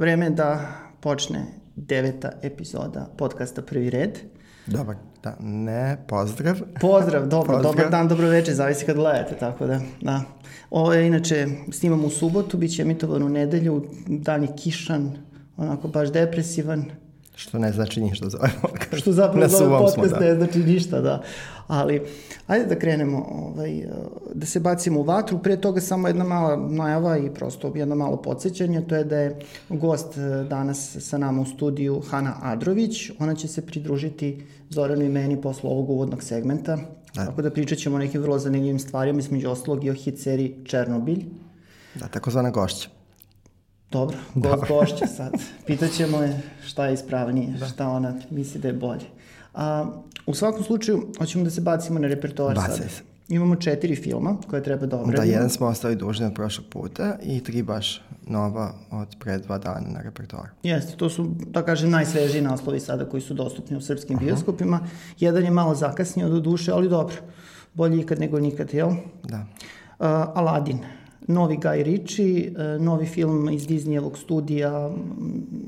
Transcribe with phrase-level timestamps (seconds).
[0.00, 0.60] vreme da
[1.00, 4.18] počne deveta epizoda podcasta Prvi red.
[4.66, 6.60] Dobar da, ne, pozdrav.
[6.80, 7.72] Pozdrav, dobro, pozdrav.
[7.72, 10.22] dobar dan, dobro večer, zavisi kad gledate, tako da, da.
[10.70, 15.16] Ovo je, inače, snimamo u subotu, bit će emitovano u nedelju, dan je kišan,
[15.56, 16.84] onako baš depresivan.
[17.34, 19.02] Što ne znači ništa za ovaj podcast.
[19.02, 20.26] Što zapravo za ovaj podcast smo, da.
[20.26, 21.22] ne znači ništa, da.
[21.70, 22.02] Ali,
[22.46, 23.82] ajde da krenemo, ovaj,
[24.34, 25.38] da se bacimo u vatru.
[25.38, 29.38] Pre toga samo jedna mala najava i prosto jedno malo podsjećanje, to je da je
[29.68, 33.10] gost eh, danas sa nama u studiju Hana Adrović.
[33.18, 36.76] Ona će se pridružiti Zoranu i meni posle ovog uvodnog segmenta.
[37.14, 37.26] Da.
[37.26, 40.56] Tako da pričat ćemo o nekim vrlo zanimljivim stvarima, između ostalog i o hit seriji
[40.64, 41.24] Černobilj.
[41.94, 42.88] Da, takozvana gošća.
[43.90, 45.32] Dobro, gost gošća sad.
[45.66, 47.66] Pitaćemo je šta je ispravnije, da.
[47.66, 49.19] šta ona misli da je bolje.
[49.54, 49.86] A,
[50.26, 52.90] u svakom slučaju, hoćemo da se bacimo na repertoar Bacaj sad.
[52.90, 53.02] Se.
[53.28, 55.26] Imamo četiri filma koje treba da obradimo.
[55.26, 59.58] Da, jedan smo ostali dužni od prošlog puta i tri baš nova od pre dva
[59.58, 60.48] dana na repertoaru.
[60.62, 64.26] Jeste, to su, da kažem, najsvežiji naslovi sada koji su dostupni u srpskim uh -huh.
[64.26, 64.80] bioskopima.
[65.18, 67.16] Jedan je malo zakasnio do duše, ali dobro.
[67.74, 68.90] Bolje ikad nego nikad, jel?
[69.22, 69.46] Da.
[69.98, 70.78] Uh, Aladin
[71.30, 74.90] novi Guy Ritchie, e, novi film iz Disneyevog studija,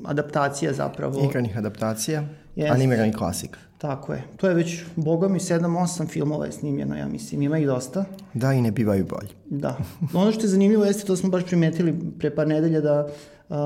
[0.04, 1.24] adaptacija zapravo.
[1.24, 2.24] Igranih adaptacija,
[2.56, 2.72] yes.
[2.72, 3.58] animirani klasik.
[3.78, 4.22] Tako je.
[4.36, 7.42] To je već, boga mi, 7-8 filmova je snimljeno, ja mislim.
[7.42, 8.04] Ima ih dosta.
[8.34, 9.30] Da, i ne bivaju bolji.
[9.50, 9.76] Da.
[10.14, 13.08] Ono što je zanimljivo jeste, to smo baš primetili pre par nedelja, da
[13.48, 13.56] uh,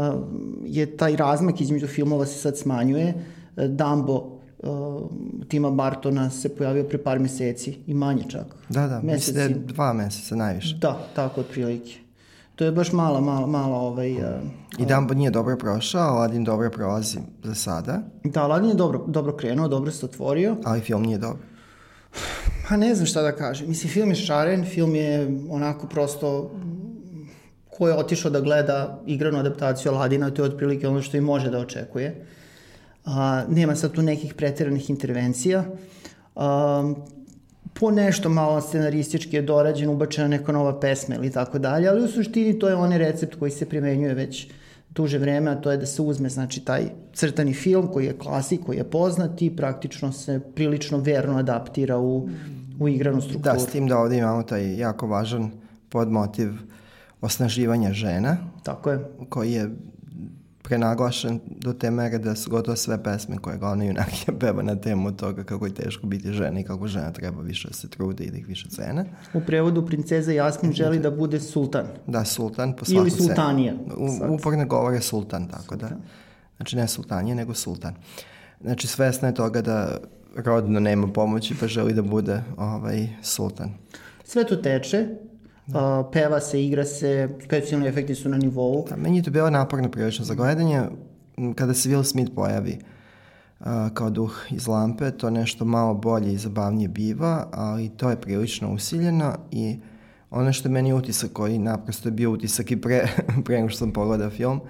[0.64, 3.14] je taj razmak između filmova se sad smanjuje.
[3.56, 5.10] Dumbo uh,
[5.48, 8.46] Tima Bartona se pojavio pre par meseci i manje čak.
[8.68, 9.32] Da, da, meseci.
[9.32, 10.76] mislim da je dva meseca najviše.
[10.76, 12.05] Da, tako otprilike.
[12.56, 14.12] To je baš mala, mala, mala ovaj...
[14.12, 14.20] Uh,
[14.78, 18.02] I Dumbo nije dobro prošao, Aladdin dobro prolazi za sada.
[18.24, 20.56] Da, Aladdin je dobro, dobro krenuo, dobro se otvorio.
[20.64, 21.42] Ali film nije dobro.
[22.68, 23.68] Pa ne znam šta da kažem.
[23.68, 26.50] Mislim, film je šaren, film je onako prosto
[27.78, 31.50] ko je otišao da gleda igranu adaptaciju Aladina, to je otprilike ono što i može
[31.50, 32.26] da očekuje
[33.06, 35.64] a, nema sad tu nekih pretjeranih intervencija.
[36.36, 36.94] A,
[37.80, 42.08] po nešto malo scenaristički je dorađen, ubačena neka nova pesma ili tako dalje, ali u
[42.08, 44.48] suštini to je onaj recept koji se primenjuje već
[44.90, 48.60] duže vreme, a to je da se uzme znači, taj crtani film koji je klasik,
[48.66, 52.28] koji je poznat i praktično se prilično verno adaptira u,
[52.80, 53.54] u igranu strukturu.
[53.54, 55.50] Da, s tim da ovde imamo taj jako važan
[55.88, 56.52] podmotiv
[57.20, 58.36] osnaživanja žena.
[58.62, 58.98] Tako je.
[59.28, 59.70] Koji je
[60.66, 65.16] prenaglašen do te mere da su gotovo sve pesme koje glavna junakija peva na temu
[65.16, 68.30] toga kako je teško biti žena i kako žena treba više da se trudi i
[68.30, 69.04] da ih više cene.
[69.34, 71.86] U prevodu princeza Jasmin želi da bude sultan.
[72.06, 73.74] Da, sultan po svaku Ili sultanija.
[73.96, 75.88] U, uporno govore sultan, tako da.
[75.88, 75.98] sultan.
[75.98, 76.56] da.
[76.56, 77.94] Znači ne sultanija, nego sultan.
[78.60, 79.98] Znači svesna je toga da
[80.34, 83.70] rodno nema pomoći pa želi da bude ovaj, sultan.
[84.24, 85.06] Sve to teče,
[85.66, 86.00] Da.
[86.00, 88.86] Uh, peva se, igra se, specijalni efekti su na nivou.
[88.88, 90.82] Da, meni je to bilo naporno prilično za gledanje.
[91.54, 92.78] Kada se Will Smith pojavi
[93.60, 98.20] uh, kao duh iz lampe, to nešto malo bolje i zabavnije biva, ali to je
[98.20, 99.78] prilično usiljeno i
[100.30, 103.08] ono što je meni utisak koji naprosto je bio utisak i pre,
[103.44, 104.60] pre nego što sam pogledao film,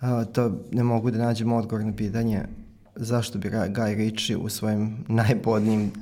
[0.00, 2.44] uh, to ne mogu da nađem odgovor na pitanje
[2.96, 5.92] zašto bi Guy Ritchie u svojim najbodnijim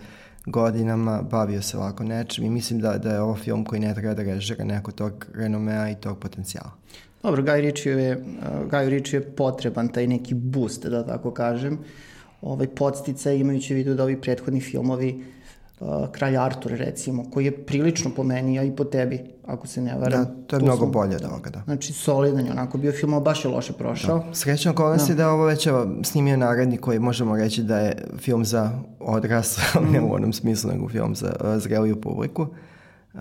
[0.51, 4.15] godinama bavio se ovako nečim i mislim da, da je ovo film koji ne treba
[4.15, 6.71] da režira neko tog renomea i tog potencijala.
[7.23, 11.79] Dobro, Guy Ritchie je, uh, Guy Ritchie je potreban taj neki boost, da tako kažem,
[12.43, 15.38] ovaj podstica imajući vidu da ovi prethodni filmovi uh,
[16.13, 19.95] Kralj Artur recimo, koji je prilično po meni, a i po tebi, ako se ne
[19.99, 20.25] varam.
[20.25, 21.63] Da, to je mnogo sam, bolje od ovoga, da.
[21.65, 24.19] Znači, solidan je onako bio film, ali baš je loše prošao.
[24.19, 24.35] Da.
[24.35, 25.13] Srećno okolnost da.
[25.13, 29.65] je da ovo već evo, snimio narednik koji možemo reći da je film za odrasle,
[29.81, 29.93] mm.
[29.93, 32.47] ne u onom smislu, nego film za uh, zreliju publiku.
[33.15, 33.21] Uh,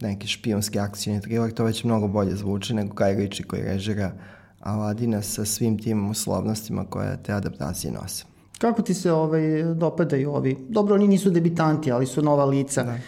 [0.00, 4.12] neki špionski akcijni thriller, to već mnogo bolje zvuči nego Guy Ritchie koji režira
[4.60, 8.24] Aladina sa svim tim uslovnostima koje te adaptacije nose.
[8.58, 10.56] Kako ti se ovaj, dopadaju ovi?
[10.68, 12.82] Dobro, oni nisu debitanti, ali su nova lica.
[12.82, 12.98] Da.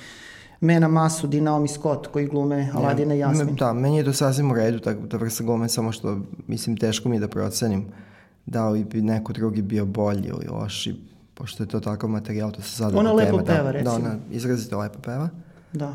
[0.61, 3.55] Mena Masud i Naomi Scott koji glume Aladina i Jasmin.
[3.55, 7.09] Da, meni je to sasvim u redu, tako da vrsta glume, samo što mislim teško
[7.09, 7.87] mi je da procenim
[8.47, 10.95] da li bi neko drugi bio bolji ili loši,
[11.35, 13.99] pošto je to takav materijal, to se sada Ona lepo da, peva, da, recimo.
[13.99, 15.29] Da, ona izrazito lepo peva.
[15.73, 15.95] Da.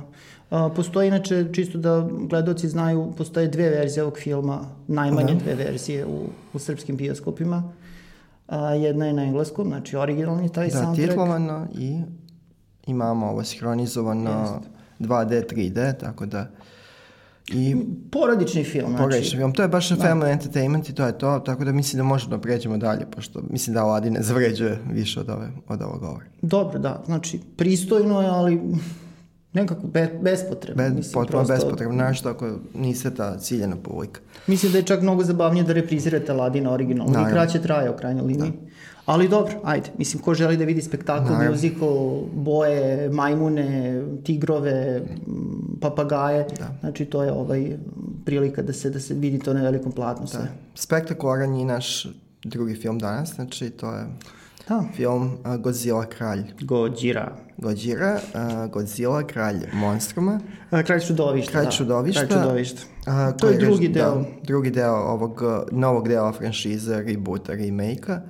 [0.49, 5.39] A, postoji inače, čisto da gledoci znaju, postoje dve verzije ovog filma, najmanje da.
[5.39, 7.73] dve verzije u, u srpskim bioskopima
[8.51, 10.99] a, jedna je na engleskom, znači originalni taj da, soundtrack.
[10.99, 12.01] Da, titlovano i
[12.87, 14.61] imamo ovo sinhronizovano
[14.99, 16.47] 2D, 3D, tako da
[17.53, 17.75] I
[18.11, 19.03] porodični film, znači.
[19.03, 19.95] Porodični film, to je baš da.
[19.95, 23.41] family entertainment i to je to, tako da mislim da možemo da pređemo dalje, pošto
[23.49, 26.25] mislim da Aladin ne zavređuje više od, ove, od ovog govora.
[26.41, 28.61] Dobro, da, znači pristojno je, ali
[29.53, 30.83] nekako be, bespotrebno.
[30.83, 34.21] Be, mislim, potpuno prosto- bespotrebno, našto ako niste ta ciljena publika.
[34.47, 37.33] Mislim da je čak mnogo zabavnije da reprizirate Ladina originalno i Naravno.
[37.33, 38.51] kraće traje u krajnjoj liniji.
[39.05, 39.89] Ali dobro, ajde.
[39.97, 41.51] Mislim, ko želi da vidi spektakl, Naravno.
[41.51, 41.89] musical,
[42.33, 43.67] boje, majmune,
[44.23, 45.01] tigrove,
[45.81, 46.47] papagaje,
[46.79, 47.77] znači to je ovaj
[48.25, 50.47] prilika da se da se vidi to na velikom platnu sve.
[50.75, 52.07] Spektakularan je i naš
[52.43, 54.05] drugi film danas, znači to je
[54.69, 54.83] Da.
[54.95, 57.35] film a, Godzilla kralj Gojira.
[57.57, 60.39] Godzilla, a, Godzilla kralj monstruma.
[60.71, 61.51] A, Kralj čudovišta.
[61.51, 61.71] Kralj da.
[61.71, 62.25] čudovišta.
[62.25, 62.81] Kralj čudovišta.
[63.05, 64.15] A, To je drugi rež- deo.
[64.15, 68.21] Da, drugi deo ovog uh, novog dela franšize, reboota, remake-a,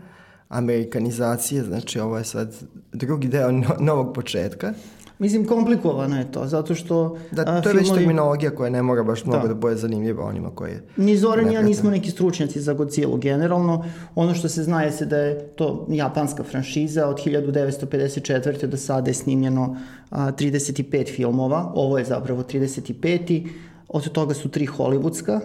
[0.50, 2.56] amerikanizacije, znači ovo je sad
[2.94, 4.74] drugi deo no- novog početka.
[5.22, 9.04] Mislim, komplikovano je to, zato što Da, to je već filmovi- terminologija koja ne mora
[9.04, 9.48] baš mnogo Da.
[9.48, 10.74] da, bude zanimljiva onima koji...
[10.98, 13.86] Ni Zoran i ja ne nismo neki stručnjaci za Godzilla generalno.
[14.16, 18.66] Ono što se zna je se da je to japanska franšiza od 1954.
[18.66, 19.78] do sada je snimljeno
[20.10, 21.72] a, 35 filmova.
[21.76, 23.48] Ovo je zapravo 35.
[23.90, 25.40] Od toga su tri hollywoodska.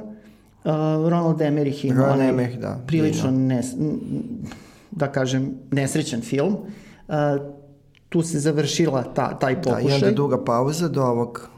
[0.65, 3.99] A, Ronald Emmerich ima Ronald onaj Emmerich, da, prilično nes, n-
[4.91, 6.57] da kažem nesrećan film.
[7.09, 7.39] A,
[8.09, 9.91] tu se završila ta, taj Da, pokušaj.
[9.91, 11.49] i onda duga pauza do ovog...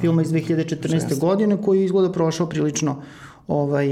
[0.00, 1.18] filma iz 2014.
[1.18, 3.02] godine koji je izgleda prošao prilično
[3.48, 3.88] ovaj,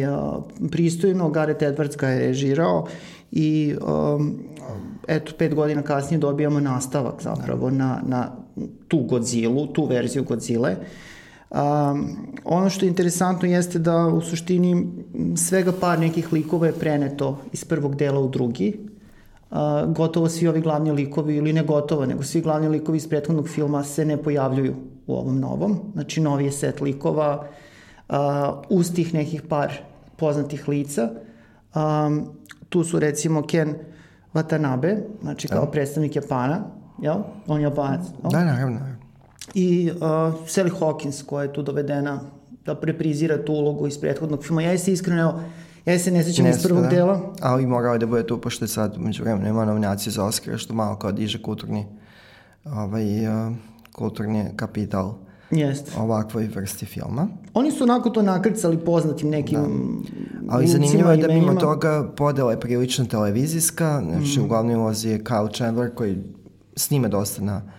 [0.71, 1.31] pristojno.
[1.31, 2.87] Gareth Edwards ga je režirao
[3.33, 4.39] i um,
[5.09, 8.33] eto, pet godina kasnije dobijamo nastavak zapravo na, na
[8.89, 10.71] tu Godzilla, tu verziju Godzilla.
[11.51, 14.87] Um, ono što je interesantno jeste da u suštini
[15.37, 18.79] svega par nekih likova je preneto iz prvog dela u drugi.
[19.51, 19.57] Uh,
[19.87, 23.85] gotovo svi ovi glavni likovi, ili ne gotovo, nego svi glavni likovi iz prethodnog filma
[23.85, 24.75] se ne pojavljuju
[25.07, 25.79] u ovom novom.
[25.93, 27.47] Znači, novi je set likova,
[28.09, 28.17] uh,
[28.69, 29.73] uz tih nekih par
[30.17, 31.11] poznatih lica.
[31.75, 32.29] Um,
[32.69, 33.75] tu su recimo Ken
[34.35, 36.65] Watanabe, znači kao predstavnik Japana,
[37.03, 37.17] jel?
[37.47, 38.31] On je Japanac, jel?
[38.31, 38.79] Da, naravno.
[38.79, 38.97] naravno.
[39.55, 40.01] i uh,
[40.47, 42.21] Sally Hawkins koja je tu dovedena
[42.65, 44.63] da reprizira tu ulogu iz prethodnog filma.
[44.63, 45.41] Ja se iskreno, evo,
[45.87, 46.89] ja se ne sećam iz prvog da.
[46.89, 47.21] dela.
[47.41, 50.59] Ali morao je da bude tu, pošto je sad umeđu vremenu nema nominacije za Oscar,
[50.59, 51.87] što malo kao diže kulturni
[52.65, 53.53] ovaj, uh,
[53.93, 55.15] kulturni kapital
[55.51, 55.93] Jeste.
[55.99, 57.29] ovakvoj vrsti filma.
[57.55, 59.59] Oni su onako to nakrcali poznatim nekim
[60.49, 65.09] Ali glumcima, zanimljivo je da mimo toga podela je prilično televizijska, znači u glavnoj ulozi
[65.09, 66.19] je Kyle Chandler koji
[66.77, 67.73] snima dosta na, uh,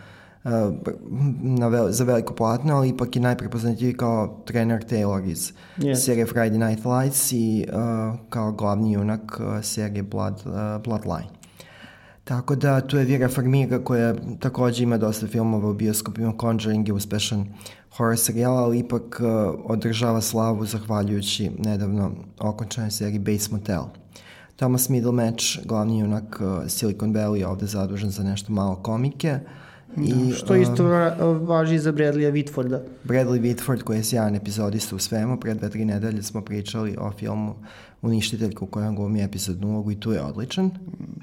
[1.41, 5.95] na vel, za veliko platno, ali ipak je najprepoznatljiviji kao trener Taylor iz Yes.
[5.95, 11.37] serije Friday Night Lights i uh, kao glavni junak uh, serije Blood, uh, Bloodline.
[12.23, 16.93] Tako da tu je Vera Farmiga koja takođe ima dosta filmova u bioskopima, Conjuring je
[16.93, 17.45] uspešan
[17.97, 23.83] horror serijal, ali ipak uh, održava slavu zahvaljujući nedavno okončanoj seriji Bates Motel.
[24.55, 29.39] Thomas Middlematch, glavni junak uh, Silicon Valley, ovde zadužen za nešto malo komike.
[29.97, 32.79] I, Što uh, isto va- važi za Bradleya Whitforda.
[33.03, 37.11] Bradley Whitford koji je sjajan epizodista u svemu, pre dve, tri nedelje smo pričali o
[37.11, 37.55] filmu
[38.01, 40.71] Uništiteljka u kojem glumi epizodnu ulogu i tu je odličan.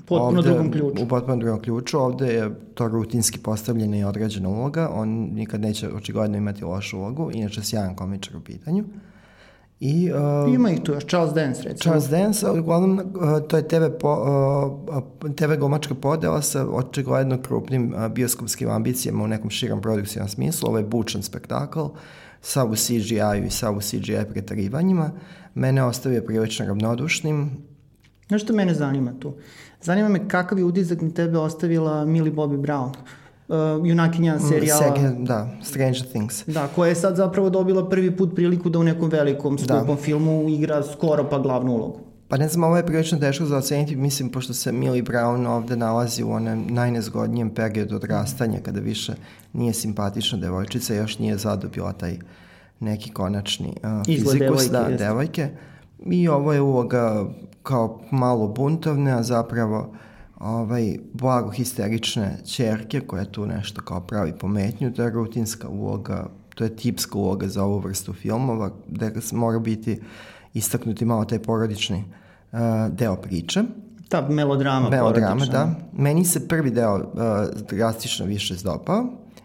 [0.06, 1.02] Potpuno drugom ključu.
[1.02, 1.98] U potpuno drugom ključu.
[1.98, 4.90] Ovde je to rutinski postavljena i odrađena uloga.
[4.92, 7.30] On nikad neće očigledno imati lošu ulogu.
[7.34, 8.84] Inače, sjajan komičar u pitanju.
[9.80, 11.78] I, uh, Ima ih tu još, Charles Dance recimo.
[11.78, 14.12] Charles Dance, ali uglavnom uh, to je TV, po,
[14.88, 20.68] uh, TV glumačka podela sa očigledno krupnim uh, bioskopskim ambicijama u nekom širom produkcijnom smislu.
[20.68, 21.80] Ovo je bučan spektakl,
[22.40, 25.10] sav u CGI-u i sav u CGI pretarivanjima.
[25.54, 27.50] Mene ostavio prilično ravnodušnim.
[28.28, 29.34] Znaš što mene zanima tu?
[29.82, 32.92] Zanima me kakav je utisak na tebe ostavila Millie Bobby Brown,
[33.48, 34.82] uh, junakinja serijala.
[34.82, 36.44] Sege, da, Stranger Things.
[36.46, 40.48] Da, koja je sad zapravo dobila prvi put priliku da u nekom velikom skupom filmu
[40.48, 41.98] igra skoro pa glavnu ulogu.
[42.28, 45.76] Pa ne znam, ovo je prilično teško za oceniti, mislim, pošto se Millie Brown ovde
[45.76, 49.12] nalazi u onem najnezgodnijem periodu odrastanja, kada više
[49.52, 52.18] nije simpatična devojčica, još nije zadobila taj
[52.80, 55.04] neki konačni uh, Izgled fizikus, devojke, da, jeste.
[55.04, 55.48] devojke.
[56.06, 57.24] I ovo je uloga
[57.62, 59.94] kao malo buntovne, a zapravo
[60.44, 66.64] ovaj, blago histerične čerke koja tu nešto kao pravi pometnju, to je rutinska uloga, to
[66.64, 70.00] je tipska uloga za ovu vrstu filmova, gde mora biti
[70.54, 72.04] istaknuti malo taj porodični
[72.52, 72.58] uh,
[72.88, 73.62] deo priče.
[74.08, 75.58] Ta melodrama Melodrama, porodična.
[75.58, 75.74] da.
[76.02, 77.02] Meni se prvi deo uh,
[77.70, 79.04] drastično više zdopao,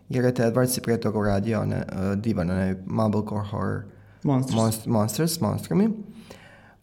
[0.10, 3.84] jer je Edwards je pre toga uradio one, uh, divan, onaj Mumblecore horror
[4.24, 4.56] Monsters.
[4.56, 5.90] Monst Monsters, Monstrumi.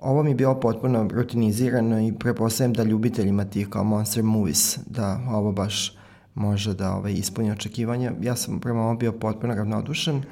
[0.07, 5.21] Ovo mi je bilo potpuno rutinizirano i prepostavljam da ljubiteljima tih kao Monster Movies, da
[5.31, 5.97] ovo baš
[6.35, 8.13] može da ovaj, ispuni očekivanja.
[8.23, 10.23] Ja sam prema ovo bio potpuno ravnodušan.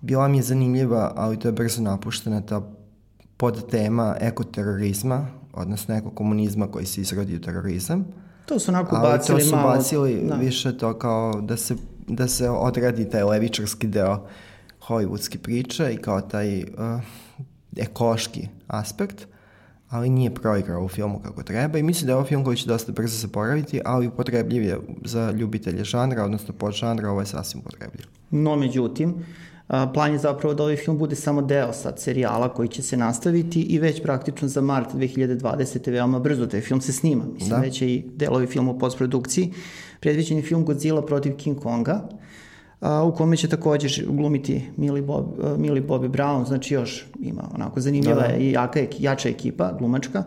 [0.00, 2.62] Bila mi je zanimljiva, ali to je brzo napuštena ta
[3.36, 8.06] pod tema ekoterorizma, odnosno ekokomunizma koji se izrodi u terorizam.
[8.46, 9.68] To su onako Ali bacili to su malo.
[9.68, 10.34] bacili da.
[10.34, 14.26] više to kao da se da se odradi taj levičarski deo
[14.88, 16.66] hollywoodske priče i kao taj uh,
[17.78, 19.26] ekološki aspekt,
[19.88, 22.68] ali nije proigrao u filmu kako treba i mislim da je ovo film koji će
[22.68, 27.26] dosta brzo se poraviti, ali upotrebljiv je za ljubitelje žanra, odnosno pod žanra, ovo je
[27.26, 28.06] sasvim upotrebljiv.
[28.30, 29.14] No, međutim,
[29.94, 33.62] plan je zapravo da ovaj film bude samo deo sad serijala koji će se nastaviti
[33.62, 35.90] i već praktično za mart 2020.
[35.90, 37.24] veoma brzo taj film se snima.
[37.34, 37.56] Mislim, da.
[37.56, 39.52] već je i delovi filma u postprodukciji.
[40.00, 42.08] Predviđen je film Godzilla protiv King Konga,
[42.80, 47.42] a, u kome će takođe glumiti Millie, Bob, uh, Millie Bobby Brown, znači još ima
[47.54, 48.36] onako zanimljiva da, da.
[48.36, 50.24] i jaka, jača ekipa, glumačka,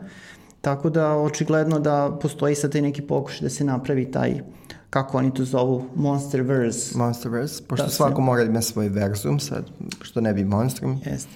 [0.61, 4.41] tako da očigledno da postoji sad taj neki pokušaj da se napravi taj
[4.89, 6.97] kako oni to zovu, Monsterverse.
[6.97, 9.65] Monsterverse, pošto da, svako mora da ima svoj verzum sad,
[10.01, 10.99] što ne bi monstrum.
[11.05, 11.29] Jeste.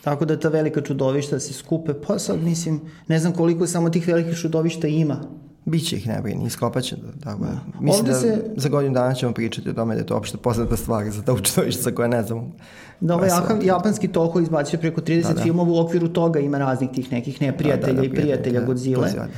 [0.00, 4.08] Tako da ta velika čudovišta se skupe, pa sad mislim, ne znam koliko samo tih
[4.08, 5.20] velikih čudovišta ima
[5.64, 6.96] Biće ih, ne brini, iskopaće.
[6.96, 7.58] Da, tako da.
[7.80, 8.44] Mislim da se...
[8.56, 11.32] za godinu dana ćemo pričati o tome da je to opšte poznata stvar za ta
[11.32, 12.52] učitovišća koje ne znam.
[13.00, 15.42] Da, ovaj japan, japanski toko izbacio preko 30 da, da.
[15.42, 18.66] filmova, u okviru toga ima raznih tih nekih neprijatelja da, da, da, i prijatelja da,
[18.66, 19.08] Godzilla.
[19.08, 19.28] Da.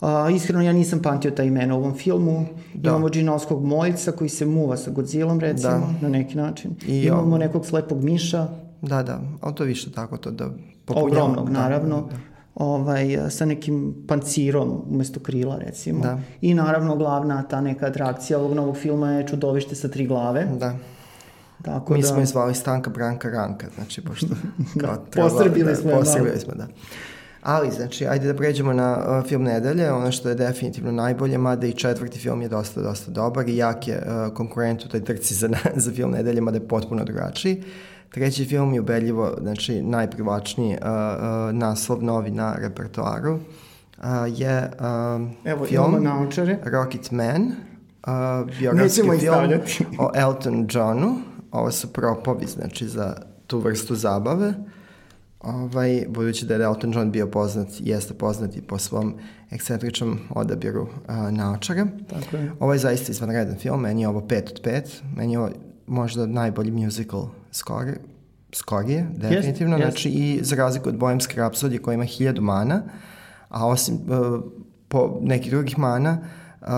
[0.00, 2.46] A, iskreno ja nisam pamtio ta imena u ovom filmu.
[2.74, 2.90] Da.
[2.90, 5.94] Imamo džinovskog moljca koji se muva sa Godzillom recimo, da.
[6.00, 6.76] na neki način.
[6.86, 8.48] I, Imamo nekog slepog miša.
[8.82, 10.50] Da, da, ali to više tako to da
[10.84, 11.24] popunjamo.
[11.24, 12.00] Ogromnog, da, naravno.
[12.00, 16.00] Da, da ovaj, sa nekim pancirom umesto krila recimo.
[16.02, 16.18] Da.
[16.40, 20.46] I naravno glavna ta neka atrakcija ovog novog filma je čudovište sa tri glave.
[20.58, 20.74] Da.
[21.62, 22.08] Tako Mi da...
[22.08, 24.26] smo je zvali Stanka Branka Ranka, znači pošto...
[24.82, 26.66] da, posrbili da, smo je Posrbili smo, da.
[27.42, 31.66] Ali, znači, ajde da pređemo na uh, film nedelje, ono što je definitivno najbolje, mada
[31.66, 35.34] i četvrti film je dosta, dosta dobar i jak je uh, konkurent u toj trci
[35.34, 35.48] za,
[35.84, 37.58] za film nedelje, mada je potpuno drugačiji.
[37.58, 43.34] Uh, Treći film je ubedljivo, znači najprivlačniji uh, uh, naslov novi na repertoaru.
[43.34, 43.40] Uh,
[44.26, 46.06] je uh, Evo, film
[46.64, 49.60] Rocket Man, uh, biografski film
[50.04, 51.16] o Elton Johnu.
[51.52, 53.16] Ovo su propovi, znači, za
[53.46, 54.54] tu vrstu zabave.
[55.40, 59.14] Ovaj, budući da je Elton John bio poznat, jeste poznat i po svom
[59.50, 61.86] ekscentričnom odabiru uh, naočara.
[62.10, 62.52] Tako je.
[62.60, 64.82] Ovo je zaista izvanredan film, meni je ovo 5 od 5,
[65.16, 65.50] meni je ovo
[65.86, 67.94] možda najbolji musical score,
[68.52, 72.82] skorije, definitivno, yes, znači i za razliku od Bohemske rapsodije koja ima hiljadu mana,
[73.48, 74.42] a osim uh,
[74.88, 76.18] po nekih drugih mana,
[76.60, 76.68] uh,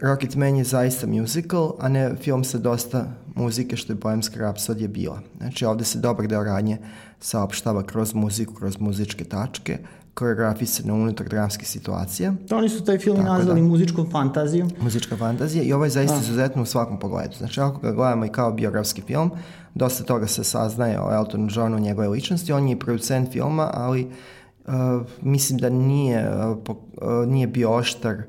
[0.00, 4.88] Rocket Man je zaista musical, a ne film sa dosta muzike što je Bohemska rapsodija
[4.88, 5.20] bila.
[5.36, 6.78] Znači ovde se dobar deo radnje
[7.20, 9.78] saopštava kroz muziku, kroz muzičke tačke,
[10.14, 12.34] koreografisane unutar dramskih situacija.
[12.48, 14.70] Da, oni su taj film Tako nazvali da, muzičkom fantazijom.
[14.80, 17.34] Muzička fantazija i ovo je zaista izuzetno u svakom pogledu.
[17.38, 19.30] Znači, ako ga gledamo i kao biografski film,
[19.74, 22.52] dosta toga se saznaje o Elton Johnu, njegove ličnosti.
[22.52, 24.10] On je producent filma, ali
[24.66, 24.72] uh,
[25.22, 28.22] mislim da nije, uh, po, uh, nije bio oštar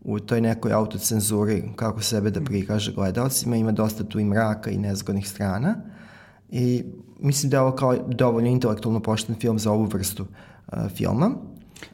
[0.00, 3.56] u toj nekoj autocenzuri kako sebe da prikaže gledalcima.
[3.56, 5.74] Ima dosta tu i mraka i nezgodnih strana.
[6.50, 6.84] I
[7.20, 10.28] mislim da je ovo kao dovoljno intelektualno pošten film za ovu vrstu uh,
[10.88, 11.30] filma.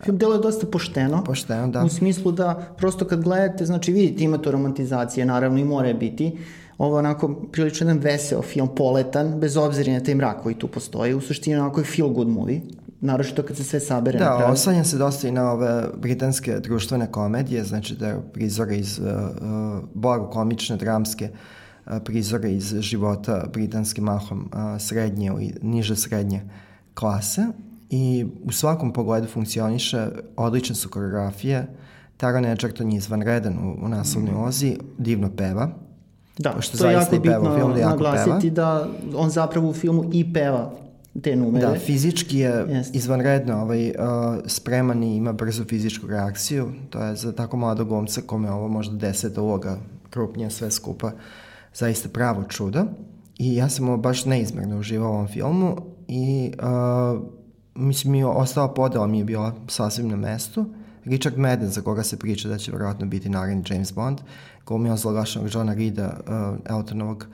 [0.05, 1.25] Film delo je dosta pošteno.
[1.25, 1.85] Pošteno, da.
[1.85, 6.39] U smislu da prosto kad gledate, znači vidite ima to romantizacije, naravno i more biti,
[6.79, 11.15] ovo onako prilično jedan veseo film, poletan, bez obzira na taj mrak koji tu postoji.
[11.15, 12.61] U suštini onako je feel good movie,
[13.01, 17.65] naročito kad se sve sabere da, na se dosta i na ove britanske društvene komedije,
[17.65, 21.31] znači da prizore iz uh, uh, blago komične, dramske
[21.87, 26.43] uh, prizore iz života britanske mahom uh, srednje i niže srednje
[26.95, 27.47] klase
[27.95, 31.67] i u svakom pogledu funkcioniše, odlične su koreografije,
[32.17, 34.43] Taron Egerton je izvanredan u, u naslovnoj mm.
[34.43, 35.71] ozi, divno peva,
[36.39, 38.55] Da, što to je jako bitno film da jako naglasiti peva.
[38.55, 40.73] da on zapravo u filmu i peva
[41.23, 41.67] te numere.
[41.67, 42.95] Da, fizički je Jest.
[42.95, 43.95] izvanredno ovaj, uh,
[44.47, 46.73] spreman i ima brzu fizičku reakciju.
[46.91, 49.79] To je za tako mladog glumca kome ovo možda deseta uloga
[50.11, 51.13] krupnija sve skupa
[51.75, 52.85] zaista pravo čudo.
[53.39, 55.77] I ja sam ovo baš neizmerno uživao u ovom filmu
[56.09, 57.23] i uh,
[57.75, 60.67] mislim mi ostala podela mi je bila sasvim na mestu.
[61.05, 64.21] Richard Madden, za koga se priča da će verovatno biti naredni James Bond,
[64.67, 67.27] glumio zloglašenog Johna Rida, uh, Eltonovog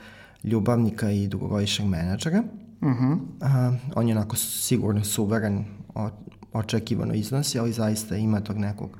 [0.44, 2.42] ljubavnika i dugogodišnjeg menadžera.
[2.80, 3.12] Uh -huh.
[3.12, 5.64] uh, on je onako sigurno suveren,
[6.52, 8.90] očekivano iznosi, ali zaista ima tog nekog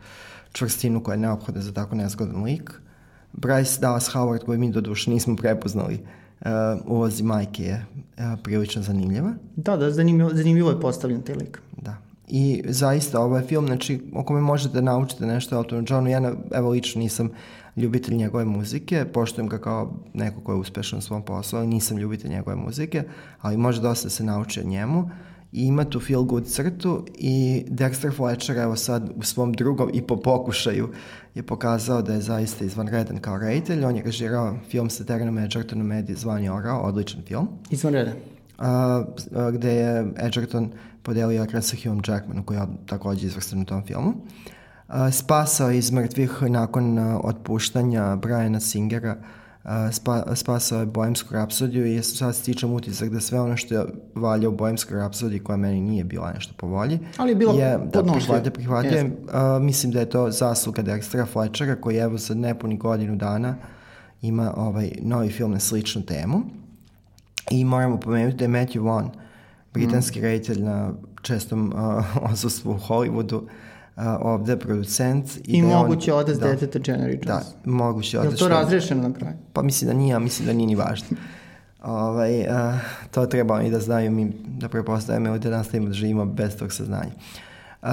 [0.53, 2.73] čvrstinu koja je neophoda za tako nezgodan lik.
[3.33, 6.01] Bryce Dallas Howard, koji mi do duše nismo prepoznali,
[6.85, 9.33] ulozi majke je uh, prilično zanimljiva.
[9.57, 11.61] Da, da, zanimljivo, zanimljivo je postavljen taj lik.
[11.83, 11.97] Da.
[12.29, 16.11] I zaista, ovo je film, znači, o kome možete da naučite nešto o Eltonu Johnu.
[16.11, 17.31] Ja, evo, lično nisam
[17.77, 21.99] ljubitelj njegove muzike, poštujem ga kao neko ko je uspešan u svom poslu, ali nisam
[21.99, 23.03] ljubitelj njegove muzike,
[23.41, 25.11] ali može dosta da se nauči o njemu
[25.53, 30.03] i ima tu feel good crtu i Dexter Fletcher evo sad u svom drugom i
[30.03, 30.89] po pokušaju
[31.35, 33.85] je pokazao da je zaista izvanredan kao reditelj.
[33.85, 37.49] On je režirao film sa Terenom Edgertonom Medije zvani Orao, odličan film.
[37.71, 38.15] Izvanredan.
[38.59, 39.05] A,
[39.35, 43.87] a, gde je Edgerton podelio ekran sa Hugh Jackmanom koji je takođe izvrstan u tom
[43.87, 44.15] filmu.
[44.89, 49.17] A, spasao iz mrtvih nakon a, otpuštanja Briana Singera
[49.93, 54.49] spa, spasao je Bojemsku rapsodiju i sad stičem utisak da sve ono što je valja
[54.49, 58.03] u Bojemskoj rapsodiji koja meni nije bila nešto po volji ali je bilo je, da
[58.03, 63.17] prihvatio, prihvatio uh, mislim da je to zasluga Dextera Fletchera koji evo sad nepuni godinu
[63.17, 63.57] dana
[64.23, 66.43] ima ovaj novi film na sličnu temu.
[67.51, 69.11] I moramo pomenuti da je Matthew Vaughn
[69.73, 70.23] britanski mm.
[70.23, 73.43] reditelj na čestom uh, osustvu u Hollywoodu
[74.01, 75.37] a, ovde producent.
[75.37, 77.25] I, I da moguće on, odac da, deteta Jenny Jones.
[77.27, 78.33] Da, moguće odac.
[78.33, 79.35] Je to razrešeno na kraju?
[79.53, 81.17] Pa mislim da nije, a mislim da nije ni važno.
[81.83, 82.79] ovaj, a,
[83.11, 86.73] to treba i da znaju mi, da prepostavljamo ovde da nastavimo da živimo bez tog
[86.73, 87.13] saznanja.
[87.83, 87.89] Uh,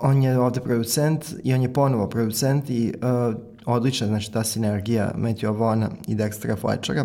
[0.00, 2.94] on je ovde producent i on je ponovo producent i
[3.28, 3.34] uh,
[3.66, 7.04] odlična znači ta sinergija Matthew Vona i Dextera Fletchera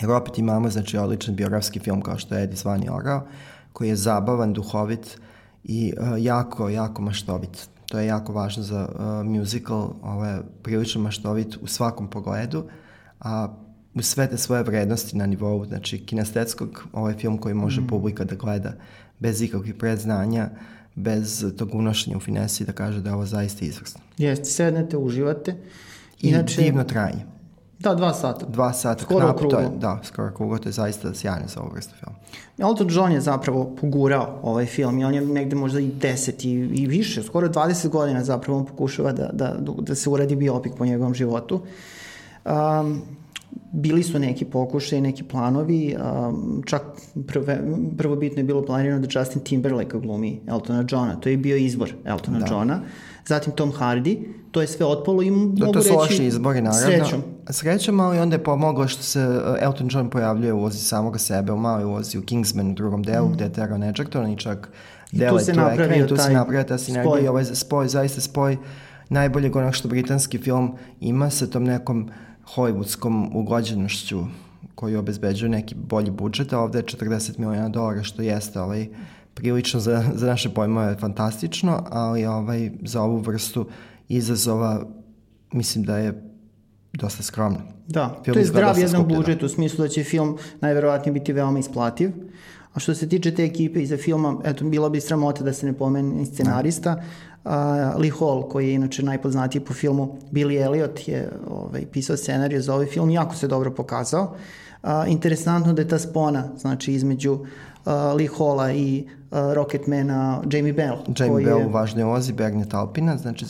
[0.00, 3.26] jer opet imamo znači odličan biografski film kao što je Eddie Zvani Orao
[3.72, 5.18] koji je zabavan, duhovit
[5.64, 7.68] i uh, jako, jako maštovit.
[7.86, 12.64] To je jako važno za uh, musical, ovo je prilično maštovit u svakom pogledu,
[13.20, 13.48] a
[13.94, 17.86] u sve te svoje vrednosti na nivou, znači kinestetskog, ovo je film koji može mm.
[17.86, 18.72] publika da gleda
[19.18, 20.50] bez ikakvih predznanja,
[20.94, 24.00] bez tog unošenja u finesi da kaže da je ovo zaista izvrsno.
[24.18, 25.56] Jeste, sednete, uživate.
[26.20, 27.37] Inače, I divno trajanje.
[27.78, 28.46] Da, dva sata.
[28.46, 29.04] Dva sata.
[29.04, 29.56] Skoro knap, krugo.
[29.56, 32.18] To je, da, skoro krugo, to je zaista sjajno za ovu vrstu filma.
[32.58, 36.50] Elton John je zapravo pogurao ovaj film i on je negde možda i 10 i,
[36.82, 40.86] i više, skoro 20 godina zapravo on pokušava da, da, da se uradi biopik po
[40.86, 41.60] njegovom životu.
[42.44, 43.02] Um,
[43.72, 46.82] bili su neki pokušaj, neki planovi, um, čak
[47.26, 47.60] prve,
[47.98, 52.38] prvobitno je bilo planirano da Justin Timberlake glumi Eltona Johna, to je bio izbor Eltona
[52.38, 52.46] da.
[52.46, 52.80] Johna,
[53.26, 54.18] zatim Tom Hardy,
[54.50, 55.72] to je sve otpalo i mogu reći...
[55.72, 56.86] To su loši izbori, naravno.
[56.86, 57.22] Srećom.
[57.50, 61.52] Srećom, ali onda je pomoglo što se uh, Elton John pojavljuje u ulozi samoga sebe,
[61.52, 63.32] u maloj ulozi u Kingsman u drugom delu, mm.
[63.32, 64.70] gde je Teron Edgerton i čak
[65.12, 68.56] dele tu, ekran i tu se napravio ta sinergija i ovaj spoj, zaista spoj
[69.08, 72.10] najboljeg onog što britanski film ima sa tom nekom
[72.54, 74.24] hollywoodskom ugođenošću
[74.74, 78.88] koju obezbeđuje neki bolji budžet, a ovde je 40 miliona dolara, što jeste ovaj,
[79.34, 83.66] prilično za, za naše pojmove fantastično, ali ovaj, za ovu vrstu
[84.08, 84.86] izazova
[85.52, 86.22] mislim da je
[86.92, 87.58] dosta skromno.
[87.86, 91.58] Da, film to je zdrav jedan budžet u smislu da će film najverovatnije biti veoma
[91.58, 92.10] isplativ.
[92.74, 95.72] A što se tiče te ekipe iza filma, eto, bilo bi sramota da se ne
[95.72, 97.02] pomene scenarista.
[97.44, 97.52] Uh,
[98.00, 102.74] Lee Hall, koji je inače najpoznatiji po filmu Billy Elliot, je ovaj, pisao scenariju za
[102.74, 104.34] ovaj film, jako se dobro pokazao.
[104.82, 107.46] Uh, interesantno da je ta spona, znači između uh,
[108.16, 110.96] Lee Halla i uh, Rocketmana Jamie Bell.
[111.18, 111.66] Jamie Bell je...
[111.66, 113.46] u važnoj ozi Bernie Talpina, znači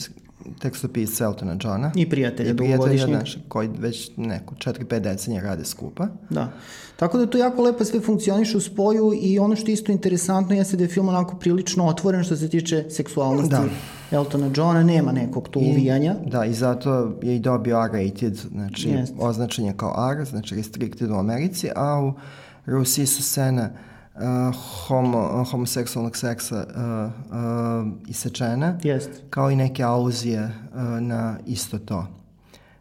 [0.59, 1.91] tekstopisca Eltona Johna.
[1.95, 6.07] I prijatelja I prijatelja koji već neko 4-5 decenija rade skupa.
[6.29, 6.51] Da.
[6.95, 10.55] Tako da to jako lepo sve funkcioniše u spoju i ono što je isto interesantno
[10.55, 13.63] jeste da je film onako prilično otvoren što se tiče seksualnosti da.
[14.17, 16.15] Eltona Johna, nema nekog tu I, uvijanja.
[16.25, 19.13] Da, i zato je i dobio R-rated, znači Jest.
[19.19, 22.13] označen je kao R, znači restricted u Americi, a u
[22.65, 23.89] Rusiji su scene uh,
[24.87, 29.09] homo, homoseksualnog seksa uh, uh, isečene, Jest.
[29.29, 32.07] kao i neke aluzije uh, na isto to.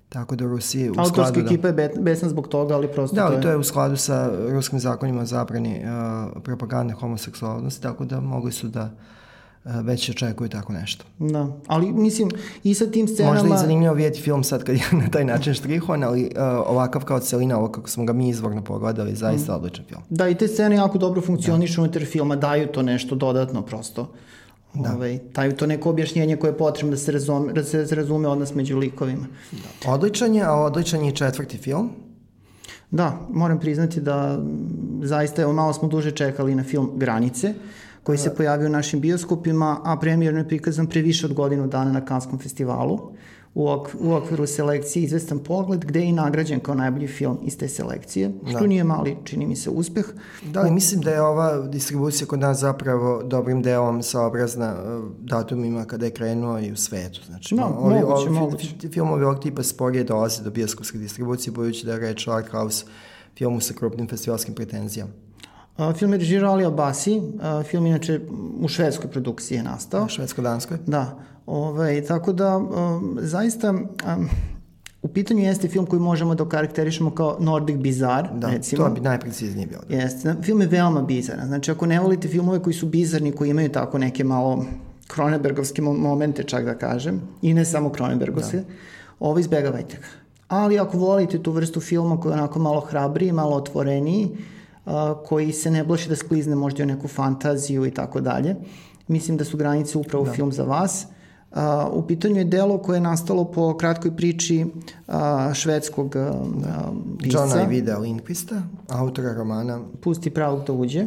[0.09, 0.91] Tako da u Rusiji...
[0.91, 3.41] U Autorska da, ekipa je besna zbog toga, ali prosto da, to je...
[3.41, 8.53] to je u skladu sa ruskim zakonima o zabrani uh, propagande homoseksualnosti, tako da mogli
[8.53, 8.91] su da uh,
[9.83, 11.05] već očekuju tako nešto.
[11.19, 12.31] Da, ali mislim
[12.65, 13.35] i sa tim scenama...
[13.35, 16.31] Možda i zanimljivo vidjeti film sad kad je na taj način štrihovan, ali uh,
[16.67, 19.57] ovakav kao celina, ovo kako smo ga mi izvorno pogledali, zaista mm.
[19.57, 20.03] odličan film.
[20.11, 21.83] Da, i te scene jako dobro funkcionišu da.
[21.83, 24.13] unutar filma, daju to nešto dodatno prosto.
[24.75, 24.95] Da.
[24.95, 28.55] Ovaj, taj, to neko objašnjenje koje je potrebno da se razume, da se razume odnos
[28.55, 29.27] među likovima.
[29.53, 29.93] Da.
[29.93, 31.91] Odličan je, a odličan je četvrti film.
[32.91, 34.39] Da, moram priznati da
[35.03, 37.55] zaista evo malo smo duže čekali na film Granice,
[38.09, 38.35] koji se da.
[38.35, 42.39] pojavio u našim bioskopima, a premijerno je prikazan pre više od godinu dana na Kanskom
[42.39, 42.99] festivalu
[43.55, 47.59] u, ok, u okviru selekcije Izvestan pogled, gde je i nagrađen kao najbolji film iz
[47.59, 48.67] te selekcije, što da.
[48.67, 50.07] nije mali, čini mi se, uspeh.
[50.53, 55.85] Da, i mislim da je ova distribucija kod nas zapravo dobrim delom saobrazna e, datumima
[55.85, 57.21] kada je krenuo i u svetu.
[57.27, 58.89] Znači, no, ovi, moguće, ovi, moguće.
[58.93, 62.85] Filmovi ovog tipa sporije dolaze do bioskopske distribucije, budući da je reč o art house
[63.39, 65.28] filmu sa krupnim festivalskim pretenzijama.
[65.79, 68.21] Uh, film je režirao Ali Abasi, uh, film inače
[68.61, 70.09] u švedskoj produkciji je nastao.
[70.09, 70.79] Švedsko-danskoj?
[70.87, 71.19] Da.
[71.47, 74.29] Ovaj, tako da, um, zaista, um,
[75.03, 78.85] u pitanju jeste film koji možemo da okarakterišemo kao Nordic Bizarre, Da, recimo.
[78.85, 79.83] to bi najpreciznije bilo.
[79.89, 79.97] Da.
[79.97, 80.35] Jeste.
[80.43, 81.47] Film je veoma bizaran.
[81.47, 84.65] Znači, ako ne volite filmove koji su bizarni, koji imaju tako neke malo
[85.15, 88.65] Cronenbergovske mo- momente, čak da kažem, i ne samo Cronenbergovske, da.
[89.21, 90.07] ovo izbegavajte ga.
[90.49, 94.58] Ali ako volite tu vrstu filma koji je onako malo hrabriji, malo otvoreniji, a,
[95.27, 98.57] koji se ne blaši da sklizne možda u neku fantaziju i tako dalje,
[99.09, 100.33] mislim da su granice upravo da.
[100.33, 101.07] film za vas.
[101.53, 104.67] A, u pitanju je delo koje je nastalo po kratkoj priči
[105.07, 107.39] a, švedskog a, a, pisca.
[107.39, 111.05] Johna i Videa Lindqvista, autora romana Pusti pravog da uđe.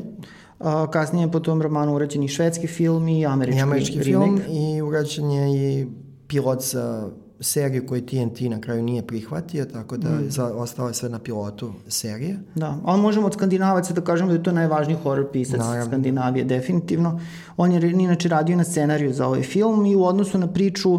[0.60, 4.42] A, kasnije je po tom romanu urađen i švedski film i američki, i američki remake.
[4.42, 5.88] film i urađen je i
[6.28, 7.10] pilot za
[7.42, 10.30] seriju koju TNT na kraju nije prihvatio, tako da mm.
[10.30, 12.40] za, ostalo je sve na pilotu serije.
[12.56, 15.86] Da, ali možemo od skandinavaca da kažemo da je to najvažniji horror pisac Naravno.
[15.86, 17.20] Skandinavije, definitivno.
[17.58, 20.94] On je inače radio na scenariju za ovaj film i u odnosu na priču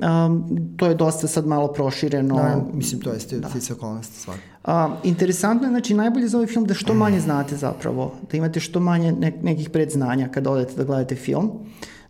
[0.00, 2.34] um, to je dosta sad malo prošireno.
[2.34, 3.74] Naravno, mislim, to je stice da.
[3.76, 4.44] okolnosti svakako.
[4.64, 8.60] A, interesantno je, znači, najbolje za ovaj film da što manje znate zapravo, da imate
[8.60, 11.50] što manje ne, nekih predznanja kada odete da gledate film.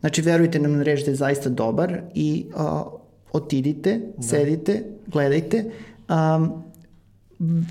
[0.01, 2.47] Znači, verujte nam na reč da je zaista dobar i
[3.33, 4.23] otidite, da.
[4.23, 5.71] sedite, gledajte.
[6.09, 6.63] Um,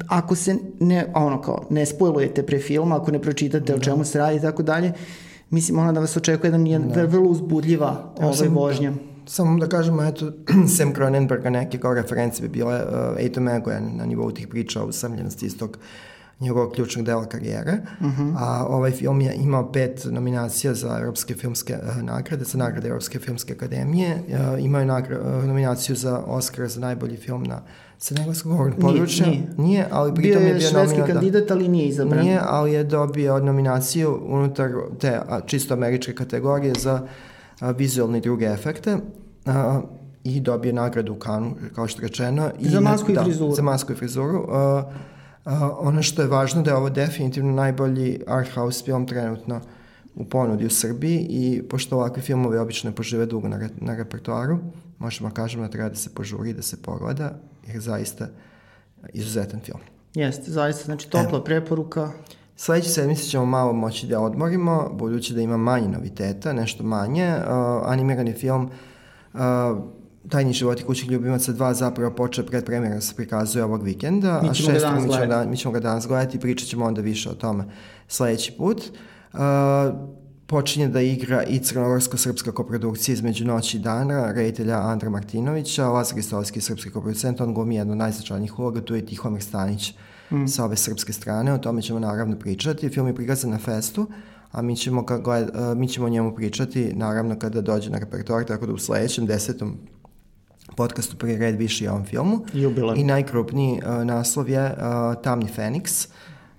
[0.08, 3.76] ako se ne, ono kao, ne spojlujete pre filma, ako ne pročitate da.
[3.76, 4.94] o čemu se radi i tako dalje,
[5.50, 7.06] mislim, ona da vas očekuje jedan, jedan da.
[7.06, 8.92] vrlo uzbudljiva ja, ovaj vožnja.
[8.92, 10.32] Da, samo da kažemo, eto,
[10.78, 14.88] Sam Cronenberga neke kao reference bi bile uh, Eito Megoen na nivou tih priča o
[14.88, 15.78] usamljenosti istog
[16.40, 17.78] njegovog ključnog dela karijere.
[18.02, 18.22] Uh Mhm.
[18.22, 18.36] -huh.
[18.38, 23.20] A ovaj film je imao pet nominacija za Europske filmske uh, nagrade, za nagrade Europske
[23.20, 24.16] filmske akademije.
[24.28, 27.62] Uh, imao je nagra, uh, nominaciju za Oscar za najbolji film na
[27.98, 29.28] sa engleskog govornog područja.
[29.28, 32.26] Nije, nije, ali pritom bio je je bio švedski nomina, kandidat, ali nije izabran.
[32.26, 37.08] Nije, ali je dobio nominaciju unutar te a, čisto američke kategorije za
[37.60, 38.98] a, vizualne i druge efekte.
[39.46, 39.82] A,
[40.24, 42.50] i dobije nagradu u Kanu, kao što rečeno.
[42.60, 43.56] I za masku i da, frizuru.
[43.56, 44.46] Za masku i frizuru.
[44.52, 44.84] A,
[45.46, 49.62] a, ono što je važno da je ovo definitivno najbolji art house film trenutno
[50.16, 54.60] u ponudi u Srbiji i pošto ovakvi filmovi obično požive dugo na, re, na repertoaru,
[55.00, 58.28] možemo kažemo da treba da se požuri, da se pogleda, jer zaista
[59.14, 59.80] izuzetan film.
[60.14, 61.44] Jeste, zaista, znači topla Evo.
[61.44, 62.12] preporuka.
[62.56, 67.36] Sledeće sedmice ćemo malo moći da odmorimo, budući da ima manje noviteta, nešto manje.
[67.38, 67.44] Uh,
[67.86, 68.70] animirani film
[69.34, 69.40] uh,
[70.30, 74.70] Tajni životi kućnih ljubimaca 2 zapravo počeo predpremjera da se prikazuje ovog vikenda, Mi ćemo,
[74.70, 77.30] a šest, mi, ćemo da, mi ćemo ga danas gledati i pričat ćemo onda više
[77.30, 77.64] o tome
[78.08, 78.84] sledeći put.
[79.34, 79.40] Uh,
[80.50, 86.62] počinje da igra i crnogorsko-srpska koprodukcija između noći i dana, reditelja Andra Martinovića, Lazar Istovski,
[86.62, 89.94] srpski koproducent, on glumi jednu od najznačajnijih uloga, tu je Tihomir Stanić
[90.32, 90.48] mm.
[90.48, 92.90] sa ove srpske strane, o tome ćemo naravno pričati.
[92.90, 94.08] Film je prikazan na festu,
[94.52, 98.44] a mi ćemo, ka gled, mi ćemo o njemu pričati naravno kada dođe na repertoar,
[98.44, 99.78] tako da u sledećem desetom
[100.80, 102.46] podcastu prvi red više i ovom filmu.
[102.54, 102.98] Jubilar.
[102.98, 106.08] I najkrupniji uh, naslov je uh, Tamni Feniks,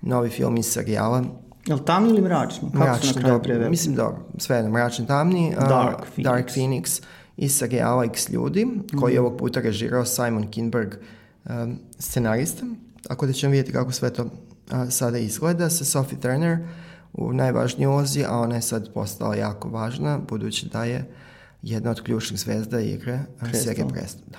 [0.01, 1.23] novi film iz serijala
[1.67, 2.69] Je li tamni ili mračni?
[2.71, 3.69] Kako mračni, su na kraju preveli?
[3.69, 5.53] Mislim dobro, sve jedno, mračni tamni.
[5.57, 6.23] Uh, Dark Phoenix.
[6.23, 7.01] Dark Phoenix
[7.37, 8.67] iz serijala X ljudi,
[8.99, 9.25] koji je Mhm.
[9.25, 10.93] ovog puta režirao Simon Kinberg,
[11.49, 12.65] um, scenarista.
[13.07, 14.29] Tako da ćemo vidjeti kako sve to uh,
[14.89, 16.57] sada izgleda sa Sophie Turner
[17.13, 21.05] u najvažnijoj ulozi, a ona je sad postala jako važna, budući da je
[21.63, 23.61] jedna od ključnih zvezda igre uh, Prestol.
[23.63, 24.21] serije Presto.
[24.27, 24.37] Da.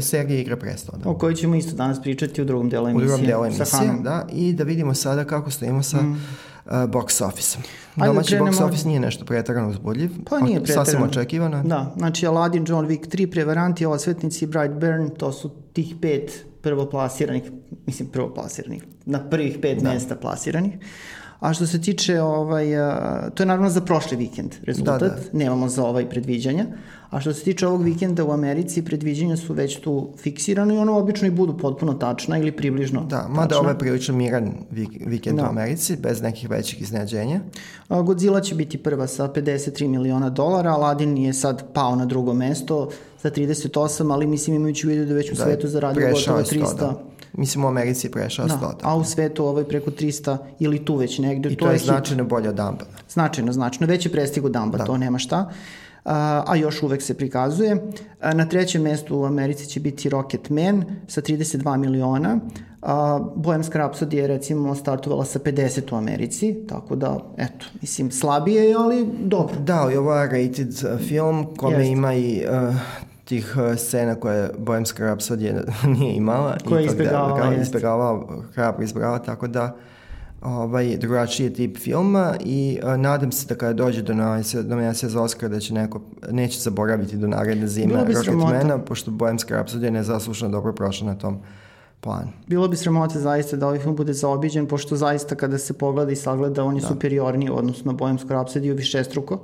[0.00, 1.10] Serije igre Presto, da.
[1.10, 3.06] O kojoj ćemo isto danas pričati u drugom delu U emisije.
[3.06, 6.10] drugom delu emisije, da, i da vidimo sada kako stojimo sa mm.
[6.10, 7.62] uh, box office-om.
[7.96, 10.84] Ajde Domaći krenemo- box office nije nešto pretarano uzbudljiv, Pa nije o- preterano.
[10.84, 11.62] sasvim očekivano.
[11.62, 16.30] Da, znači Aladdin, John Wick 3, Prevaranti, Osvetnici Brightburn, to su tih pet
[16.62, 17.42] prvoplasiranih,
[17.86, 19.90] mislim prvoplasiranih, na prvih pet da.
[19.90, 20.72] mesta plasiranih.
[21.42, 22.64] A što se tiče, ovaj,
[23.34, 25.16] to je naravno za prošli vikend rezultat, Da, da.
[25.32, 26.66] nemamo za ovaj predviđanja.
[27.10, 30.98] A što se tiče ovog vikenda u Americi, predviđanja su već tu fiksirane i ono
[30.98, 33.58] obično i budu potpuno tačna ili približno Da, mada tačna.
[33.58, 35.44] ovo je prilično miran vik- vikend Da.
[35.44, 37.40] u Americi, bez nekih većih iznenađenja.
[37.90, 42.88] Godzilla će biti prva sa 53 miliona dolara, Aladdin je sad pao na drugo mesto
[43.18, 43.70] sa 38,
[44.10, 46.66] ali mislim imajući u vidu da već u Da, svetu zaradio gotovo je 300.
[46.66, 47.02] 100, da.
[47.34, 50.96] Mislim u Americi je prešao 100, Da, a u svetu ovaj preko 300 ili tu
[50.96, 51.48] već negde.
[51.48, 51.86] I to, je hit.
[51.86, 52.84] značajno bolje od Dumba.
[53.08, 53.86] Značajno, značajno.
[53.86, 54.84] Već je prestigu Damba, da.
[54.84, 55.50] to nema šta.
[56.04, 57.92] A, a još uvek se prikazuje.
[58.20, 62.40] A, na trećem mestu u Americi će biti Rocket Man sa 32 miliona.
[62.82, 68.64] A, Bohemska Rhapsody je recimo startovala sa 50 u Americi, tako da, eto, mislim, slabije
[68.64, 69.54] je, ali dobro.
[69.60, 70.74] Da, ali ovo je rated
[71.08, 71.88] film kome Jeste.
[71.92, 72.74] ima i uh,
[73.32, 75.62] tih uh, scena koje Bohemska Rhapsody
[75.98, 76.56] nije imala.
[76.68, 79.76] Koje je izbjegavala, Da, izbjegavala, hrabro izbjegavala, tako da
[80.42, 84.14] ovaj, drugačiji tip filma i a, nadam se da kada dođe do
[84.64, 89.90] nominacije za Oscar da će neko, neće zaboraviti do naredne zime Rocketmana, pošto Bohemska rapsodija
[89.90, 91.40] nezaslušano dobro prošla na tom
[92.00, 92.28] plan.
[92.46, 96.16] Bilo bi sramota zaista da ovaj film bude zaobiđen, pošto zaista kada se pogleda i
[96.16, 96.88] sagleda, on je da.
[96.88, 99.40] superiorniji odnosno na Bohemsku rapsodiju višestruko.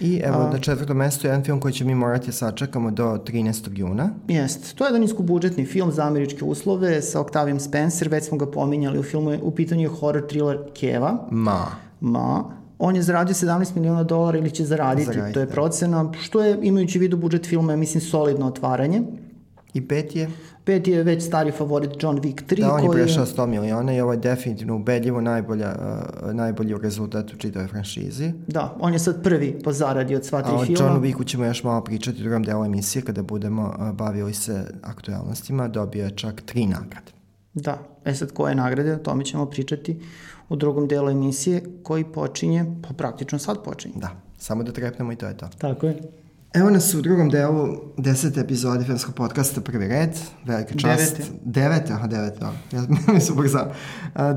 [0.00, 2.90] I evo, A, na četvrtom mestu je jedan film koji će mi morati da sačekamo
[2.90, 3.78] do 13.
[3.78, 4.10] juna.
[4.28, 4.74] Jest.
[4.76, 8.98] To je jedan niskobudžetni film za američke uslove sa Octavijem Spencer, već smo ga pominjali
[8.98, 11.26] u filmu, u pitanju je horror thriller Keva.
[11.30, 11.66] Ma.
[12.00, 12.44] Ma.
[12.78, 15.32] On je zaradio 17 miliona dolara ili će zaraditi, Zaradite.
[15.32, 19.02] to je procena, što je, imajući vidu budžet filma, mislim, solidno otvaranje.
[19.78, 20.30] I pet je?
[20.64, 22.60] Pet je već stari favorit John Wick 3.
[22.60, 25.74] Da, on je prešao 100 miliona i ovo je definitivno ubedljivo najbolja,
[26.22, 28.32] uh, najbolji rezultat u čitavoj franšizi.
[28.46, 30.60] Da, on je sad prvi po zaradi od sva tri filma.
[30.60, 30.84] A o filma.
[30.84, 34.64] Johnu Wicku ćemo još malo pričati u drugom delu emisije kada budemo uh, bavili se
[34.82, 35.68] aktualnostima.
[35.68, 37.12] Dobio je čak tri nagrade.
[37.54, 40.00] Da, e sad koje nagrade, o tome ćemo pričati
[40.48, 43.94] u drugom delu emisije koji počinje, pa praktično sad počinje.
[43.96, 45.48] Da, samo da trepnemo i to je to.
[45.58, 46.27] Tako je.
[46.54, 50.10] Evo nas u drugom delu desete epizode filmskog podcasta Prvi red.
[50.44, 51.16] Velika čast.
[51.16, 51.32] Devete.
[51.44, 52.52] Devete, aha, devete, da.
[52.72, 52.82] Ja
[53.12, 53.72] mi se ubrzao.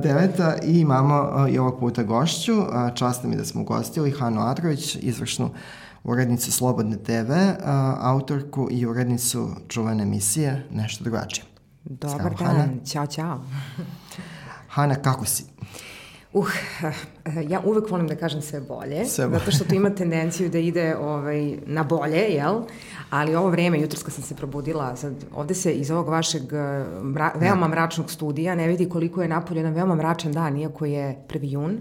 [0.03, 2.53] Deveta i imamo i ovog puta gošću.
[2.95, 5.49] Čast mi da smo ugostili Hanu Adrović, izvršnu
[6.03, 7.31] urednicu Slobodne TV,
[7.99, 11.45] autorku i urednicu čuvene emisije Nešto drugačije.
[11.83, 12.67] Dobar Zdravo, dan, Hana.
[12.85, 13.43] ćao, ćao.
[14.69, 15.43] Hana, kako si?
[16.33, 16.47] Uh,
[17.49, 19.39] ja uvek volim da kažem sve bolje, sve bolje.
[19.39, 22.61] zato što tu ima tendenciju da ide ovaj, na bolje, jel?
[23.09, 26.43] Ali ovo vreme, jutro kad sam se probudila, sad, ovde se iz ovog vašeg
[27.03, 31.25] mra, veoma mračnog studija ne vidi koliko je napolje jedan veoma mračan dan, iako je
[31.27, 31.39] 1.
[31.41, 31.77] jun,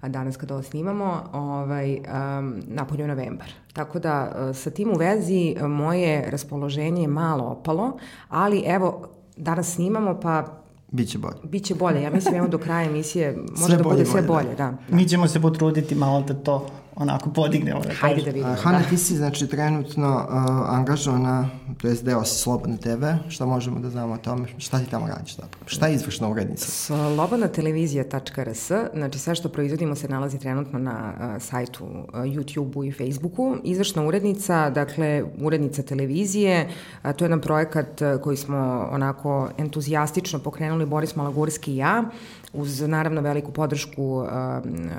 [0.00, 3.48] a danas kada ovo snimamo, ovaj, um, napolje je novembar.
[3.72, 10.20] Tako da sa tim u vezi moje raspoloženje je malo opalo, ali evo, danas snimamo,
[10.20, 11.36] pa Biće bolje.
[11.44, 14.54] Biće bolje, ja mislim evo do kraja emisije može sve da bude sve bolje, da.
[14.88, 14.96] da.
[14.96, 16.66] Mi ćemo se potruditi malo da to
[16.96, 17.80] onako podignemo.
[17.80, 18.54] Da Hajde da vidimo.
[18.54, 18.84] Hanna, da.
[18.84, 21.48] ti si znači trenutno uh, angažovana,
[21.80, 25.06] to je deo si Slobodne TV, šta možemo da znamo o tome, šta ti tamo
[25.06, 25.64] radiš zapravo?
[25.66, 26.66] Šta je izvršna urednica?
[26.66, 32.92] Slobodna televizija.rs, znači sve što proizvodimo se nalazi trenutno na uh, sajtu uh, YouTube-u i
[32.92, 33.56] Facebooku.
[33.64, 36.68] Izvršna urednica, dakle urednica televizije,
[37.04, 42.04] uh, to je jedan projekat uh, koji smo onako entuzijastično pokrenuli Boris Malagurski i ja
[42.56, 44.28] uz naravno veliku podršku uh,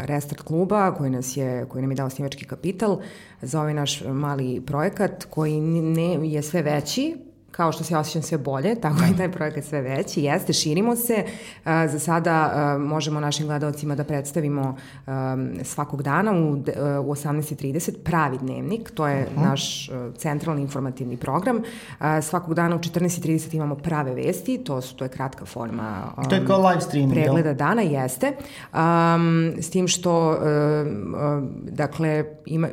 [0.01, 2.99] Restart kluba koji nas je koji nam je dao snimački kapital
[3.41, 8.37] za ovaj naš mali projekat koji ne je sve veći kao što se osjećam sve
[8.37, 10.23] bolje, tako i taj projekat sve veći.
[10.23, 11.23] Jeste, širimo se.
[11.65, 14.77] Za sada možemo našim gledalcima da predstavimo
[15.63, 19.49] svakog dana u, u 18.30 pravi dnevnik, to je uh -huh.
[19.49, 21.61] naš centralni informativni program.
[22.21, 26.45] Svakog dana u 14.30 imamo prave vesti, to, su, to je kratka forma to je
[26.45, 28.31] kao live streaming, pregleda dana, jeste.
[28.73, 32.67] Um, s tim što, um, dakle, ima,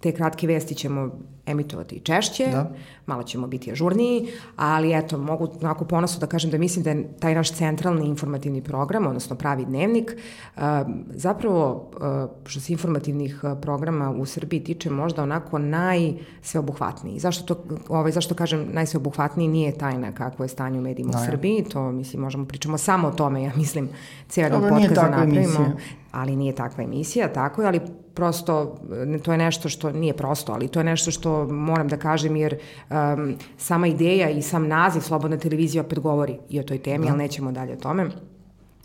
[0.00, 1.10] te kratke vesti ćemo
[1.46, 2.70] emitovati češće, da.
[3.06, 7.08] malo ćemo biti ažurniji, ali eto, mogu onako ponosno da kažem da mislim da je
[7.20, 10.16] taj naš centralni informativni program, odnosno pravi dnevnik,
[10.56, 10.62] uh,
[11.08, 17.18] zapravo uh, što se informativnih uh, programa u Srbiji tiče možda onako najsveobuhvatniji.
[17.18, 21.24] Zašto, to, ovaj, zašto kažem najsveobuhvatniji nije tajna kako je stanje u medijima da, u
[21.26, 23.88] Srbiji, to mislim možemo pričamo samo o tome, ja mislim,
[24.28, 25.40] cijel podcast da napravimo.
[25.40, 25.72] Emisija.
[26.12, 27.80] Ali nije takva emisija, tako je, ali
[28.14, 28.78] prosto
[29.22, 32.58] to je nešto što nije prosto, ali to je nešto što moram da kažem jer
[32.90, 37.12] um, sama ideja i sam naziv Slobodna televizija opet govori i o toj temi, da.
[37.12, 38.06] ali nećemo dalje o tome.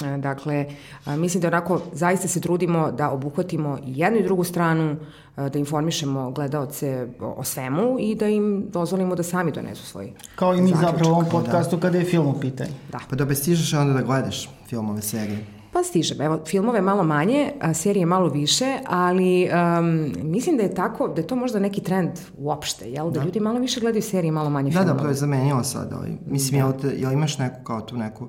[0.03, 0.65] E, dakle,
[1.05, 4.95] mislim da onako zaista se trudimo da obuhvatimo jednu i drugu stranu,
[5.35, 10.61] da informišemo gledaoce o svemu i da im dozvolimo da sami donesu svoj Kao i
[10.61, 11.81] mi zapravo u ovom podcastu da.
[11.81, 12.71] kada je film u pitanju.
[12.91, 12.99] Da.
[13.09, 15.58] Pa da bez stižeš onda da gledaš filmove, serije.
[15.73, 16.21] Pa stižem.
[16.21, 21.21] Evo, filmove malo manje, a serije malo više, ali um, mislim da je tako, da
[21.21, 23.11] je to možda neki trend uopšte, jel?
[23.11, 24.93] Da, da ljudi malo više gledaju serije, malo manje da, filmove.
[24.93, 25.93] Da, da, to je zamenilo sad.
[25.93, 26.67] Ali, mislim, da.
[26.67, 28.27] jel, te, jel imaš neku kao tu neku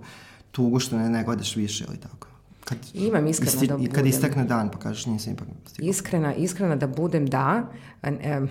[0.51, 2.29] tugu što ne, ne gledaš više ili tako?
[2.65, 3.93] Kad, Imam iskreno isti, da budem.
[3.93, 5.49] Kad istekne dan pa kažeš nisam ipak.
[5.79, 7.63] Iskrena, iskrena da budem da.
[8.03, 8.49] Um,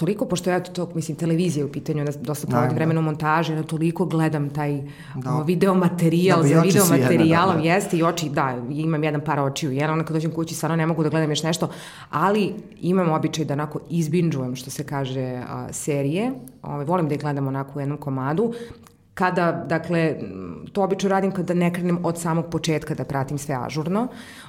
[0.00, 3.62] toliko, pošto ja to, mislim, televizija u pitanju, da dosta provodim vremena u montaži, da
[3.62, 4.82] toliko gledam taj
[5.14, 5.34] da.
[5.34, 7.68] o, video materijal, da, za video materijalom, da, da.
[7.68, 10.86] jeste i oči, da, imam jedan par očiju, jer onda kad dođem kući stvarno ne
[10.86, 11.68] mogu da gledam još nešto,
[12.10, 16.32] ali imam običaj da onako izbinđujem, što se kaže, a, serije,
[16.62, 18.52] Ove, ovaj, volim da ih gledam onako u jednom komadu,
[19.14, 20.16] kada, dakle,
[20.72, 24.08] to obično radim kada ne krenem od samog početka da pratim sve ažurno,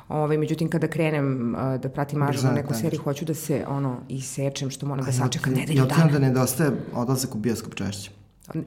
[0.10, 4.70] ovaj, međutim kada krenem uh, da pratim ažurno neku seriju, hoću da se ono isečem
[4.70, 6.04] što moram da sačekam nedelju dana.
[6.04, 8.12] Ja da nedostaje odlazak u bioskop češće?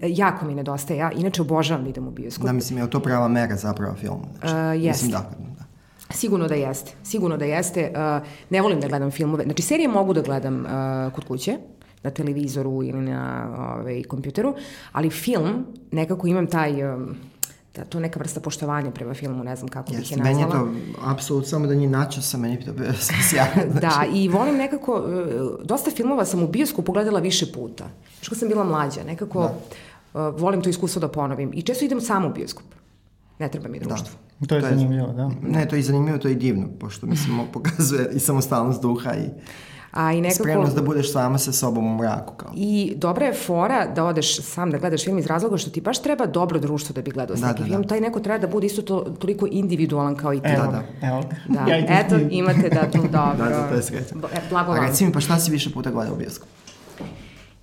[0.03, 0.99] Jako mi nedostaje.
[0.99, 2.47] Ja inače obožavam da idem u bioskop.
[2.47, 4.25] Da, mislim, je to prava mera zapravo filmu?
[4.41, 5.65] Znači, uh, mislim, da, da.
[6.11, 6.93] Sigurno da jeste.
[7.03, 7.93] Sigurno da jeste.
[7.93, 9.45] Uh, ne volim da gledam filmove.
[9.45, 11.59] Znači, serije mogu da gledam uh, kod kuće,
[12.05, 14.55] na televizoru ili na ovaj, kompjuteru,
[14.93, 16.95] ali film, nekako imam taj...
[16.95, 17.17] Um,
[17.77, 20.65] da to neka vrsta poštovanja prema filmu, ne znam kako yes, bih je nazvala.
[20.65, 22.93] Meni je to apsolutno samo da njih načo sa meni to bio
[23.31, 23.73] sjajno.
[23.73, 23.81] Znači.
[23.81, 27.85] da, i volim nekako, uh, dosta filmova sam u bioskopu gledala više puta.
[28.21, 29.51] Još kad sam bila mlađa, nekako
[30.15, 30.29] da.
[30.29, 31.51] uh, volim to iskustvo da ponovim.
[31.55, 32.67] I često idem samo u bioskop.
[33.39, 34.19] Ne treba mi društvo.
[34.41, 34.47] Da.
[34.47, 35.31] To je to zanimljivo, da.
[35.43, 39.29] Ne, to je zanimljivo, to je divno, pošto mislim pokazuje i samostalnost duha i
[39.95, 40.43] A i nekako...
[40.43, 42.35] Spremnost da budeš sama sa sobom u mraku.
[42.35, 42.51] Kao.
[42.55, 46.03] I dobra je fora da odeš sam da gledaš film iz razloga što ti baš
[46.03, 47.83] treba dobro društvo da bi gledao da, neki da, film.
[47.83, 47.89] Da.
[47.89, 50.49] Taj neko treba da bude isto to, toliko individualan kao i ti.
[50.49, 51.07] Evo, da, da.
[51.09, 51.23] Evo.
[51.49, 51.65] Da.
[51.71, 53.45] Ja Eto, imate da tu dobro.
[53.45, 54.15] da, da, to je sreća.
[54.33, 54.85] E, blago vam.
[54.85, 56.51] A reci mi, pa šta si više puta gledao u bioskopu?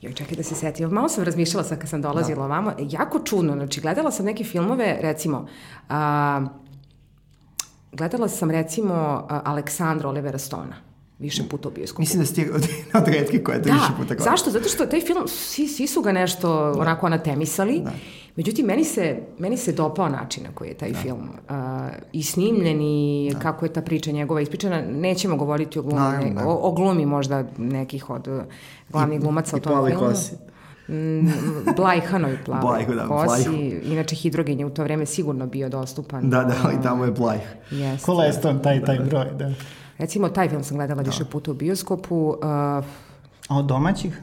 [0.02, 0.90] Joj, čekaj da se setim.
[0.90, 2.46] Malo sam razmišljala sad kad sam dolazila da.
[2.46, 2.74] ovamo.
[2.80, 3.54] Jako čudno.
[3.54, 5.48] Znači, gledala sam neke filmove, recimo,
[5.90, 6.42] a,
[7.92, 10.91] gledala sam recimo Aleksandra Olivera Stona
[11.22, 12.02] više puta u bioskopu.
[12.02, 12.68] Mislim da ste od,
[13.02, 14.32] od redke koja je to da, više puta gledala.
[14.32, 14.52] Zašto?
[14.52, 16.82] Zato što taj film, svi, svi su ga nešto da.
[16.82, 17.80] onako anatemisali.
[17.80, 17.92] Da.
[18.36, 21.00] Međutim, meni se, meni se dopao način na koji je taj da.
[21.00, 21.56] film uh,
[22.14, 23.40] i snimljen i da.
[23.40, 24.82] kako je ta priča njegova ispričana.
[24.82, 26.48] Nećemo govoriti o glumi, da, da.
[26.48, 28.42] o, o glumi možda nekih od uh,
[28.90, 30.08] glavnih glumaca I, u tom filmu.
[30.08, 30.36] Kosi.
[30.88, 31.28] Mm,
[31.76, 33.50] Blajhanoj plavoj Blajhu, da, kosi.
[33.50, 33.76] Blajhu.
[33.84, 36.30] Inače, hidrogen je u to vreme sigurno bio dostupan.
[36.30, 37.42] Da, da, ali tamo je Blajh.
[37.72, 38.06] Jeste.
[38.06, 39.52] Koleston, taj, taj broj, da.
[40.02, 41.10] Recimo, taj film sam gledala da.
[41.10, 42.16] više puta u bioskopu.
[42.30, 42.36] Uh,
[43.48, 44.22] A od domaćih?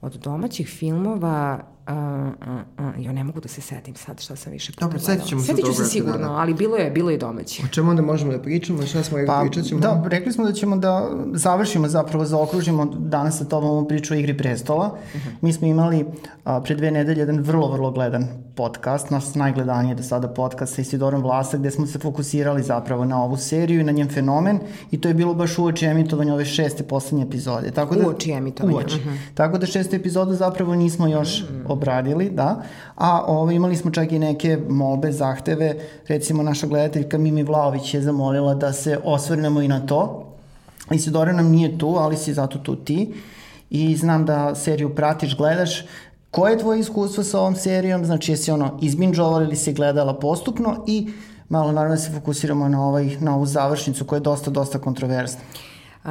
[0.00, 4.52] Od domaćih filmova Uh, uh, uh, ja ne mogu da se setim sad šta sam
[4.52, 6.32] više Dobro, setit ćemo se Setit ću se sigurno, da, da.
[6.32, 7.62] ali bilo je, bilo je domaći.
[7.64, 9.80] O čemu onda možemo da pričamo, šta smo pa, pričat ćemo?
[9.80, 14.16] Da, rekli smo da ćemo da završimo zapravo, zaokružimo danas sa tobom ovu priču o
[14.16, 14.86] Igri prestola.
[14.86, 15.30] Uh -huh.
[15.40, 16.06] Mi smo imali
[16.44, 20.80] a, pre dve nedelje jedan vrlo, vrlo gledan podcast, naš najgledaniji do sada podcast sa
[20.80, 24.58] Isidorom Vlasa, gde smo se fokusirali zapravo na ovu seriju i na njen fenomen
[24.90, 27.70] i to je bilo baš uoči emitovanja ove šeste poslednje epizode.
[27.70, 28.76] Tako da, uoči emitovanja.
[28.76, 28.96] Uoči.
[28.96, 29.16] Uh -huh.
[29.34, 32.62] Tako da šeste epizodu zapravo nismo još uh -huh obradili, da,
[32.94, 35.74] a ovo, imali smo čak i neke molbe, zahteve,
[36.08, 40.26] recimo naša gledateljka Mimi Vlaović je zamolila da se osvrnemo i na to,
[40.90, 43.14] Isidora nam nije tu, ali si zato tu ti.
[43.70, 45.84] I znam da seriju pratiš, gledaš,
[46.30, 50.84] koje je tvoje iskustvo sa ovom serijom, znači jesi ono izbinđovala ili si gledala postupno?
[50.86, 51.08] I
[51.48, 55.40] malo naravno da se fokusiramo na, ovaj, na ovu završnicu koja je dosta, dosta kontroverzna.
[56.04, 56.10] Uh,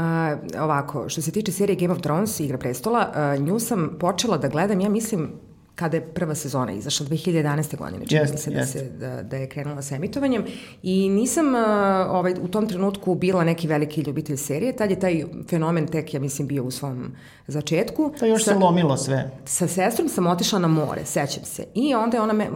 [0.62, 4.48] ovako, što se tiče serije Game of Thrones, Igra prestola, uh, nju sam počela da
[4.48, 5.30] gledam, ja mislim,
[5.76, 7.78] kada je prva sezona izašla, 2011.
[7.78, 10.44] godine, čini yes, se da, se da, da je krenula sa emitovanjem
[10.84, 11.62] i nisam uh,
[12.10, 16.20] ovaj, u tom trenutku bila neki veliki ljubitelj serije, tad je taj fenomen tek, ja
[16.20, 17.12] mislim, bio u svom
[17.48, 18.14] začetku.
[18.20, 19.32] To još sa, se lomilo sve.
[19.46, 21.66] Sa sestrom sam otišla na more, sećam se.
[21.74, 22.48] I onda je ona, me,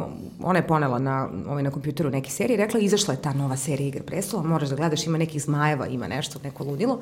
[0.43, 3.57] ona je ponela na, ovaj, na kompjuteru neke serije i rekla, izašla je ta nova
[3.57, 7.01] serija Igra prestola, moraš da gledaš, ima nekih zmajeva, ima nešto, neko ludilo.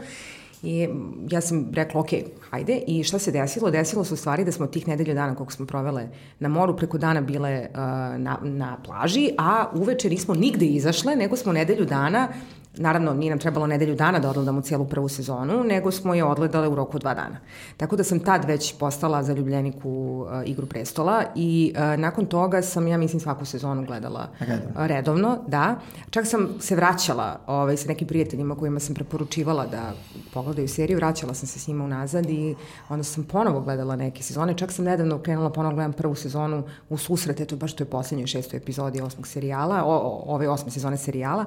[0.63, 0.87] I
[1.29, 2.09] ja sam rekla, ok,
[2.49, 2.81] hajde.
[2.87, 3.71] I šta se desilo?
[3.71, 6.97] Desilo se u stvari da smo tih nedelju dana koliko smo provele na moru, preko
[6.97, 7.77] dana bile uh,
[8.17, 12.27] na, na plaži, a uveče nismo nigde izašle, nego smo nedelju dana
[12.77, 16.67] Naravno, nije nam trebalo nedelju dana da odgledamo cijelu prvu sezonu, nego smo je odgledale
[16.67, 17.39] u roku dva dana.
[17.77, 22.61] Tako da sam tad već postala zaljubljenik u uh, Igru prestola i uh, nakon toga
[22.61, 24.87] sam, ja mislim, svaku sezonu gledala redovno.
[24.87, 25.75] redovno, da.
[26.09, 29.93] Čak sam se vraćala ovaj, sa nekim prijateljima kojima sam preporučivala da
[30.33, 32.55] pogledaju seriju, vraćala sam se s njima unazad i
[32.89, 34.57] onda sam ponovo gledala neke sezone.
[34.57, 38.27] Čak sam nedavno krenula ponovo gledam prvu sezonu u susret, eto baš to je poslednjoj
[38.27, 41.45] šestoj epizodi osmog serijala, o, o, ove osme sezone serijala.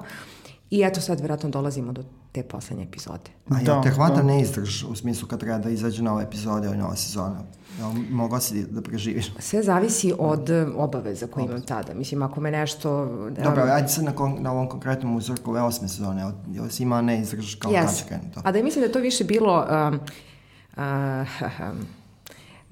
[0.71, 3.31] I eto sad verovatno dolazimo do te poslednje epizode.
[3.49, 4.23] A ja da, te hvata da.
[4.23, 7.41] neizdrž u smislu kad treba da izađe nova epizoda ili nova sezona?
[7.79, 9.33] Ja, mogla si da preživiš?
[9.39, 11.93] Sve zavisi od obaveza koje imam tada.
[11.93, 13.05] Mislim, ako me nešto...
[13.43, 16.31] Dobro, ajde sad na, kon, na ovom konkretnom uzorku ove osme sezone.
[16.51, 18.07] Jel si ima neizdrž kao yes.
[18.07, 18.41] krenu to?
[18.43, 19.67] A da mislim da to više bilo...
[19.89, 19.99] Um,
[20.77, 21.91] uh,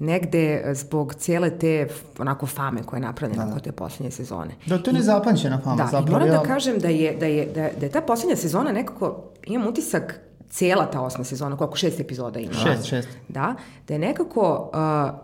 [0.00, 3.60] negde zbog cijele te onako fame koja je napravljena da, da.
[3.60, 4.54] te poslednje sezone.
[4.66, 5.76] Da, to je nezapamćena fama.
[5.76, 6.32] Da, zapravo, i moram ja...
[6.32, 10.20] da kažem da je, da, je, da, da je ta poslednja sezona nekako, imam utisak,
[10.50, 12.52] cijela ta osma sezona, koliko šest epizoda ima.
[12.52, 13.08] Šest, šest.
[13.28, 13.54] Da,
[13.88, 15.18] da je nekako, uh,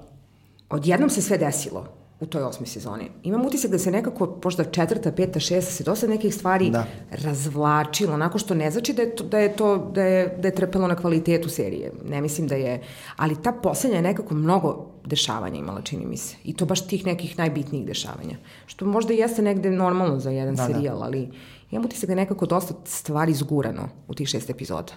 [0.71, 3.11] odjednom se sve desilo u toj osmoj sezoni.
[3.23, 6.87] Imam utisak da se nekako, možda četvrta, peta, šesta, se dosta nekih stvari da.
[7.11, 10.55] razvlačilo, onako što ne znači da je to, da je, to, da je, da je
[10.55, 11.93] trpelo na kvalitetu serije.
[12.05, 12.83] Ne mislim da je,
[13.17, 16.37] ali ta poslednja je nekako mnogo dešavanja imala, čini mi se.
[16.45, 18.37] I to baš tih nekih najbitnijih dešavanja.
[18.67, 20.73] Što možda jeste negde normalno za jedan da, da.
[20.73, 21.05] serijal, da.
[21.05, 21.29] ali
[21.71, 24.93] imam utisak da je nekako dosta stvari zgurano u tih šest epizoda.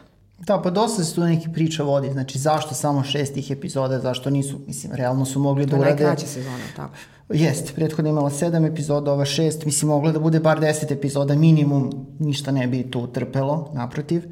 [0.47, 4.29] Da, pa dosta se tu neki priča vodi, znači zašto samo šest tih epizoda, zašto
[4.29, 5.95] nisu, mislim, realno su mogli da urade...
[5.95, 6.93] To je najkraća sezona, tako.
[7.29, 11.91] Jeste, prethodno imala sedam epizoda, ova šest, mislim, mogla da bude bar deset epizoda, minimum,
[12.19, 14.23] ništa ne bi tu trpelo, naprotiv.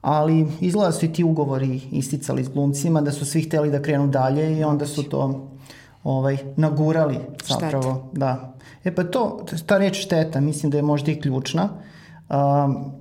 [0.00, 4.06] Ali izgleda su i ti ugovori isticali s glumcima, da su svi hteli da krenu
[4.06, 5.50] dalje i onda su to
[6.04, 7.82] ovaj, nagurali zapravo.
[7.82, 8.08] Šteta.
[8.12, 8.54] Da.
[8.84, 11.68] E pa to, ta reč šteta, mislim da je možda i ključna.
[12.28, 12.99] Um,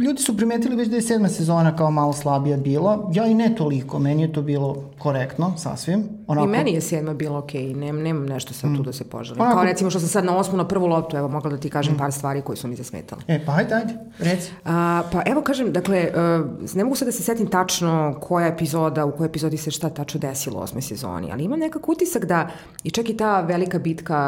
[0.00, 3.10] ljudi su primetili već da je sedma sezona kao malo slabija bila.
[3.12, 6.04] Ja i ne toliko, meni je to bilo korektno, sasvim.
[6.26, 6.46] Onako...
[6.46, 7.76] I meni je sedma bilo okej, okay.
[7.76, 8.76] Nem, nemam nešto sad mm.
[8.76, 9.40] tu da se poželim.
[9.40, 9.56] Onako...
[9.56, 11.94] Kao recimo što sam sad na osmu na prvu loptu, evo mogla da ti kažem
[11.94, 11.98] mm.
[11.98, 13.22] par stvari koje su mi zasmetale.
[13.28, 14.52] E, pa ajde, ajde, reci.
[14.64, 19.04] A, pa evo kažem, dakle, uh, ne mogu sad da se setim tačno koja epizoda,
[19.04, 22.48] u kojoj epizodi se šta tačno desilo u osmoj sezoni, ali ima nekak utisak da,
[22.84, 24.18] i čak i ta velika bitka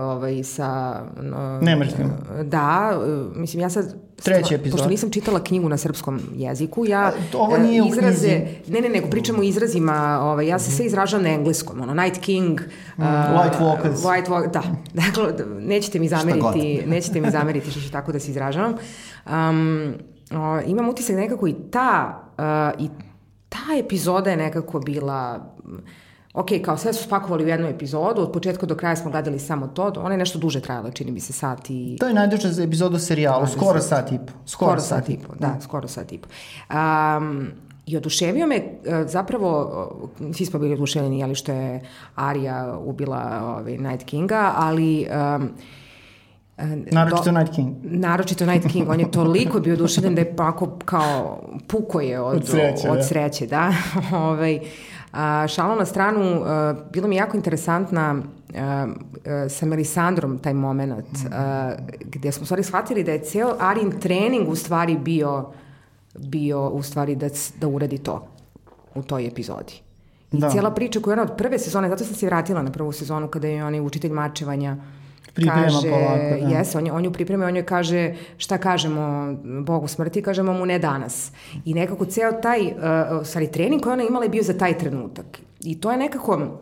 [0.00, 1.00] ovaj, sa...
[1.16, 2.46] Uh.
[2.46, 4.72] Da, uh, mislim, ja sad Treći epizod.
[4.72, 8.72] Pošto nisam čitala knjigu na srpskom jeziku, ja ovo nije izraze, u.
[8.72, 12.20] Ne, ne, nego pričamo o izrazima, ovaj, ja se sve izražavam na engleskom, ono, Night
[12.20, 13.96] King, mm, uh, White Walkers.
[13.96, 14.62] White Walk, da,
[15.04, 18.74] dakle, nećete mi zameriti, nećete mi zameriti što ću tako da se izražavam.
[19.26, 19.94] Um,
[20.30, 22.88] o, imam utisak nekako i ta, uh, i
[23.48, 25.52] ta epizoda je nekako bila
[26.34, 29.66] ok, kao sve su spakovali u jednu epizodu, od početka do kraja smo gledali samo
[29.66, 31.96] to, ona je nešto duže trajala, čini mi se sat i...
[32.00, 34.32] To je najduža za epizodu serijalu, skoro sat i po.
[34.46, 36.28] Skoro, skoro sat, i po, da, da, skoro sat i po.
[36.74, 37.48] Um,
[37.86, 41.80] I oduševio me, e, zapravo, svi smo bili oduševljeni, ali što je
[42.14, 45.06] Arija ubila ovaj, Night Kinga, ali...
[45.36, 45.50] Um,
[46.92, 47.76] Naročito do, Night King.
[47.82, 48.88] Naročito Night King.
[48.88, 52.96] On je toliko bio oduševljen da je pako kao puko je od, od sreće, od
[52.96, 53.02] da.
[53.02, 53.72] sreće da.
[54.28, 54.60] ovaj,
[55.12, 58.16] A, šalo na stranu, a, bilo mi jako interesantna
[58.54, 58.86] a,
[59.26, 61.72] a, sa Melisandrom taj moment, a,
[62.04, 65.52] gde smo stvari shvatili da je ceo Arin trening u stvari bio,
[66.18, 67.28] bio u stvari da,
[67.60, 68.28] da uradi to
[68.94, 69.72] u toj epizodi.
[70.32, 70.50] I da.
[70.50, 73.28] cijela priča koja je ona od prve sezone, zato sam se vratila na prvu sezonu
[73.28, 74.76] kada je onaj učitelj mačevanja
[75.34, 76.56] Priprema kaže, polako, da.
[76.56, 80.78] Jes, on, on ju priprema, on joj kaže šta kažemo Bogu smrti, kažemo mu ne
[80.78, 81.32] danas.
[81.64, 82.72] I nekako ceo taj, uh,
[83.26, 85.38] stvari, trening koji ona imala je bio za taj trenutak.
[85.60, 86.58] I to je nekako,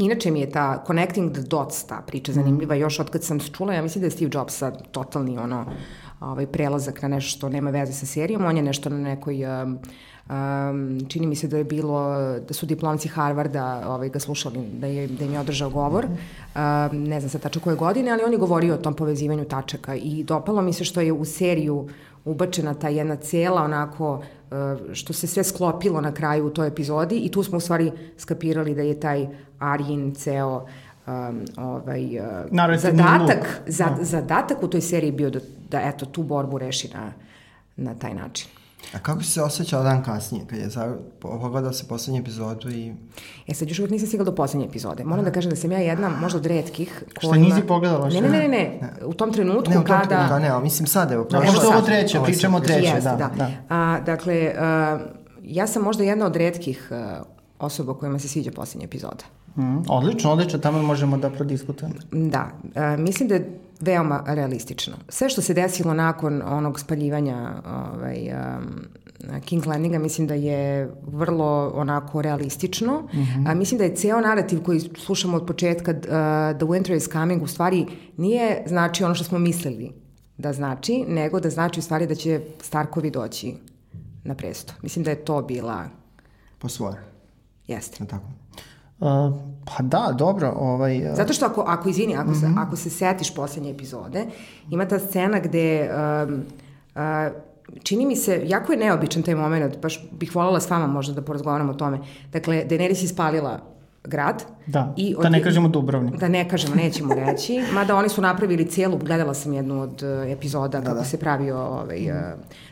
[0.00, 2.78] Inače mi je ta Connecting the Dots, ta priča zanimljiva, mm.
[2.78, 5.66] još od kad sam čula, ja mislim da je Steve Jobs sad totalni ono,
[6.20, 9.78] ovaj, prelazak na nešto što nema veze sa serijom, on je nešto na nekoj um,
[10.30, 12.16] Um, čini mi se da je bilo,
[12.48, 16.06] da su diplomci Harvarda ovaj, ga slušali, da, je, da im je održao govor.
[16.06, 19.94] Um, ne znam sa tačno koje godine, ali on je govorio o tom povezivanju tačaka
[19.94, 21.88] i dopalo mi se što je u seriju
[22.24, 27.16] ubačena ta jedna cela onako uh, što se sve sklopilo na kraju u toj epizodi
[27.16, 29.26] i tu smo u stvari skapirali da je taj
[29.58, 30.66] Arjen ceo
[31.06, 33.96] um, ovaj, uh, zadatak, za, no.
[33.96, 34.04] Da.
[34.04, 37.12] zadatak u toj seriji bio da, da eto tu borbu reši na,
[37.76, 38.59] na taj način.
[38.94, 40.68] A kako si se osjećao dan kasnije, kad je
[41.20, 42.92] pogledao se poslednju epizodu i...
[43.48, 45.04] E sad još uvijek nisam stigla do poslednje epizode.
[45.04, 47.04] Moram da kažem da sam ja jedna, možda od redkih...
[47.20, 47.46] Kojima...
[47.46, 48.08] Šta nisi pogledala?
[48.08, 48.92] Ne, ne, ne, ne, ne.
[49.04, 50.08] U tom trenutku ne, u tom kada...
[50.08, 51.52] Trenutku, da, ne, ali mislim sad, evo, prošlo.
[51.52, 53.16] Možda ovo treće, pričamo o treće, da.
[53.16, 53.30] da.
[53.36, 53.50] da.
[53.68, 54.98] A, dakle, a,
[55.42, 57.22] ja sam možda jedna od redkih a,
[57.60, 59.24] osoba kojima se sviđa poslednja epizoda.
[59.56, 61.94] Mm, odlično, odlično, tamo možemo da prodiskutujemo.
[62.12, 64.94] Da, a, mislim da je veoma realistično.
[65.08, 67.62] Sve što se desilo nakon onog spaljivanja
[67.94, 73.00] ovaj, um, King Landinga mislim da je vrlo onako realistično.
[73.00, 73.50] Mm -hmm.
[73.50, 75.98] A, mislim da je ceo narativ koji slušamo od početka uh,
[76.56, 77.86] The Winter is Coming u stvari
[78.16, 79.92] nije znači ono što smo mislili
[80.38, 83.54] da znači, nego da znači u stvari da će Starkovi doći
[84.24, 84.72] na presto.
[84.82, 85.84] Mislim da je to bila...
[86.58, 87.09] Po svoje.
[87.70, 88.06] Jeste.
[88.06, 88.24] tako?
[89.00, 89.32] Uh,
[89.64, 90.52] pa da, dobro.
[90.56, 91.16] Ovaj, uh...
[91.16, 92.40] Zato što ako, ako izvini, ako, mm -hmm.
[92.40, 92.58] se, mhm.
[92.58, 94.26] ako se setiš poslednje epizode,
[94.70, 95.90] ima ta scena gde
[96.28, 96.42] um,
[96.94, 97.00] uh,
[97.82, 101.22] čini mi se, jako je neobičan taj moment, baš bih voljela s vama možda da
[101.22, 101.98] porazgovaram o tome.
[102.32, 103.60] Dakle, Daenerys ispalila
[104.04, 104.44] grad.
[104.66, 106.20] Da, i od, da ne kažemo Dubrovnik.
[106.20, 107.62] Da ne kažemo, nećemo reći.
[107.74, 111.04] Mada oni su napravili cijelu, gledala sam jednu od uh, epizoda da, kako da.
[111.04, 112.16] se pravio ovaj, uh,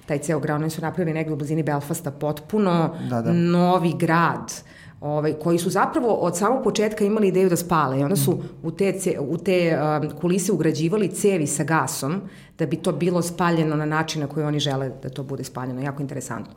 [0.06, 0.60] taj ceo grad.
[0.60, 3.32] Oni su napravili negde u blizini Belfasta potpuno da, da.
[3.32, 4.52] novi grad.
[4.62, 8.38] Uh, ovaj, koji su zapravo od samog početka imali ideju da spale i onda su
[8.62, 9.78] u te, u te
[10.20, 12.20] kulise ugrađivali cevi sa gasom
[12.58, 15.82] da bi to bilo spaljeno na način na koji oni žele da to bude spaljeno.
[15.82, 16.54] Jako interesantno.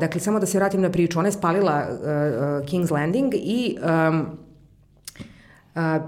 [0.00, 1.18] Dakle, samo da se vratim na priču.
[1.18, 4.26] Ona je spalila uh, uh, King's Landing i um,
[5.74, 6.00] a,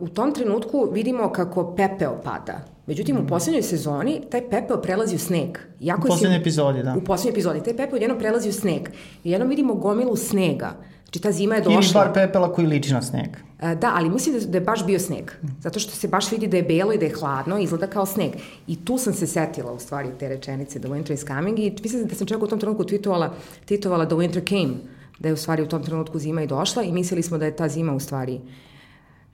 [0.00, 2.75] u tom trenutku vidimo kako pepeo pada.
[2.86, 5.58] Međutim, u poslednjoj sezoni taj pepeo prelazi u sneg.
[5.80, 6.94] Jako u poslednjoj epizodi, da.
[6.98, 7.62] U poslednjoj epizodi.
[7.62, 8.88] Taj pepeo jednom prelazi u sneg.
[9.24, 10.76] I jednom vidimo gomilu snega.
[11.04, 11.80] Znači ta zima je došla.
[11.80, 13.28] Ili bar pepela koji liči na sneg.
[13.62, 15.30] E, da, ali mislim da, da je baš bio sneg.
[15.60, 18.32] Zato što se baš vidi da je belo i da je hladno, izgleda kao sneg.
[18.66, 22.06] I tu sam se setila u stvari te rečenice The Winter is coming i mislim
[22.06, 23.30] da sam čak u tom trenutku tweetovala,
[23.68, 24.74] tweetovala The Winter came,
[25.18, 27.56] da je u stvari u tom trenutku zima i došla i mislili smo da je
[27.56, 28.40] ta zima u stvari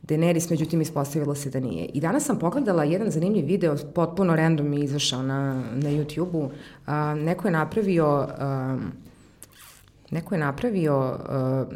[0.02, 1.84] Daenerys, međutim ispostavilo se da nije.
[1.84, 6.50] I danas sam pogledala jedan zanimljiv video, potpuno random je izašao na, na YouTube-u.
[7.16, 8.28] neko je napravio...
[10.12, 11.72] neko je napravio uh,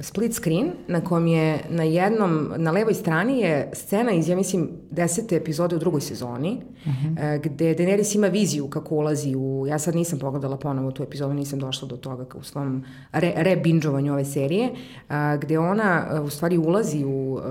[0.00, 4.70] split screen na kom je na jednom, na levoj strani je scena iz, ja mislim,
[4.90, 7.36] desete epizode u drugoj sezoni, uh -huh.
[7.36, 11.34] uh, gde Daenerys ima viziju kako ulazi u, ja sad nisam pogledala ponovo tu epizodu,
[11.34, 16.30] nisam došla do toga u svom re, rebinđovanju ove serije, uh, gde ona uh, u
[16.30, 17.42] stvari ulazi u uh,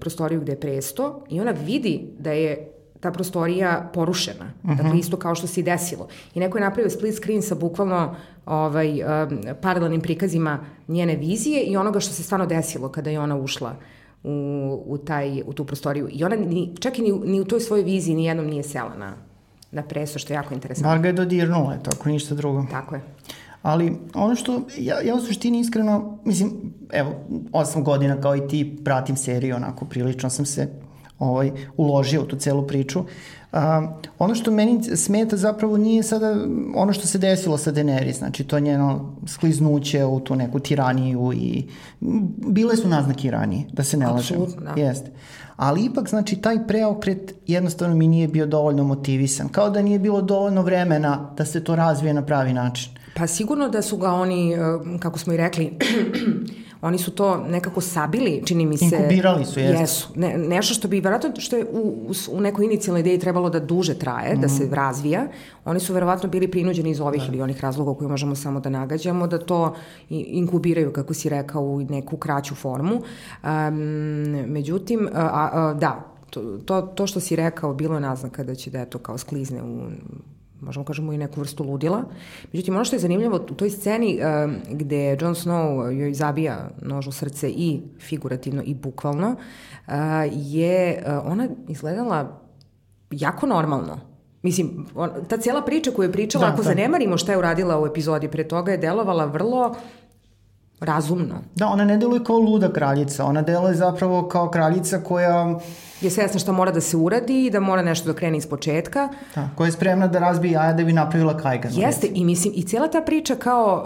[0.00, 4.52] prostoriju gde je presto i ona vidi da je ta prostorija porušena.
[4.62, 4.76] Uh -huh.
[4.76, 4.98] Dakle, mhm.
[4.98, 6.08] isto kao što se i desilo.
[6.34, 8.14] I neko je napravio split screen sa bukvalno
[8.46, 13.36] ovaj, um, paralelnim prikazima njene vizije i onoga što se stvarno desilo kada je ona
[13.36, 13.76] ušla
[14.24, 16.08] u, u, taj, u tu prostoriju.
[16.12, 18.94] I ona ni, čak i ni, ni u toj svojoj viziji ni jednom nije sela
[18.98, 19.14] na,
[19.70, 20.90] na preso, što je jako interesantno.
[20.90, 22.66] Bar ga je dodirnula, tako ništa drugo.
[22.70, 23.00] Tako je.
[23.62, 26.52] Ali ono što, ja, ja u suštini iskreno, mislim,
[26.92, 27.14] evo,
[27.52, 30.68] osam godina kao i ti pratim seriju, onako prilično sam se
[31.18, 33.04] ovaj, uložio u tu celu priču.
[33.52, 36.36] A, ono što meni smeta zapravo nije sada
[36.74, 41.64] ono što se desilo sa Daenerys, znači to njeno skliznuće u tu neku tiraniju i
[42.46, 44.42] bile su naznake ranije, da se ne lažemo.
[44.42, 44.80] Apsolutno, da.
[44.80, 45.10] Jeste.
[45.56, 49.48] Ali ipak, znači, taj preokret jednostavno mi nije bio dovoljno motivisan.
[49.48, 52.92] Kao da nije bilo dovoljno vremena da se to razvije na pravi način.
[53.14, 54.58] Pa sigurno da su ga oni, eh,
[55.00, 55.78] kako smo i rekli,
[56.82, 58.84] Oni su to nekako sabili, čini mi se.
[58.84, 59.80] Inkubirali su, jesu.
[59.80, 60.08] Jesu.
[60.14, 63.60] Ne, nešto što bi, verovatno, što je u, u, u nekoj inicijalnoj ideji trebalo da
[63.60, 64.40] duže traje, mm.
[64.40, 64.74] da se mhm.
[64.74, 65.26] razvija,
[65.64, 67.28] oni su verovatno bili prinuđeni iz ovih da.
[67.28, 69.74] ili onih razloga koje možemo samo da nagađamo, da to
[70.08, 72.94] inkubiraju, kako si rekao, u neku kraću formu.
[72.94, 73.78] Um,
[74.46, 78.70] međutim, a, a, da, to, to, to što si rekao bilo je naznaka da će
[78.70, 79.80] da je to kao sklizne u
[80.60, 82.04] možemo kažemo i neku vrstu ludila.
[82.52, 87.06] Međutim, ono što je zanimljivo u toj sceni uh, gde Jon Snow joj zabija nož
[87.06, 89.28] u srce i figurativno i bukvalno,
[89.86, 89.92] uh,
[90.32, 92.40] je uh, ona izgledala
[93.10, 94.00] jako normalno.
[94.42, 96.68] Mislim, on, ta cijela priča koju je pričala, da, ako da.
[96.68, 99.74] zanemarimo šta je uradila u epizodi pre toga, je delovala vrlo
[100.80, 101.34] razumno.
[101.54, 105.58] Da, ona ne deluje kao luda kraljica, ona deluje zapravo kao kraljica koja...
[106.00, 109.08] Je svesna šta mora da se uradi i da mora nešto da krene iz početka.
[109.34, 111.72] Da, koja je spremna da razbije jaja da bi napravila kajgan.
[111.74, 113.84] Jeste, i mislim, i cijela ta priča kao...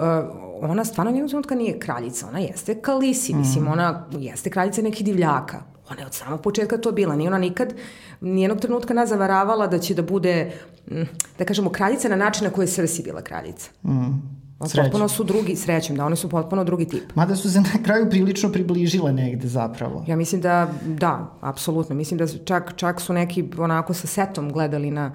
[0.65, 3.39] Uh, ona stvarno nijednog trenutka nije kraljica, ona jeste kalisi, mm.
[3.39, 5.63] mislim, ona jeste kraljica nekih divljaka.
[5.91, 7.75] Ona je od samog početka to bila, nije ona nikad
[8.21, 10.53] nijednog trenutka nas zavaravala da će da bude,
[10.91, 11.03] mm,
[11.39, 13.71] da kažemo, kraljica na način na koji je Srsi bila kraljica.
[13.83, 14.42] Mm.
[14.69, 14.85] Srećem.
[14.85, 17.15] Potpuno su drugi, srećem, da one su potpuno drugi tip.
[17.15, 20.05] Mada su se na kraju prilično približile negde zapravo.
[20.07, 21.95] Ja mislim da, da, apsolutno.
[21.95, 25.13] Mislim da čak, čak su neki onako sa setom gledali na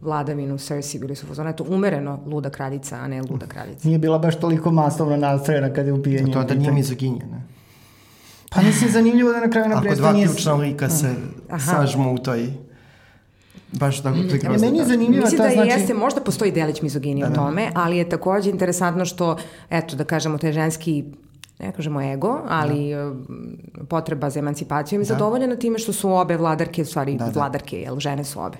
[0.00, 3.88] vladavinu Cersei, bili su fazona, to umereno luda kraljica, a ne luda kraljica.
[3.88, 6.32] Nije bila baš toliko masovno nastrojena kada je ubijenje.
[6.32, 7.42] To da nije mizoginja, ne?
[8.50, 11.14] Pa mislim, zanimljivo da na kraju na Ako dva ključna lika se
[11.50, 11.72] Aha.
[11.72, 12.48] sažmu u toj
[13.72, 14.28] baš tako mm.
[14.28, 14.66] pregrozno.
[14.66, 15.70] Meni je zanimljiva Mislim ta, da znači...
[15.70, 17.36] jeste, možda postoji delić mizoginije da, u da.
[17.36, 19.36] tome, ali je takođe interesantno što,
[19.70, 21.04] eto, da kažemo, taj ženski
[21.58, 23.84] ne kažemo ego, ali da.
[23.84, 25.14] potreba za emancipacijom je da.
[25.14, 27.40] zadovoljena time što su obe vladarke, u stvari da, da.
[27.40, 28.56] vladarke, jel žene su obe.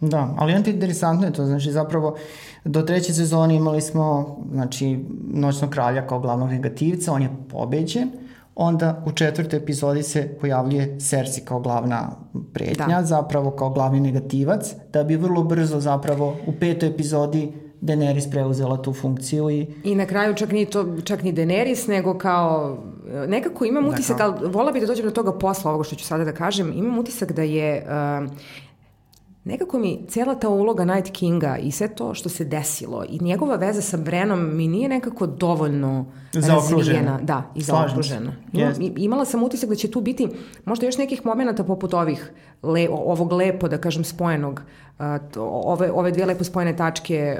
[0.00, 2.16] Da, ali interesantno je to, znači zapravo
[2.64, 4.98] do treće sezone imali smo znači,
[5.32, 8.10] Noćnog kralja kao glavnog negativca, on je pobeđen,
[8.56, 12.10] onda u četvrtoj epizodi se pojavljuje Cersei kao glavna
[12.52, 13.02] pretnja, da.
[13.02, 18.92] zapravo kao glavni negativac, da bi vrlo brzo zapravo u petoj epizodi Daenerys preuzela tu
[18.92, 19.66] funkciju i...
[19.84, 22.78] I na kraju čak ni, to, čak ni Daenerys, nego kao...
[23.28, 26.04] Nekako imam da, utisak, ali vola bi da dođem do toga posla, ovoga što ću
[26.04, 28.30] sada da kažem, imam utisak da je uh,
[29.46, 33.56] nekako mi cijela ta uloga Night Kinga i sve to što se desilo i njegova
[33.56, 37.18] veza sa Brenom mi nije nekako dovoljno razvijena.
[37.22, 38.32] Da, i zaokružena.
[38.52, 40.28] Ima, imala sam utisak da će tu biti
[40.64, 42.32] možda još nekih momenta poput ovih,
[42.62, 44.62] le, ovog lepo, da kažem, spojenog
[45.38, 47.38] ove, ove dvije lepo spojene tačke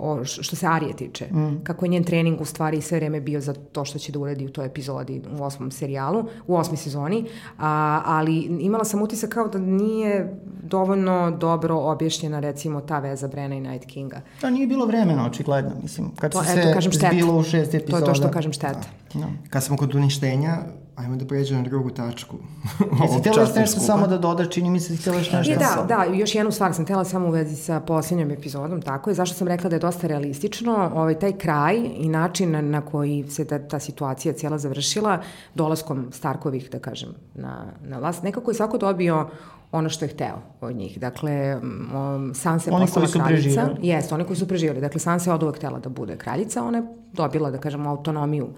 [0.00, 1.26] o, što se Arije tiče.
[1.26, 1.64] Mm.
[1.64, 4.46] Kako je njen trening u stvari sve vreme bio za to što će da uradi
[4.46, 7.26] u toj epizodi u osmom serijalu, u osmi sezoni,
[7.58, 13.54] a, ali imala sam utisak kao da nije dovoljno dobro objašnjena recimo ta veza Brena
[13.54, 14.20] i Night Kinga.
[14.40, 16.10] Da, nije bilo vremena, očigledno, mislim.
[16.18, 18.04] Kad to, se eto, kažem, zbilo u šest epizoda.
[18.04, 18.80] To je to što kažem šteta.
[19.14, 19.26] Da, da.
[19.50, 20.56] Kad smo kod uništenja,
[20.96, 22.36] ajmo da pređemo na drugu tačku.
[23.02, 25.52] Jesi htjela još nešto samo da dodaš, čini mi se da htjela još nešto.
[25.52, 29.10] Je, da, da, još jednu stvar sam htjela samo u vezi sa posljednjom epizodom, tako
[29.10, 33.24] je, zašto sam rekla da je dosta realistično, ovaj, taj kraj i način na koji
[33.30, 35.22] se ta, ta situacija cijela završila,
[35.54, 39.28] dolaskom Starkovih, da kažem, na, na vlast, nekako je svako dobio
[39.72, 41.00] ono što je hteo od njih.
[41.00, 43.68] Dakle, um, Sansa je postala kraljica.
[43.82, 44.80] Jeste, oni koji su preživjeli.
[44.80, 48.48] Dakle, Sansa je od uvek htela da bude kraljica, ona je dobila, da kažemo, autonomiju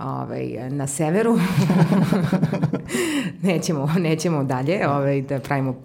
[0.00, 1.38] ovaj, na severu.
[3.42, 5.76] nećemo, nećemo dalje ovaj, da pravimo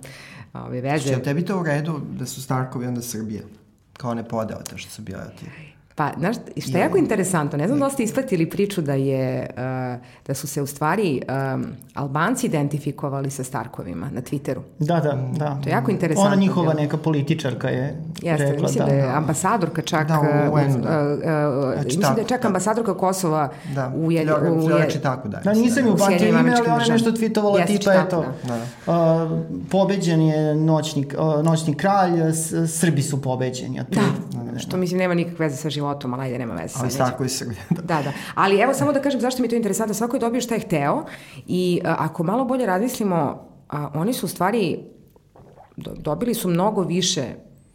[0.53, 1.11] ovaj, veze.
[1.11, 3.43] Što tebi to u redu da su Starkovi onda Srbije?
[3.93, 5.45] Kao ne podeo to što su bile ti?
[5.95, 10.01] Pa, znaš, što je jako interesantno, ne znam da ste ispratili priču da je, uh,
[10.27, 11.21] da su se u stvari
[11.55, 14.59] um, Albanci identifikovali sa Starkovima na Twitteru.
[14.79, 15.59] Da, da, da.
[15.63, 16.27] To je jako interesantno.
[16.27, 18.91] Ona njihova neka političarka je Jeste, rekla mislim da.
[18.91, 21.09] da je ambasadorka čak, Da, u UN, uh, da.
[21.09, 22.47] uh, uh, Znači, mislim tako, da je čak da.
[22.47, 25.43] ambasadorka Kosova Da, u, je, Flora- u, Flora je, Čitaku daje.
[25.43, 28.57] Da, nisam ju Sjedinjenim ime, ali ona je nešto tweetovala Jeste, tipa, tako, eto, da.
[28.85, 29.31] Da, uh,
[29.71, 32.11] pobeđen je noćni, uh, noćni kralj,
[32.67, 33.81] Srbi su pobeđeni.
[33.91, 34.01] Da,
[34.59, 36.73] što mislim nema nikakve veze sa životom, ali ajde nema veze.
[36.75, 36.95] Ali neće.
[36.95, 37.61] Starkovi Srbije.
[37.75, 37.81] Da.
[37.81, 38.11] Da, da.
[38.35, 39.93] Ali evo samo da kažem zašto mi je to interesantno.
[39.93, 41.05] Svako je dobio šta je hteo
[41.47, 44.79] i a, ako malo bolje razmislimo, a, oni su u stvari
[45.77, 47.25] do, dobili su mnogo više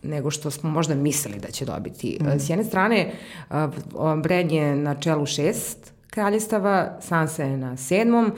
[0.03, 2.19] nego što smo možda mislili da će dobiti.
[2.21, 2.39] Mm.
[2.39, 3.13] S jedne strane,
[3.51, 8.33] a, a, Bren je na čelu šest kraljestava, Sansa je na sedmom,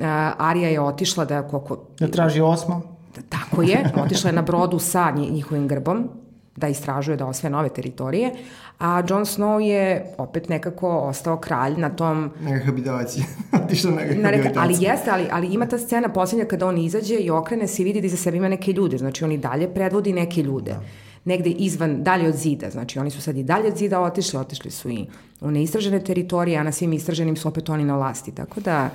[0.00, 1.78] a, Arija je otišla da koliko...
[2.00, 2.82] da traži osmo.
[3.28, 6.08] Tako je, otišla je na brodu sa nji- njihovim grbom,
[6.56, 8.32] da istražuje, da osvaja nove teritorije,
[8.78, 13.24] a Jon Snow je opet nekako ostao kralj na tom Na rehabilitaciji.
[13.64, 14.60] Otišao na rehabilitaciju.
[14.62, 17.84] ali jeste, ali, ali ima ta scena posljednja kada on izađe i okrene se i
[17.84, 20.70] vidi da iza sebe ima neke ljude, znači on i dalje predvodi neke ljude.
[20.70, 20.80] Da.
[21.26, 24.70] Negde izvan, dalje od zida, znači oni su sad i dalje od zida otišli, otišli
[24.70, 25.06] su i
[25.40, 28.90] u neistražene teritorije, a na svim istraženim su opet oni na vlasti, tako da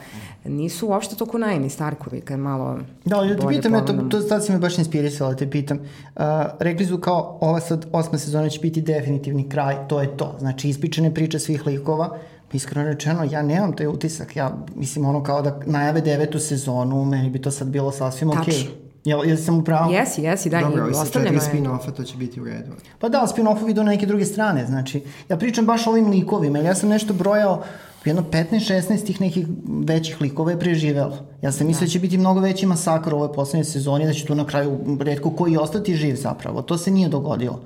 [0.46, 4.10] nisu uopšte toliko najemni Starkovi, kad malo Da, ali da te pitam, eto, pogledamo.
[4.10, 5.78] to sad si me baš inspirisala, da te pitam.
[5.78, 6.22] Uh,
[6.60, 10.36] rekli su kao, ova sad osma sezona će biti definitivni kraj, to je to.
[10.40, 12.18] Znači, ispričane priče svih likova,
[12.54, 17.30] iskreno rečeno, ja nemam taj utisak, ja mislim ono kao da najave devetu sezonu, meni
[17.30, 18.54] bi to sad bilo sasvim okej.
[18.54, 18.91] Okay.
[19.06, 19.92] Jel, jel sam upravo?
[19.92, 21.64] Jesi, jesi, da, Dobro, i ostavljeno četiri je.
[21.64, 22.72] spin-offa to će biti u redu.
[23.00, 26.58] Pa da, spin-offovi idu na neke druge strane, znači, ja pričam baš o ovim likovima,
[26.58, 27.64] jer ja sam nešto brojao,
[28.06, 31.18] jedno 15-16 tih nekih većih likova je preživelo.
[31.42, 34.26] Ja sam mislio da će biti mnogo veći masakr u ovoj poslednjoj sezoni, da će
[34.26, 36.62] tu na kraju redko koji ostati živ zapravo.
[36.62, 37.62] To se nije dogodilo.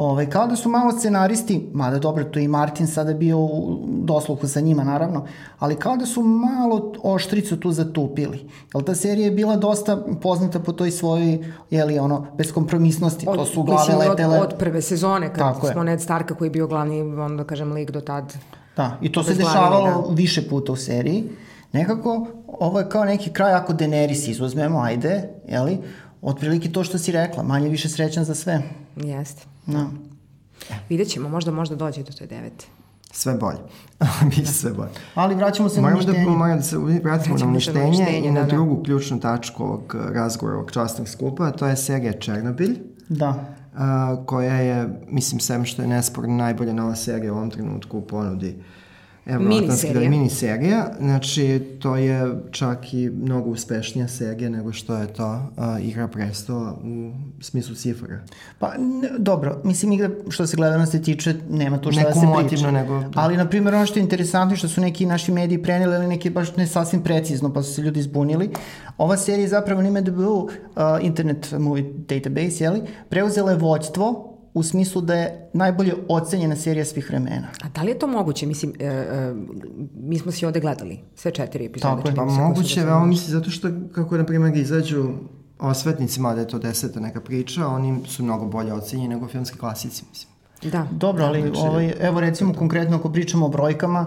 [0.00, 4.48] Ove, kao da su malo scenaristi, mada dobro, je i Martin sada bio u dosluhu
[4.48, 5.26] sa njima, naravno,
[5.58, 8.48] ali kao da su malo oštricu tu zatupili.
[8.74, 13.26] Jer ta serija je bila dosta poznata po toj svojoj, jeli, ono, beskompromisnosti.
[13.26, 14.38] to su glave mislim, letele.
[14.38, 15.72] Od, od prve sezone, kad Tako je.
[15.72, 18.36] smo Ned Starka koji je bio glavni, onda da kažem, lik do tad.
[18.76, 21.24] Da, i to se dešavalo više puta u seriji.
[21.72, 25.78] Nekako, ovo je kao neki kraj ako Daenerys izuzmemo, ajde, jeli,
[26.22, 28.62] otprilike to što si rekla, manje više srećan za sve.
[29.04, 29.42] Jeste.
[29.66, 29.86] Da.
[30.88, 32.66] Vidjet ćemo, možda, možda dođe do te devete.
[33.12, 33.58] Sve bolje.
[34.30, 34.90] Biće sve bolje.
[35.14, 36.36] Ali vraćamo se Moramo na da, uništenje.
[36.36, 38.52] moramo da se vratimo na Vraćamo se na uništenje uništenje, i na da, da.
[38.52, 42.78] drugu ključnu tačku ovog eh, razgovora, ovog častnog skupa, a to je serija Černobilj.
[43.08, 43.44] Da.
[43.76, 48.02] a, koja je, mislim, sem što je nesporno najbolja nova serija u ovom trenutku u
[48.06, 48.62] ponudi
[49.28, 50.10] Evroatlantske Miniserija.
[50.10, 50.90] miniserija.
[51.00, 56.72] Znači, to je čak i mnogo uspešnija serija nego što je to a, Igra prestola
[56.84, 57.10] u
[57.40, 58.20] smislu cifara.
[58.58, 62.70] Pa, ne, dobro, mislim, igra, što se gledanosti tiče, nema tu šta da se priča.
[62.70, 63.08] nego- da.
[63.14, 66.06] Ali, na primjer, ono što je interesantno je što su neki naši mediji preneli, ali
[66.08, 68.50] neki baš ne sasvim precizno, pa su se ljudi zbunili.
[68.98, 70.48] Ova serija je zapravo na IMDb uh,
[71.00, 77.08] Internet Movie Database, jeli, preuzela je vođstvo u smislu da je najbolje ocenjena serija svih
[77.08, 77.48] vremena.
[77.62, 78.46] A da li je to moguće?
[78.46, 79.34] Mislim, e, e,
[79.94, 81.96] mi smo svi ovde gledali sve četiri epizode.
[81.96, 82.14] Tako je.
[82.14, 85.08] čini Pa koje su moguće, veoma mislim, zato što kako, na primjer, izađu
[85.58, 90.04] osvetnici, mada je to deseta neka priča, oni su mnogo bolje ocenjeni nego filmski klasici,
[90.10, 90.32] mislim.
[90.72, 90.86] Da.
[90.90, 94.06] Dobro, ali znači- ovaj, evo recimo konkretno ako pričamo o brojkama,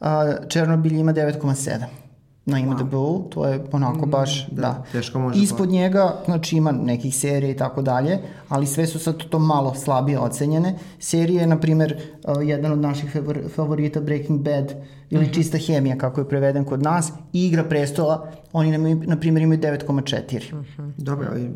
[0.00, 2.01] a, Černobilj ima 9,7
[2.44, 4.60] na IMDb-u, to je onako baš, da.
[4.62, 8.18] da, teško može Ispod njega, znači ima nekih serija i tako dalje,
[8.48, 10.74] ali sve su sad to malo slabije ocenjene.
[10.98, 14.74] Serije, na primjer, a, jedan od naših favor- favorita Breaking Bad
[15.10, 15.32] ili Mhm.
[15.32, 19.60] Čista hemija, kako je preveden kod nas, i Igra prestola, oni nam, na primjer imaju
[19.60, 20.62] 9,4.
[20.98, 21.50] Dobro, ali...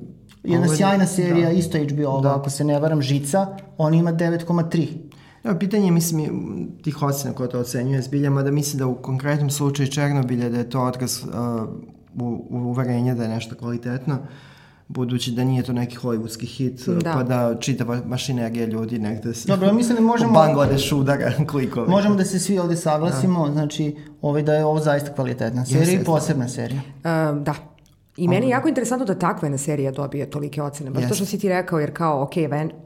[0.44, 1.52] Jedna je- sjajna serija, da.
[1.52, 2.36] isto HBO, da.
[2.36, 3.46] ako se ne varam, Žica,
[3.78, 4.86] on ima 9,3.
[5.46, 9.50] Evo, pitanje je, mislim, tih ocena koja to ocenjuje zbilja, mada mislim da u konkretnom
[9.50, 11.28] slučaju Černobilja da je to odraz uh,
[12.14, 14.18] u, u uverenja da je nešto kvalitetno.
[14.88, 17.12] budući da nije to neki hollywoodski hit, da.
[17.12, 19.48] pa da čitava mašinerija ljudi negde se...
[19.48, 20.32] Dobro, mislim da možemo...
[20.32, 21.88] Bangladeš udara klikove.
[21.88, 23.52] Možemo da se svi ovde saglasimo, da.
[23.52, 26.80] znači ovaj, da je ovo zaista kvalitetna serija i posebna serija.
[26.80, 27.54] Uh, da,
[28.16, 30.90] I meni je jako interesantno da takva jedna serija dobije tolike ocene.
[30.90, 31.08] Baš yes.
[31.08, 32.32] to što si ti rekao, jer kao, ok,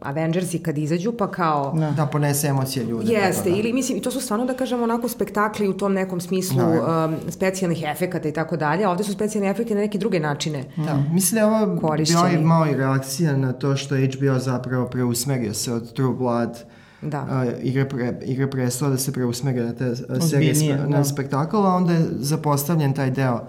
[0.01, 1.73] Avengersi kad izađu, pa kao...
[1.79, 3.13] Da, da ponese emocije ljudi.
[3.13, 3.57] Jeste, da.
[3.57, 7.05] ili mislim, i to su stvarno, da kažemo, onako spektakli u tom nekom smislu da,
[7.05, 10.65] um, specijalnih efekata i tako dalje, a ovde su specijalni efekti na neke druge načine
[10.77, 12.31] Da, mislim da je ovo korišćeni.
[12.31, 16.59] bio malo i reakcija na to što HBO zapravo preusmerio se od True Blood
[17.03, 17.23] da.
[17.23, 19.97] Uh, igre, pre, igre prestola da se preusmerio na te uh,
[20.31, 21.05] serije, na da.
[21.05, 23.41] spektakl, a onda je zapostavljen taj deo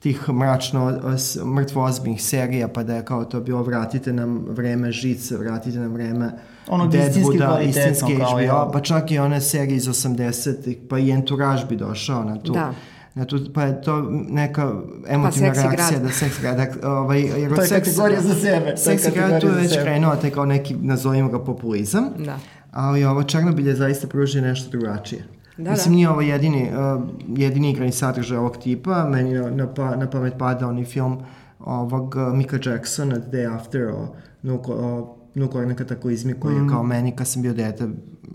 [0.00, 1.00] tih mračno
[1.44, 6.30] mrtvoozbiljnih serija, pa da je kao to bilo vratite nam vreme žice, vratite nam vreme
[6.68, 8.70] ono Deadwooda, istinski HBO, ja.
[8.72, 12.52] pa čak i one serije iz 80-ih, pa i Entourage bi došao na tu.
[12.52, 12.74] Da.
[13.14, 14.72] Na tu, pa je to neka
[15.08, 16.02] emotivna pa, reakcija grad.
[16.02, 18.76] da seks grad, ovaj, jer to je seks, kategorija za sebe.
[18.76, 22.38] Seks grad tu je već krenuo taj kao neki, nazovimo ga populizam, da.
[22.70, 25.39] ali ovo Černobilj je zaista pružio nešto drugačije.
[25.60, 25.96] Da, Mislim, da.
[25.96, 27.02] nije ovo jedini, uh,
[27.38, 29.08] jedini igrani sadržaj ovog tipa.
[29.08, 31.18] Meni na, na, pa, na pamet pada onaj film
[31.58, 36.62] ovog uh, Mika Jacksona, The Day After, o, nuko, o nuklearnoj kataklizmi koji mm.
[36.62, 37.88] je kao meni kad sam bio dete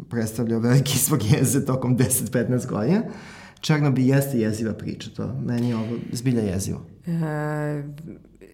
[0.10, 3.02] predstavljao veliki svog jeze tokom 10-15 godina.
[3.60, 6.82] Černobi jeste jeziva priča, to meni je ovo zbilja jezivo.
[7.08, 7.84] E,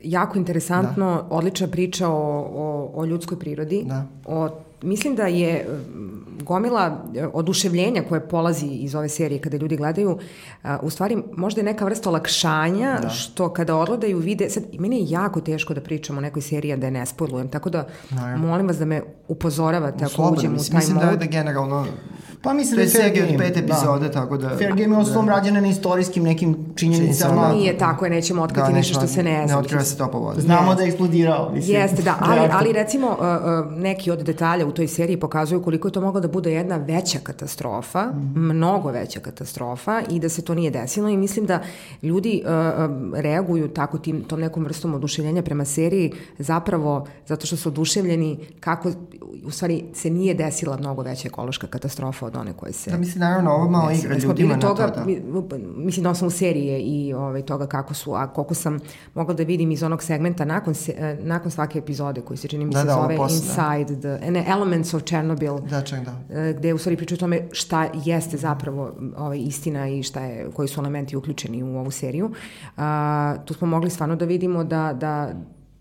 [0.04, 1.28] jako interesantno, da.
[1.30, 4.08] odlična priča o, o, o ljudskoj prirodi, da.
[4.26, 4.50] o
[4.82, 5.66] mislim da je
[6.42, 10.20] gomila e, oduševljenja koje polazi iz ove serije kada ljudi gledaju,
[10.82, 13.10] u stvari možda je neka vrsta olakšanja da.
[13.10, 16.88] što kada odgledaju vide, sad meni je jako teško da pričam o nekoj seriji da
[16.88, 18.48] je ne spojlujem, tako da Naravno.
[18.48, 21.04] molim vas da me upozoravate ako uđem u taj mislim mod.
[21.04, 21.86] Mislim da je generalno
[22.42, 23.32] Pa mislim da je Fair Game.
[23.32, 24.12] od pet epizode, da.
[24.12, 24.50] tako da...
[24.50, 25.32] Fair Game je osnovom da.
[25.32, 27.54] rađena na istorijskim nekim činjenicama.
[27.54, 29.56] Nije tako je, nećemo otkriti da, nešto što se ne zna.
[29.56, 30.42] Ne otkriva se topa voda.
[30.42, 31.52] Znamo da je eksplodirao.
[31.54, 31.78] Mislim.
[31.78, 35.88] Jeste, da, ali, ali recimo uh, uh, neki od detalja u toj seriji pokazuju koliko
[35.88, 38.40] je to moglo da bude jedna veća katastrofa, mm.
[38.40, 41.60] mnogo veća katastrofa i da se to nije desilo i mislim da
[42.02, 42.52] ljudi uh,
[43.20, 48.92] reaguju tako tim, tom nekom vrstom oduševljenja prema seriji zapravo zato što su oduševljeni kako
[49.46, 52.92] u stvari se nije desila mnogo veća ekološka katastrofa od one koje se...
[52.92, 55.06] Da, mislim, naravno, ovo malo igra ljudima na toga, to, da.
[55.76, 58.80] Mislim, na osnovu serije i ovaj, toga kako su, a koliko sam
[59.14, 62.66] mogla da vidim iz onog segmenta nakon, se, eh, nakon svake epizode koji se čini
[62.66, 64.18] mi da, se da, zove posle, Inside da.
[64.18, 66.40] the ne, Elements of Chernobyl, da, čak, da.
[66.40, 70.52] Eh, gde u stvari pričaju o tome šta jeste zapravo ovaj, istina i šta je,
[70.54, 72.32] koji su elementi uključeni u ovu seriju.
[72.78, 75.34] A, tu smo mogli stvarno da vidimo da, da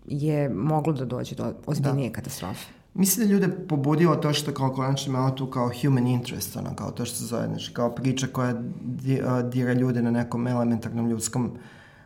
[0.05, 2.15] je moglo da dođe do ozbiljnije da.
[2.15, 2.80] katastrofe.
[2.93, 6.91] Mislim da ljude pobudilo to što kao konačno imamo tu kao human interest, ono, kao
[6.91, 11.09] to što se zove, znači, kao priča koja di, uh, dira ljude na nekom elementarnom
[11.09, 11.45] ljudskom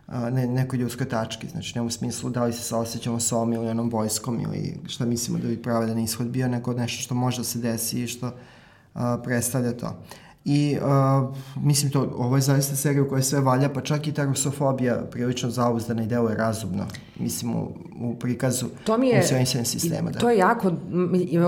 [0.07, 3.53] uh, ne, nekoj ljudskoj tački, znači ne u smislu da li se saosećamo s ovom
[3.53, 7.37] ili onom vojskom ili šta mislimo da bi pravedan ishod bio, nego nešto što može
[7.37, 10.03] da se desi i što uh, predstavlja to.
[10.45, 14.13] I uh, mislim to, ovo je zaista serija u kojoj sve valja, pa čak i
[14.13, 16.85] ta rusofobija prilično zauzdana i deluje razumno,
[17.19, 17.67] mislim u,
[18.01, 20.11] u prikazu to mi je, sistema.
[20.11, 20.19] Da.
[20.19, 20.71] To je jako,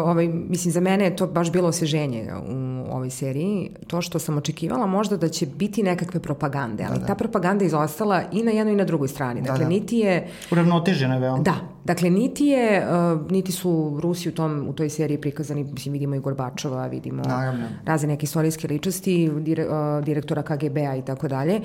[0.04, 4.38] ovaj, mislim za mene je to baš bilo osveženje u ovoj seriji, to što sam
[4.38, 7.06] očekivala možda da će biti nekakve propagande, ali da, da.
[7.06, 9.42] ta propaganda je izostala i na jednoj i na drugoj strani.
[9.42, 9.70] Da, dakle, da, da.
[9.70, 10.28] niti je...
[10.52, 11.44] Uravnotežena veoma.
[11.44, 15.94] Da, dakle, niti je, uh, niti su Rusi u, tom, u toj seriji prikazani, mislim,
[15.94, 17.66] vidimo i Gorbačova, vidimo Naravno.
[17.86, 21.62] razne neke istorijske ličnosti, dire, uh, direktora KGB-a i tako dalje,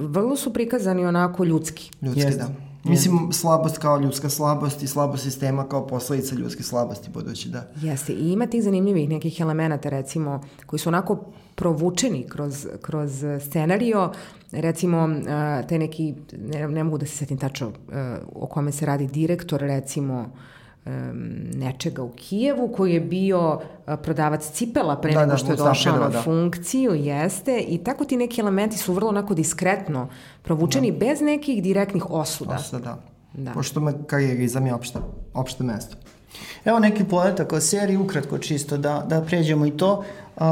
[0.00, 1.90] vrlo su prikazani onako ljudski.
[2.02, 2.42] Ljudski, Jeste.
[2.42, 2.67] da.
[2.84, 7.68] Mislim, slabost kao ljudska slabost i slabost sistema kao posledica ljudske slabosti, budući da...
[7.82, 11.24] Jeste, i ima tih zanimljivih nekih elemenata, recimo, koji su onako
[11.54, 14.12] provučeni kroz, kroz scenario,
[14.52, 17.74] recimo, uh, te neki, ne, ne mogu da se setim tačno uh,
[18.34, 20.30] o kome se radi direktor, recimo,
[21.54, 23.60] nečega u Kijevu koji je bio
[24.02, 26.22] prodavac cipela pre da, nego da, što je došao na da.
[26.22, 30.08] funkciju, jeste, i tako ti neki elementi su vrlo onako diskretno
[30.42, 30.98] provučeni da.
[30.98, 32.54] bez nekih direktnih osuda.
[32.54, 32.78] Osuda,
[33.32, 33.42] da.
[33.42, 33.52] da.
[33.52, 34.98] Pošto me karijerizam je opšte,
[35.34, 35.96] opšte mesto.
[36.64, 40.04] Evo neki podatak o seriji, ukratko čisto da, da pređemo i to.
[40.36, 40.44] Uh,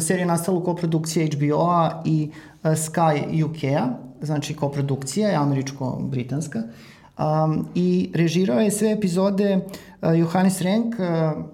[0.00, 2.30] serija je nastala u koprodukciji HBO-a i
[2.62, 3.86] uh, Sky UK-a,
[4.22, 6.58] znači koprodukcija je američko-britanska.
[6.58, 11.44] Uh, Um, I režirao je sve epizode uh, Johannes Renk, uh,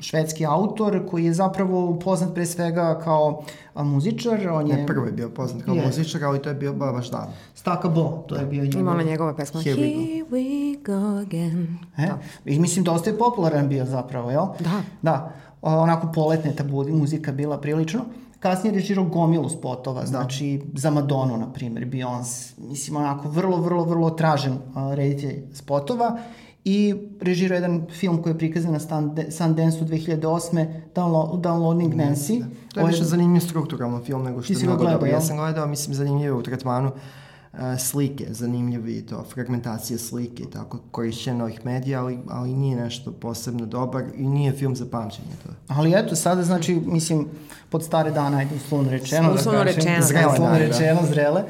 [0.00, 3.42] švedski autor koji je zapravo poznat pre svega kao
[3.74, 4.48] a, muzičar.
[4.48, 4.76] On je...
[4.76, 5.86] Ne, prvo je bio poznat kao je.
[5.86, 7.32] muzičar, ali to je bio baš da.
[7.54, 8.80] Staka Bo, to je bio njegov.
[8.80, 11.78] Imala njegova pesma Here, Here we go again.
[11.96, 12.06] E?
[12.06, 12.18] Da.
[12.44, 14.46] I mislim, dosta je popularan bio zapravo, jel?
[14.60, 14.82] Da.
[15.02, 15.32] Da.
[15.62, 18.00] Onako poletne ta muzika bila prilično
[18.44, 20.06] kasnije režirao gomilu spotova, da.
[20.06, 26.18] znači za Madonu, na primjer, Beyoncé, mislim onako vrlo, vrlo, vrlo tražen uh, reditelj spotova
[26.64, 28.80] i režirao jedan film koji je prikazan na
[29.30, 30.66] Sundance-u 2008.
[30.94, 32.38] Download, Downloading Nancy.
[32.38, 32.46] Da.
[32.74, 35.06] To je više zanimljiv strukturalno film nego što je mnogo dobro.
[35.06, 36.94] Ja sam gledao, mislim, zanimljivo u tretmanu uh,
[37.78, 43.66] slike, zanimljivi to, fragmentacija slike i tako, korišćenje novih medija, ali, ali nije nešto posebno
[43.66, 45.28] dobar i nije film za pamćenje.
[45.42, 45.48] To.
[45.68, 47.26] Ali eto, sada znači, mislim,
[47.68, 51.44] pod stare dana, ajde, uslovno rečeno, uslovno da kažem, rečeno, zrele, uslovno da, rečeno, zrele,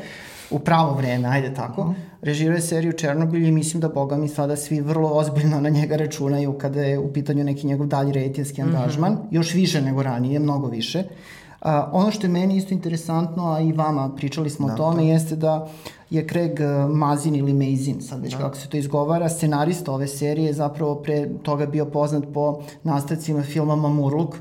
[0.51, 1.85] u pravo vreme, ajde tako.
[1.85, 1.97] Mm.
[2.23, 6.53] Režiruje seriju Černobilj i mislim da boga mi sada svi vrlo ozbiljno na njega računaju
[6.53, 8.77] kada je u pitanju neki njegov dalji rejtinski mhm.
[8.77, 9.29] angažman, mm -hmm.
[9.31, 10.99] još više nego ranije, mnogo više.
[10.99, 11.44] Uh,
[11.93, 15.09] ono što je meni isto interesantno, a i vama pričali smo da, o tome, da.
[15.09, 15.69] jeste da
[16.11, 16.59] je Craig
[16.89, 18.39] Mazin ili Mazin, sad već da.
[18.39, 23.77] kako se to izgovara, scenarista ove serije, zapravo pre toga bio poznat po nastavcima filma
[23.77, 24.37] Mamurluk,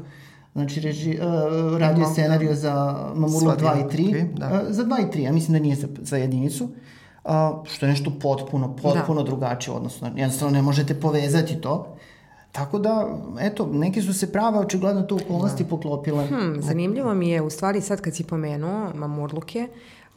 [0.54, 4.34] Znači, reži, uh, radio scenariju za Mamurluk 2 i 3.
[4.34, 4.46] Da.
[4.46, 6.64] Uh, za 2 i 3, ja mislim da nije za, za jedinicu.
[6.64, 7.32] Uh,
[7.64, 9.26] što je nešto potpuno, potpuno da.
[9.26, 11.96] drugačije, odnosno jednostavno ne možete povezati to.
[12.54, 13.08] Tako da,
[13.40, 15.70] eto, neki su se prave očigledno to okolnosti da.
[15.70, 16.28] poklopile.
[16.28, 19.68] Hmm, zanimljivo mi je, u stvari sad kad si pomenuo Mamurluke,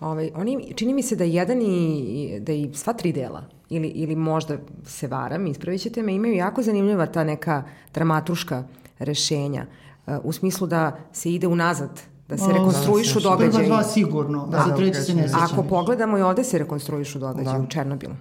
[0.01, 4.17] ovaj, oni, čini mi se da jedan i, da i sva tri dela, ili, ili
[4.17, 7.63] možda se varam, ispravit ćete me, imaju jako zanimljiva ta neka
[7.95, 8.65] dramatuška
[8.99, 9.67] rešenja.
[10.07, 13.67] Uh, u smislu da se ide unazad da se rekonstruišu da, događaji.
[13.67, 17.59] Prva dva sigurno, da, za treći se ne Ako pogledamo i ovde se rekonstruišu događaji
[17.59, 17.65] da.
[17.65, 18.15] u Černobilu.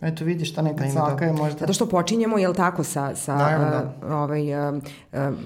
[0.00, 1.58] Eto vidiš šta neka caka je možda.
[1.58, 3.92] Zato što počinjemo, jel tako, sa, sa da.
[4.02, 4.80] uh, ovaj, uh,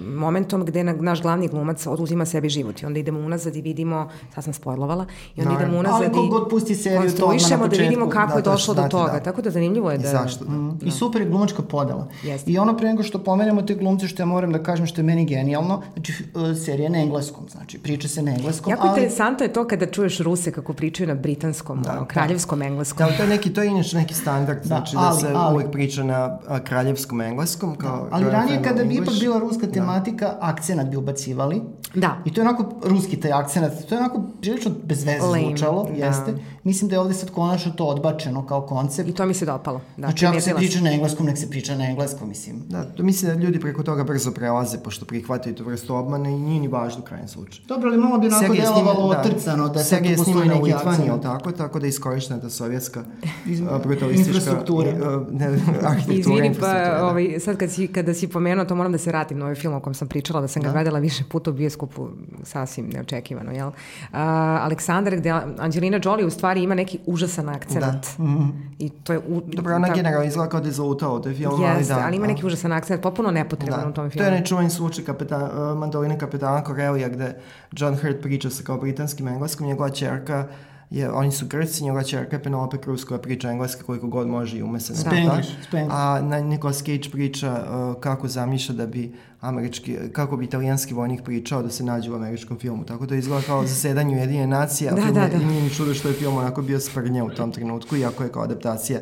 [0.05, 4.09] momentom gde na, naš glavni glumac oduzima sebi život i onda idemo unazad i vidimo,
[4.35, 8.09] sad sam spojlovala, i onda idemo unazad Ali i god pusti seriju konstruišemo da vidimo
[8.09, 9.11] kako da, je došlo do toga.
[9.11, 9.19] Da.
[9.19, 10.07] Tako da zanimljivo je da...
[10.07, 10.45] I zašto?
[10.45, 10.51] Da.
[10.51, 10.79] Mm.
[10.81, 12.07] I super je glumačka podela.
[12.23, 12.51] Jeste.
[12.51, 15.05] I ono pre nego što pomenemo te glumce, što ja moram da kažem što je
[15.05, 18.71] meni genijalno, znači uh, serija na engleskom, znači priča se na engleskom.
[18.71, 18.99] Jako ali...
[18.99, 22.65] interesantno je to kada čuješ Ruse kako pričaju na britanskom, da, ono, kraljevskom da.
[22.65, 23.07] engleskom.
[23.07, 25.19] Da, to je neki, to je inače neki standard standard, da, znači da ali, da
[25.19, 27.75] se ali, uvek priča na kraljevskom engleskom.
[27.75, 29.71] Kao da, ali ranije kada bi ipak bila ruska da.
[29.71, 30.37] tematika, da.
[30.41, 31.61] akcenat bi ubacivali.
[31.95, 32.17] Da.
[32.25, 36.33] I to je onako ruski taj akcenat, to je onako prilično bez veze zvučalo, da.
[36.65, 39.09] Mislim da je ovde sad konačno to odbačeno kao koncept.
[39.09, 39.81] I to mi se dopalo.
[39.97, 42.63] Da, znači ako se priča na engleskom, nek se priča na engleskom, mislim.
[42.69, 46.39] Da, to mislim da ljudi preko toga brzo prelaze, pošto prihvataju tu vrstu obmane i
[46.39, 47.65] nije ni važno u krajem slučaju.
[47.67, 51.21] Dobro, ali malo bi onako delovalo da, otrcano, da se tu postoji neki akcent.
[51.21, 53.03] tako, tako da iskorištena ta sovjetska
[53.85, 54.91] brutalistička infrastruktura.
[55.31, 55.45] ne,
[55.91, 56.19] arhitektura.
[56.19, 59.45] Izvini, pa ovaj, sad kad si, kada si pomenuo, to moram da se vratim na
[59.45, 60.73] ovaj film o kojem sam pričala, da sam ga da.
[60.73, 62.09] gledala više puta u bioskopu,
[62.43, 63.67] sasvim neočekivano, jel?
[63.67, 63.73] Uh,
[64.65, 67.79] Aleksandar, gde Angelina Jolie u stvari ima neki užasan akcent.
[67.79, 68.23] Da.
[68.23, 68.51] Mm -hmm.
[68.79, 69.19] I to je...
[69.19, 72.03] U, Dobro, ona da, generalno izgleda kao da je zalutao te film, ali da.
[72.05, 73.87] ali ima neki užasan akcent, potpuno nepotreban da.
[73.89, 74.27] u tom filmu.
[74.27, 77.35] To je nečuven slučaj kapetan, uh, Mandoline kapetana Korelija, gde
[77.71, 80.47] John Hurt priča sa kao britanskim engleskom, njegova čerka
[80.89, 84.57] je, oni su Grci, njegova čerka je Penelope Cruz koja priča engleski koliko god može
[84.57, 85.95] i ume se Spanglish, Spanglish.
[85.95, 91.23] A na, Nicolas Cage priča uh, kako zamišlja da bi američki, kako bi italijanski vojnik
[91.23, 92.85] pričao da se nađe u američkom filmu.
[92.85, 95.37] Tako da izgleda kao zasedanje Ujedinje nacije, da, da, da.
[95.37, 98.43] nije ni čudo što je film onako bio sprnje u tom trenutku, iako je kao
[98.43, 98.99] adaptacija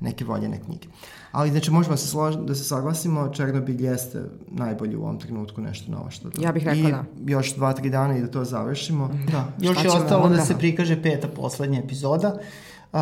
[0.00, 0.88] neke voljene knjige.
[1.36, 5.60] Ali znači možemo da se slož, da se saglasimo, Černobil jeste najbolji u ovom trenutku
[5.60, 6.42] nešto novo što da.
[6.42, 7.04] Ja bih rekla I da.
[7.26, 9.10] još dva, tri dana i da to završimo.
[9.32, 12.38] Da, još je ostalo da, da se prikaže peta poslednja epizoda.
[12.92, 13.00] Uh,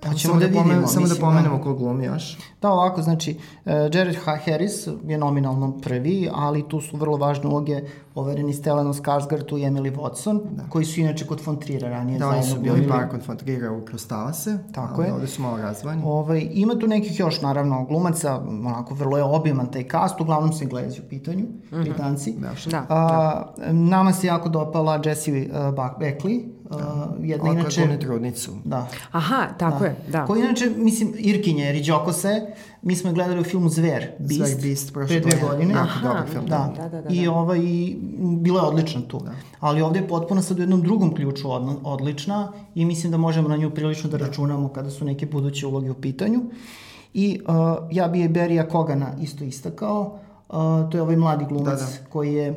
[0.00, 0.62] Pa ćemo da, da vidimo.
[0.62, 1.62] Pomen, samo da pomenemo da.
[1.62, 2.38] ko glumi još.
[2.62, 7.82] Da, ovako, znači, uh, Jared Harris je nominalno prvi, ali tu su vrlo važne uloge
[8.14, 10.62] overeni Stellan Skarsgård i Emily Watson, da.
[10.68, 12.46] koji su inače kod von Trira ranije da, zajedno.
[12.46, 15.12] Da, oni su bili par kod von Trira u Krostalase, Tako je.
[15.12, 16.02] ovde su malo razvojni.
[16.04, 20.64] Ovaj, ima tu nekih još, naravno, glumaca, onako, vrlo je obiman taj cast, uglavnom se
[20.64, 21.82] Englezi u pitanju, mm -hmm.
[21.82, 22.32] Britanci.
[22.32, 23.72] Da, da, da.
[23.72, 26.76] nama se jako dopala Jessie uh, Beckley, Uh,
[27.22, 27.98] jedna Ova inače...
[28.00, 28.52] Trudnicu.
[28.64, 28.88] Da.
[29.10, 29.84] Aha, tako da.
[29.84, 30.26] je, da.
[30.26, 32.40] Koja inače, mislim, Irkinje, Riđokose,
[32.82, 35.74] mi smo je gledali u filmu Zver, Beast, Zver Beast pre dve godine.
[35.74, 36.46] Aha, dobar film.
[36.46, 36.74] Da.
[36.76, 37.58] Da, da, da, I, ovaj,
[38.40, 39.20] bila je odlična tu.
[39.24, 39.32] Da.
[39.60, 43.48] Ali ovde je potpuno sad u jednom drugom ključu od, odlična i mislim da možemo
[43.48, 44.26] na nju prilično da, da.
[44.26, 46.40] računamo kada su neke buduće uloge u pitanju.
[47.14, 47.54] I uh,
[47.90, 50.18] ja bi je Berija Kogana isto istakao.
[50.48, 50.56] Uh,
[50.90, 52.08] to je ovaj mladi glumac da, da.
[52.08, 52.50] koji je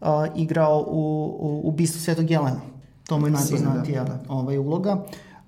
[0.00, 1.02] uh, igrao u,
[1.40, 2.60] u, u Bistu Svetog Jelena
[3.08, 4.18] To mu je najpoznatija da, da.
[4.28, 4.96] ovaj, uloga.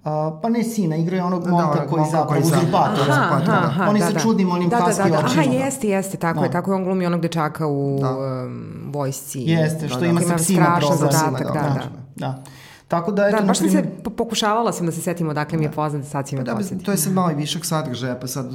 [0.04, 3.10] A, pa ne sina, igra je onog da, momka koji zapravo uzurpator.
[3.10, 4.20] Aha, aha, Oni da, sa da.
[4.20, 5.18] čudnim onim da, da, da, da.
[5.18, 6.44] Aha, jeste, jeste, tako da.
[6.44, 8.10] je, tako je on glumi onog dečaka u da.
[8.10, 9.40] um, vojsci.
[9.40, 10.10] Jeste, što da, da.
[10.10, 11.10] ima sa psima problem.
[11.12, 11.60] Zadatak, da, da.
[11.70, 11.88] da.
[12.16, 12.42] da.
[12.90, 13.84] Tako da, eto, da, baš na primjer...
[13.84, 16.60] se pokušavala sam da se setim odakle mi je poznat, sad si me pa da,
[16.84, 18.50] To je sad malo i višak sadržaja, pa sad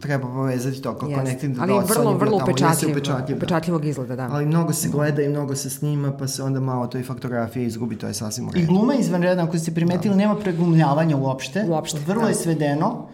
[0.00, 1.14] treba povezati to kao yes.
[1.14, 1.90] connecting the Ali dots.
[1.90, 3.36] vrlo, vrlo upečatljiv, upečatljiv, da.
[3.36, 4.28] upečatljivog izgleda, da.
[4.32, 7.66] Ali mnogo se gleda i mnogo se snima, pa se onda malo to i faktografija
[7.66, 8.64] izgubi, to je sasvim u redu.
[8.64, 10.18] I gluma izvanredna, ako ste primetili, da.
[10.18, 11.64] nema preglumljavanja uopšte.
[11.68, 12.28] Uopšte, Vrlo da.
[12.28, 13.08] je svedeno.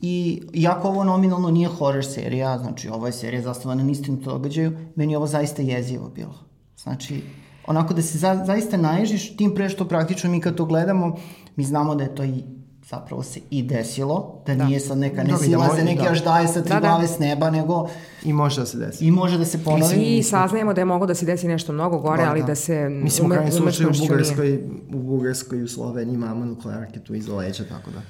[0.00, 4.78] I iako ovo nominalno nije horror serija, znači ovo je serija zastavana na istinu događaju,
[4.96, 6.34] meni je ovo zaista jezivo bilo.
[6.82, 7.22] Znači,
[7.66, 11.16] onako da se za, zaista naježiš, tim pre što praktično mi kad to gledamo,
[11.56, 12.42] mi znamo da je to i
[12.88, 14.64] zapravo se i desilo, da, da.
[14.64, 16.20] nije sad neka ne silaze, neki da.
[16.24, 17.06] daje sa tri da, da.
[17.06, 17.88] s neba, nego...
[18.24, 19.04] I može da se desi.
[19.04, 20.18] I može da se ponovi.
[20.18, 22.54] I saznajemo da je moglo da se desi nešto mnogo gore, da, ali da, da
[22.54, 24.58] se Mislim, ume, u slučaju u Bugarskoj,
[24.94, 28.00] u Bugarskoj i u Sloveniji imamo nuklearke tu iza leđa, tako da...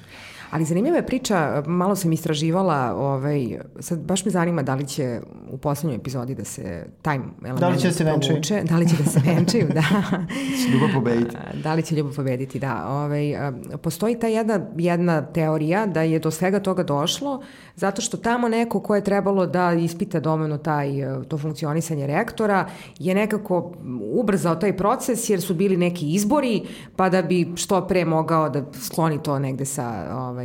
[0.50, 5.20] Ali zanimljiva je priča, malo sam istraživala, ovaj, sad baš me zanima da li će
[5.50, 8.40] u poslednjoj epizodi da se time element Da li će da se venčaju?
[8.64, 9.82] Da li će da se venčaju, da.
[10.62, 11.36] će ljubav pobediti.
[11.62, 12.86] Da li će ljubav pobediti, da.
[12.88, 13.34] Ovaj,
[13.82, 17.42] postoji ta jedna, jedna teorija da je do svega toga došlo
[17.76, 20.88] zato što tamo neko ko je trebalo da ispita dovoljno taj,
[21.28, 22.68] to funkcionisanje rektora
[22.98, 23.72] je nekako
[24.12, 26.62] ubrzao taj proces jer su bili neki izbori
[26.96, 30.35] pa da bi što pre mogao da skloni to negde sa ovaj,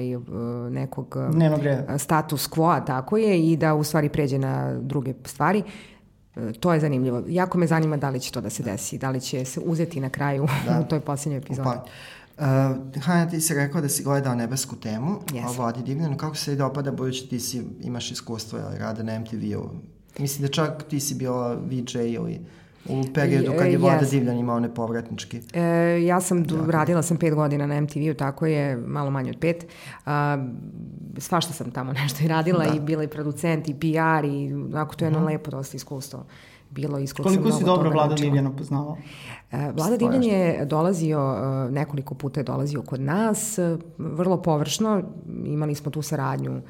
[0.71, 1.15] nekog
[1.97, 5.63] status quo, tako je, i da u stvari pređe na druge stvari.
[6.59, 7.23] To je zanimljivo.
[7.27, 9.99] Jako me zanima da li će to da se desi, da li će se uzeti
[9.99, 10.79] na kraju da.
[10.85, 11.69] u toj posljednjoj epizodi.
[11.69, 11.85] Pa,
[12.41, 12.47] Uh,
[13.01, 15.49] Hanja, ti si rekao da si gledao nebesku temu yes.
[15.49, 16.17] o Vladi Divljanu.
[16.17, 19.69] Kako se i dopada, budući ti si, imaš iskustvo rada na MTV-u?
[20.19, 22.39] Mislim da čak ti si bila VJ ili
[22.89, 24.11] u periodu kad je Vlada yes.
[24.11, 25.41] Divljan imao one povratnički.
[25.53, 25.61] E,
[26.03, 26.71] ja sam, jako.
[26.71, 29.65] radila sam pet godina na MTV-u, tako je, malo manje od pet.
[30.05, 30.45] A,
[31.17, 32.75] svašta sam tamo nešto i radila da.
[32.75, 35.19] i bila i producent i PR i onako to je jedno.
[35.19, 35.25] -huh.
[35.25, 36.25] lepo dosta iskustvo
[36.71, 37.41] bilo iskustvo.
[37.41, 38.97] Koliko si dobro Vlada Divljana poznala?
[39.51, 41.19] E, Vlada Divljan je dolazio,
[41.67, 45.01] e, nekoliko puta je dolazio kod nas, e, vrlo površno,
[45.45, 46.61] imali smo tu saradnju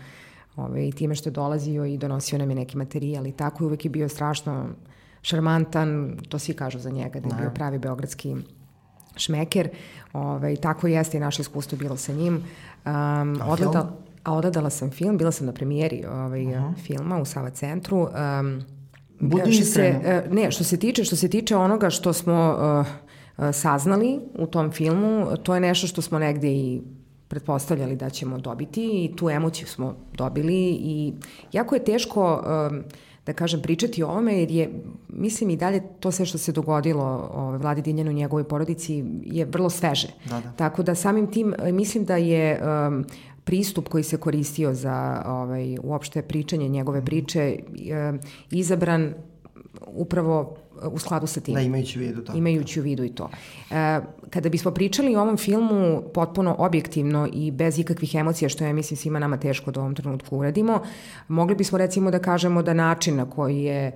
[0.55, 3.67] ove, i time što je dolazio i donosio nam je neki materijal i tako i
[3.67, 4.65] uvek je bio strašno
[5.21, 7.53] šarmantan, to svi kažu za njega, da je bio da.
[7.53, 8.35] pravi beogradski
[9.15, 9.69] šmeker.
[10.13, 12.35] Ove, tako jeste i naše iskustvo bilo sa njim.
[12.35, 12.43] Um,
[13.41, 16.73] a odgledala, a odgledala sam film, bila sam na premijeri ovaj, uh -huh.
[16.85, 17.97] filma u Sava centru.
[18.39, 18.63] Um,
[19.19, 22.57] Budi što se, e, ne, što se tiče, što se tiče onoga što smo
[23.37, 26.81] uh, saznali u tom filmu, to je nešto što smo negde i
[27.27, 31.13] pretpostavljali da ćemo dobiti i tu emociju smo dobili i
[31.51, 32.83] jako je teško um,
[33.25, 34.69] da kažem, pričati o ovome, jer je,
[35.09, 39.45] mislim i dalje to sve što se dogodilo o Vladi Dinjanu i njegovoj porodici je
[39.45, 40.07] vrlo sveže.
[40.29, 40.51] Da, da.
[40.51, 43.05] Tako da samim tim mislim da je um,
[43.43, 47.57] pristup koji se koristio za ovaj, uopšte pričanje njegove priče e,
[48.51, 49.13] izabran
[49.87, 50.57] upravo
[50.91, 51.53] u skladu sa tim.
[51.53, 52.33] Da, imajući u vidu to.
[52.37, 53.29] Imajući u vidu i to.
[53.71, 58.73] E, kada bismo pričali o ovom filmu potpuno objektivno i bez ikakvih emocija, što je,
[58.73, 60.81] mislim, svima nama teško da u ovom trenutku uradimo,
[61.27, 63.91] mogli bismo recimo da kažemo da način na koji je,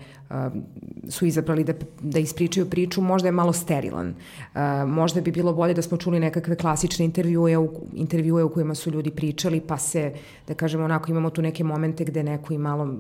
[1.10, 4.16] su izabrali da, da ispričaju priču možda je malo sterilan.
[4.54, 8.76] A, možda bi bilo bolje da smo čuli nekakve klasične intervjue, u, intervjue u kojima
[8.76, 10.14] su ljudi pričali, pa se,
[10.48, 12.96] da kažemo, onako imamo tu neke momente gde neko i malo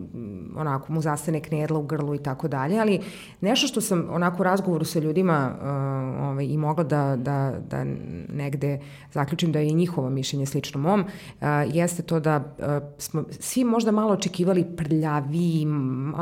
[0.56, 3.00] onako mu zastane knedla u grlu i tako dalje, ali
[3.42, 5.66] nešto što sam onako u razgovoru sa ljudima uh,
[6.26, 7.84] ovaj, i mogla da, da, da
[8.30, 8.80] negde
[9.14, 12.66] zaključim da je i njihovo mišljenje slično mom, uh, jeste to da uh,
[12.98, 15.66] smo svi možda malo očekivali prljavi,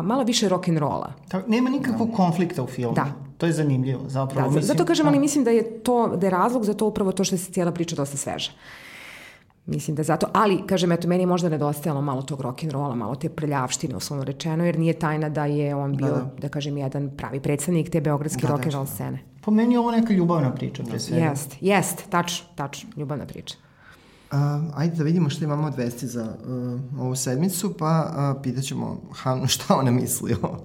[0.03, 0.49] malo više
[0.93, 1.47] rock'n'rolla.
[1.47, 2.15] Nema nikakvog da.
[2.15, 2.95] konflikta u filmu.
[2.95, 3.05] Da.
[3.37, 4.49] To je zanimljivo, zapravo.
[4.49, 5.21] Da, mislim, zato kažem, ali da.
[5.21, 7.95] mislim da je to, da je razlog za to upravo to što se cijela priča
[7.95, 8.51] dosta sveža.
[9.65, 13.29] Mislim da zato, ali, kažem, eto, meni je možda nedostajalo malo tog rock'n'rolla, malo te
[13.29, 16.29] prljavštine, uslovno rečeno, jer nije tajna da je on bio, da, da.
[16.41, 19.19] da kažem, jedan pravi predstavnik te beogradske da, rock'n'roll da, scene.
[19.41, 21.25] Po meni je ovo neka ljubavna priča, pre svega.
[21.25, 23.55] Jest, jest, tačno, tačno, ljubavna priča.
[24.33, 24.39] Uh,
[24.75, 29.47] ajde da vidimo što imamo od vesti za uh, ovu sedmicu, pa uh, pitaćemo Hanu
[29.53, 30.57] šta ona misli o,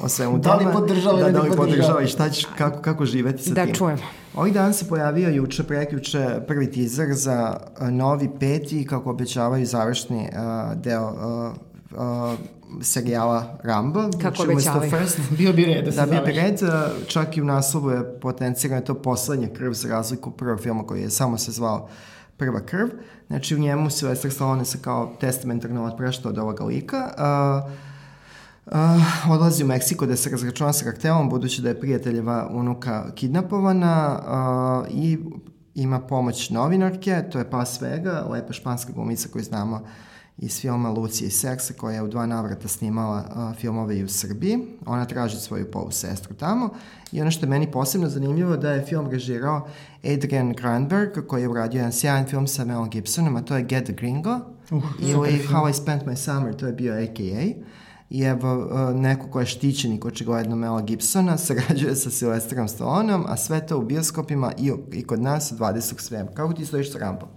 [0.00, 3.42] o svemu da li podržava da, da li podržava i šta će, kako, kako živeti
[3.42, 3.72] sa da, tim.
[3.72, 4.02] Da čujemo.
[4.34, 10.28] Ovih dana se pojavio juče, prekjuče prvi teaser za uh, novi peti, kako obećavaju završni
[10.32, 11.52] uh, deo uh,
[11.98, 12.38] uh,
[12.82, 14.00] serijala Rambo.
[14.22, 14.90] Kako obećavaju.
[14.90, 16.60] First, bio bi red da se Da, bio bi red.
[17.06, 21.10] Čak i u naslovu je potencirano to poslednja krv za razliku prvog filma koji je
[21.10, 21.88] samo se zvao
[22.36, 22.88] Prva krv.
[23.26, 27.10] Znači u njemu Sylvester Stallone se kao testamentarno otprašta od ovoga lika.
[27.66, 27.72] Uh,
[28.66, 34.18] Uh, odlazi u Meksiko da se razračuna sa kartelom budući da je prijateljeva unuka kidnapovana
[34.18, 35.18] uh, i
[35.74, 39.80] ima pomoć novinarke, to je pas Vega, lepa španska glumica koju znamo
[40.42, 44.08] iz filma Lucija i Seksa koja je u dva navrata snimala a, filmove i u
[44.08, 44.58] Srbiji.
[44.86, 46.70] Ona traži svoju polu sestru tamo
[47.12, 49.68] i ono što je meni posebno zanimljivo da je film režirao
[50.04, 53.84] Adrian Granberg koji je uradio jedan sjajan film sa Mel Gibsonom, a to je Get
[53.84, 54.38] the Gringo
[54.70, 57.62] uh, ili How I Spent My Summer, to je bio AKA
[58.10, 63.66] i evo neko ko je štićenik očigledno Mela Gibsona sarađuje sa Silvestrom Stalloneom, a sve
[63.66, 66.00] to u bioskopima i, i kod nas u 20.
[66.00, 66.30] svema.
[66.30, 67.28] Kako ti stojiš sa Rambom?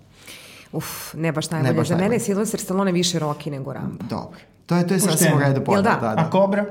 [0.75, 1.73] Uf, ne baš najbolje.
[1.73, 4.03] Ne baš Za mene je Sylvester Stallone više Rocky nego Rambo.
[4.09, 4.39] Dobro.
[4.65, 5.83] To je, to je sasvim u redu podel.
[5.83, 5.97] Da?
[6.01, 6.21] da, da.
[6.21, 6.65] A Cobra?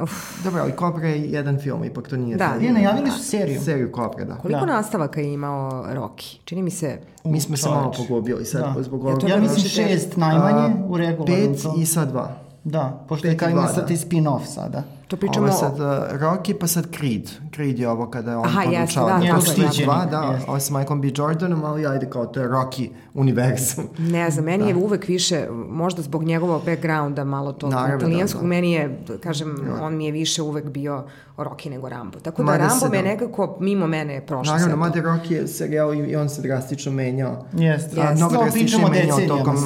[0.00, 0.44] Uf.
[0.44, 2.48] Dobro, ali Cobra je jedan film, ipak to nije da.
[2.48, 2.60] film.
[2.60, 3.60] Nije, najavili su seriju.
[3.60, 4.34] Seriju Cobra, da.
[4.34, 4.66] Koliko da.
[4.66, 6.36] nastavaka je imao Rocky?
[6.44, 6.98] Čini mi se...
[7.24, 8.82] Mi smo se malo pogubili sad da.
[8.82, 9.22] zbog ovog.
[9.22, 11.54] Ja, ja mislim šest najmanje u regularnom.
[11.54, 12.36] Pet i sad dva.
[12.64, 14.82] Da, pošto je kao ima sad i spin-off sada.
[15.12, 17.30] To pričamo ovo je sad uh, Rocky, pa sad Creed.
[17.54, 19.20] Creed je ovo kada on Aha, podučava.
[19.20, 20.48] Yes, da, to su da, dva, da, yes.
[20.48, 21.08] ovo sa Michaelom B.
[21.16, 23.84] Jordanom, ali ajde kao to je Rocky univerzum.
[23.98, 24.68] Ne znam, meni da.
[24.68, 28.48] je uvek više, možda zbog njegovog backgrounda malo to Naravno, italijanskog, da, da.
[28.48, 29.84] meni je, kažem, da.
[29.84, 31.04] on mi je više uvek bio
[31.36, 32.20] Rocky nego Rambo.
[32.20, 33.08] Tako da mada Rambo me da.
[33.08, 37.46] nekako mimo mene prošlo Naravno, mada Rocky je serijal i on se drastično menjao.
[37.52, 37.96] Jeste.
[37.96, 38.16] Yes.
[38.16, 39.56] Mnogo no, drastično menjao tokom,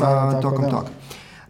[0.43, 0.71] tokom da.
[0.71, 0.87] toga.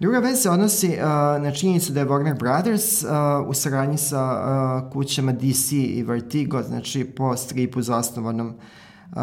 [0.01, 3.11] Druga vez se odnosi uh, na činjenicu da je Warner Brothers uh,
[3.49, 9.18] u saradnji sa uh, kućama DC i Vertigo, znači po stripu zasnovanom uh,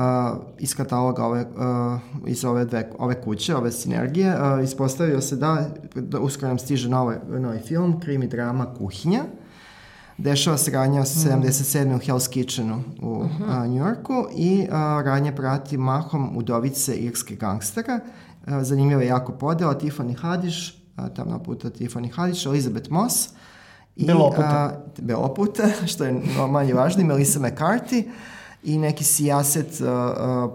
[0.60, 5.70] iz kataloga ove, uh, iz ove, dve, ove kuće, ove sinergije, uh, ispostavio se da,
[5.96, 9.24] da uskoro nam stiže novi, novi film, krimi drama Kuhinja,
[10.18, 11.04] dešava se ranja mm.
[11.04, 11.96] 77.
[11.96, 13.64] u Hell's Kitchenu u uh -huh.
[13.64, 18.00] uh, New Yorku i uh, ranje prati mahom udovice irske gangstera
[18.62, 20.74] zanimljiva je jako podela, Tiffany Haddish,
[21.16, 23.30] tamna puta Tiffany Haddish, Elizabeth Moss,
[23.96, 24.44] i, Beloputa.
[24.44, 24.72] A,
[25.02, 28.04] Beloputa, što je manje važno, Melissa McCarthy
[28.64, 29.88] i neki sijaset uh,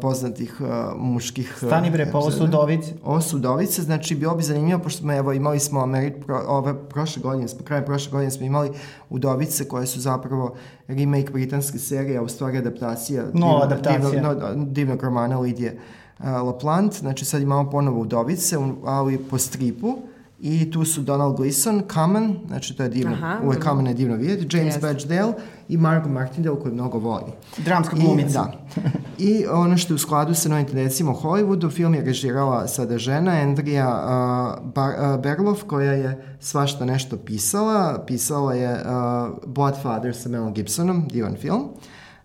[0.01, 1.55] poznatih uh, muških...
[1.57, 2.93] Stani bre, pa ovo su udovice.
[3.05, 6.89] Ovo su udovice, znači bilo bi zanimljivo, pošto smo, evo, imali smo Ameri, pro, ove,
[6.89, 8.71] prošle godine, smo, krajem prošle godine smo imali
[9.11, 10.55] udovice koje su zapravo
[10.87, 13.25] remake britanske serije, a u stvari adaptacija...
[13.35, 14.11] Nova adaptacija.
[14.11, 15.79] Divnog, no, divnog romana Lidije
[16.25, 19.99] LaPlante, znači sad imamo ponovo Udovice, ali po stripu,
[20.41, 24.17] i tu su Donald Gleeson, Kamen, znači to je divno, Aha, uvek Kamen je divno
[24.17, 24.81] vidjeti, James yes.
[24.81, 25.33] Badge Dale
[25.69, 27.33] i Margot Martindale koju mnogo voli.
[27.57, 28.43] Dramska glumica.
[28.43, 28.83] Da.
[29.29, 32.99] I ono što je u skladu sa novim tendencijama u Hollywoodu, film je režirala sada
[32.99, 38.05] žena, Andrea uh, Bar, uh, Berloff, koja je svašta nešto pisala.
[38.07, 41.61] Pisala je uh, Bloodfather sa Melom Gibsonom, divan film.
[41.61, 41.69] Uh,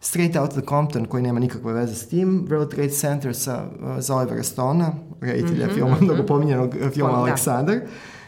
[0.03, 3.99] Straight Out of Compton, koji nema nikakve veze s tim, World Trade Center sa, uh,
[3.99, 4.91] za Olivera Stona,
[5.21, 6.03] reditelja mm -hmm, filma, mm -hmm.
[6.03, 7.17] mnogo pominjenog uh, filma da.
[7.17, 7.79] Aleksandar.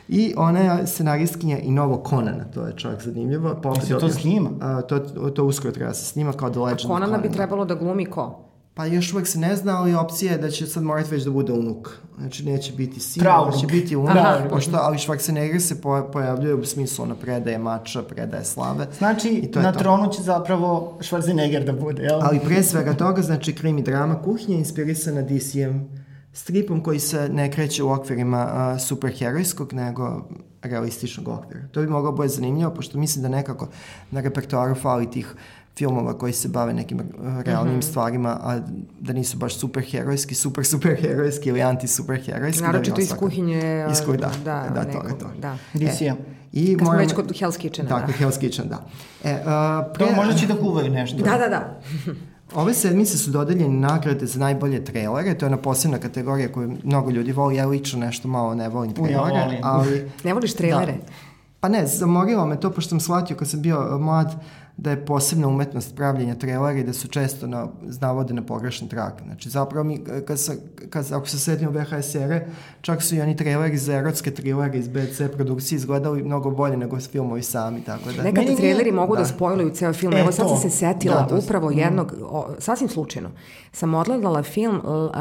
[0.07, 3.55] I ona je scenaristkinja i novo Konana, to je čak zanimljivo.
[3.63, 4.49] Pa se to snima?
[4.61, 4.99] A, to,
[5.29, 8.05] to uskoro treba da se snima kao The Legend A Konana bi trebalo da glumi
[8.05, 8.44] ko?
[8.75, 11.31] Pa još uvek se ne zna, ali opcija je da će sad morati već da
[11.31, 11.89] bude unuk.
[12.17, 14.47] Znači neće biti sin, da će biti unuk, Aha.
[14.49, 15.81] pošto, ali Schwarzenegger se
[16.13, 18.87] pojavljuje u smislu ono predaje mača, predaje slave.
[18.97, 19.79] Znači, na to.
[19.79, 22.19] tronu će zapravo Schwarzenegger da bude, jel?
[22.21, 27.83] Ali pre svega toga, znači krimi drama kuhinja inspirisana DC-em stripom koji se ne kreće
[27.83, 30.27] u okvirima uh, superherojskog, nego
[30.61, 31.67] realističnog okvira.
[31.71, 33.67] To bi moglo bude zanimljivo, pošto mislim da nekako
[34.11, 35.35] na repertoaru fali tih
[35.77, 37.89] filmova koji se bave nekim uh, realnim mm -hmm.
[37.89, 38.59] stvarima, a
[38.99, 42.61] da nisu baš superherojski, super superherojski ili anti-superherojski.
[42.61, 43.87] Da Naročito da iz kuhinje.
[43.91, 45.25] Iz kuhinje, da, da, da, neko, to, to.
[45.39, 45.57] Da.
[45.73, 46.05] DC-a.
[46.05, 46.15] E,
[46.53, 47.89] I Kad moram, smo već kod Hell's Kitchena.
[47.89, 48.13] Tako, da.
[48.25, 48.85] Hell's Kitchen, da.
[49.23, 50.05] E, uh, pre...
[50.05, 51.17] To možda će da kuvaju nešto.
[51.17, 51.79] Da, da, da.
[52.61, 57.11] Ove sedmice su dodeljene nagrade za najbolje trailere, to je ona posebna kategorija koju mnogo
[57.11, 59.59] ljudi voli, ja lično nešto malo ne volim trailere, ja volim.
[59.63, 60.11] ali...
[60.23, 60.91] Ne voliš trailere?
[60.91, 61.11] Da.
[61.59, 64.35] Pa ne, zamorilo me to, pošto sam shvatio kad sam bio mlad,
[64.77, 67.67] da je posebna umetnost pravljenja trailera i da su često na,
[68.01, 69.21] navode na pogrešan trak.
[69.25, 70.53] Znači, zapravo mi, kad sa,
[70.89, 72.47] kad, ako se sedimo VHS ere,
[72.81, 76.99] čak su i oni traileri za erotske trilere iz BC produkcije izgledali mnogo bolje nego
[76.99, 78.23] filmovi sami, tako da...
[78.23, 80.13] Nekada traileri mogu da, da spojluju ceo film.
[80.13, 81.77] E, Evo, sad sam se setila da, upravo mm.
[81.77, 83.29] jednog, o, sasvim slučajno,
[83.71, 85.11] sam odgledala film, uh,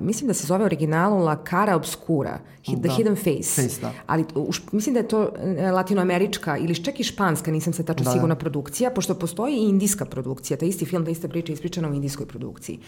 [0.00, 2.38] mislim da se zove originalu La Cara Obscura,
[2.76, 2.94] The da.
[2.94, 3.62] Hidden Face.
[3.62, 3.92] Face da.
[4.06, 8.04] Ali u, mislim da je to e, latinoamerička ili čak i španska, nisam se tačno
[8.04, 8.10] da.
[8.10, 11.94] sigurna produkcija, pošto postoji i indijska produkcija, ta isti film, ta ista priča ispričana u
[11.94, 12.78] indijskoj produkciji.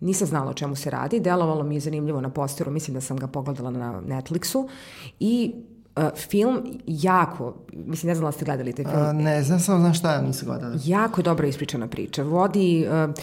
[0.00, 3.16] Nisam znala o čemu se radi, delovalo mi je zanimljivo na posteru, mislim da sam
[3.16, 4.68] ga pogledala na Netflixu
[5.20, 5.54] i
[6.16, 9.02] film jako, mislim ne znam da ste gledali taj film.
[9.02, 10.74] Uh, ne znam, samo znam šta ja nisam gledala.
[10.84, 12.22] Jako dobro ispričana priča.
[12.22, 13.14] Vodi, uh,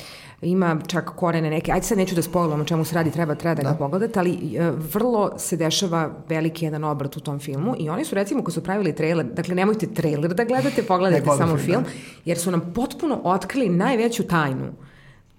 [0.42, 3.56] ima čak korene neke, ajde sad neću da spojlujem o čemu se radi, treba, treba
[3.56, 3.70] da, da.
[3.70, 8.06] ga pogledate, ali uh, vrlo se dešava veliki jedan obrat u tom filmu i oni
[8.06, 11.90] su recimo ko su pravili trailer, dakle nemojte trailer da gledate, pogledajte samo film, da.
[12.26, 14.72] jer su nam potpuno otkrili najveću tajnu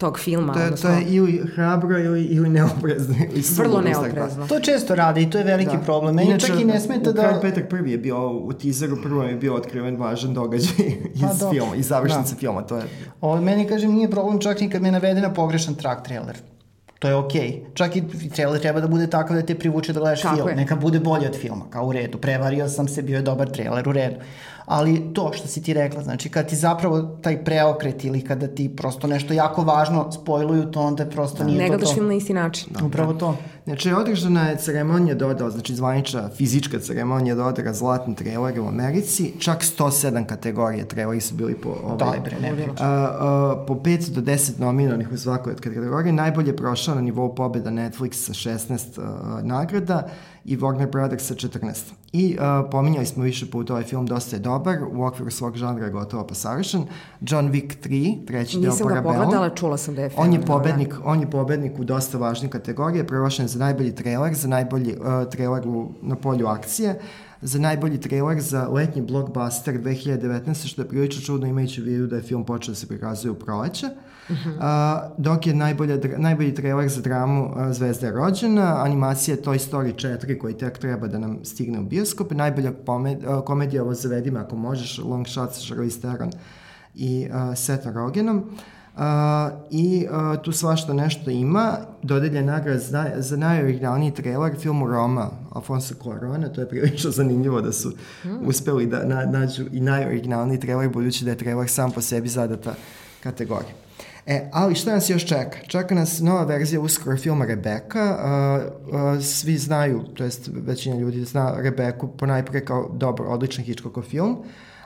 [0.02, 0.52] tog filma.
[0.52, 3.14] To je, odnosno, to je ili hrabro ili, ili neoprezno.
[3.32, 4.46] Ili vrlo neoprezno.
[4.46, 5.82] To često rade i to je veliki Da.
[5.82, 6.14] problem.
[6.14, 7.38] Meni čak i ne smeta da...
[7.42, 11.74] Petar prvi je bio u teaseru, prvo je bio otkriven važan događaj iz Pa, filma,
[11.76, 12.82] iz završnice filma, to je...
[13.20, 16.36] Ovo, meni, kažem, nije problem čak ni kad mi je navedena pogrešan track trailer.
[16.98, 17.64] To je okej.
[17.74, 18.02] Čak i
[18.34, 20.48] trailer treba da bude takav da te privuče da gledaš Tako film.
[20.48, 20.56] je.
[20.56, 22.18] Neka bude bolje od filma, kao u redu.
[22.18, 24.16] Prevario sam se, bio je dobar trailer, u redu.
[24.64, 28.76] Ali to što si ti rekla, znači kad ti zapravo taj preokret ili kada ti
[28.76, 31.94] prosto nešto jako važno spojluju, to onda prosto nije ne to gledaš to.
[31.94, 32.68] film na isti način.
[32.84, 33.36] Upravo to.
[33.64, 39.62] Znači, održana je ceremonija dodala, znači zvanična fizička ceremonija dodara zlatni trailere u Americi, čak
[39.62, 41.76] 107 kategorije traileri su bili po...
[41.84, 46.12] Ovaj, Daj bre, ne a, po 5 do 10 nominovanih u svakoj od kategorije.
[46.12, 50.08] Najbolje je prošao na nivou pobjeda Netflix sa 16 a, nagrada
[50.44, 52.01] i Warner Brothers sa 14.
[52.12, 55.84] I a, pominjali smo više puta ovaj film, dosta je dobar, u okviru svog žanra
[55.84, 56.84] je gotovo pa savršen.
[57.20, 59.16] John Wick 3, treći deo Nisam ga Parabellum.
[59.16, 63.04] pogledala, čula sam da je On je pobednik, on je pobednik u dosta važnih kategorija,
[63.04, 67.00] proglašen za najbolji trailer, za najbolji uh, trailer u, na polju akcije,
[67.42, 72.16] za najbolji trailer za letnji blockbuster 2019, što je prilično čudno imajući u vidu da
[72.16, 73.86] je film počeo da se prikazuje u proleće.
[74.60, 79.94] A, dok je najbolja, najbolji trailer za dramu a, Zvezda je rođena, animacija Toy Story
[79.94, 84.30] 4 koji tek treba da nam stigne u bioskop, najbolja pomed, a, komedija ovo zavedi
[84.30, 86.30] me ako možeš, Long Shot sa Charlize Theron
[86.94, 88.44] i uh, Seth Rogenom.
[88.96, 89.02] Uh,
[89.70, 91.76] I uh, tu svašta nešto ima.
[92.02, 96.48] Dodelje nagrad za, za najoriginalniji trailer filmu Roma, Alfonso Cuarona.
[96.48, 97.92] To je prilično zanimljivo da su
[98.44, 102.74] uspeli da na, nađu i najoriginalniji trailer, budući da je trailer sam po sebi zadata
[103.22, 103.72] kategorija.
[104.26, 105.58] E, ali šta nas još čeka?
[105.66, 108.18] Čeka nas nova verzija uskoro filma Rebeka.
[108.18, 114.02] Uh, uh, svi znaju, to jest većina ljudi zna Rebeku ponajpre kao dobar, odličan Hitchcockov
[114.02, 114.36] film,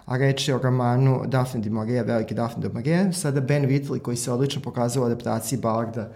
[0.04, 3.14] a reč je o romanu Daphne de Maurier, veliki Daphne de Maurier.
[3.14, 6.12] Sada Ben Whitley, koji se odlično pokazao u adaptaciji Ballarda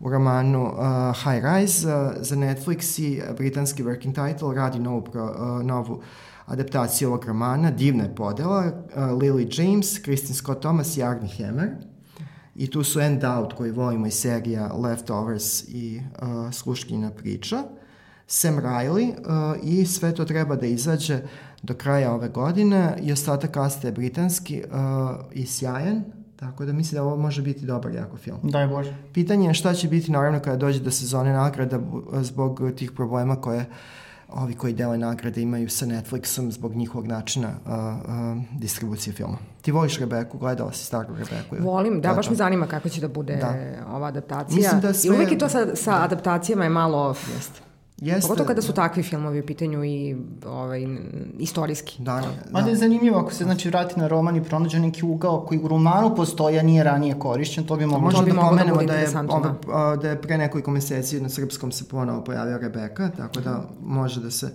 [0.00, 0.72] u romanu uh,
[1.24, 6.02] High Rise uh, za Netflix i britanski working title radi novu, pro, uh, novu
[6.46, 7.70] adaptaciju ovog romana.
[7.70, 8.60] Divna je podela.
[8.60, 11.91] Uh, Lily James, Kristin Scott Thomas i Arnie Hammer.
[12.56, 17.62] I tu su End Out koji volimo iz serija Leftovers i uh, Sluškinjina priča.
[18.26, 21.18] Sam Riley uh, i sve to treba da izađe
[21.62, 24.70] do kraja ove godine i ostatak kasta je britanski uh,
[25.32, 26.02] i sjajan,
[26.36, 28.38] tako da mislim da ovo može biti dobar jako film.
[28.42, 28.96] Daj Bože.
[29.12, 31.80] Pitanje je šta će biti naravno kada dođe do sezone nagrada
[32.12, 33.66] zbog tih problema koje
[34.32, 37.78] ovi koji dele nagrade imaju sa Netflixom zbog njihovog načina uh, uh,
[38.52, 39.38] distribucije filma.
[39.62, 41.56] Ti voliš Rebeku, gledala si staru Rebeku?
[41.56, 41.64] ili?
[41.64, 43.54] Volim, da, je baš me zanima kako će da bude Da.
[43.88, 44.56] ova adaptacija.
[44.56, 47.14] Mislim da I sve- uvek i to sa, sa adaptacijama je malo...
[47.34, 47.60] Jeste.
[48.02, 50.16] Jeste, Pogotovo kada su takvi filmovi u pitanju i
[50.46, 50.86] ovaj,
[51.38, 52.02] istorijski.
[52.02, 55.60] Da, Mada je zanimljivo ako se znači vrati na roman i pronađe neki ugao koji
[55.60, 58.00] u romanu postoji, a nije ranije korišćen, to bi moglo...
[58.00, 61.20] Možemo bi da da pomenemo bude da, je, ove, a, da je pre nekoliko meseci
[61.20, 64.52] na srpskom se ponovo pojavio Rebeka, tako da može da se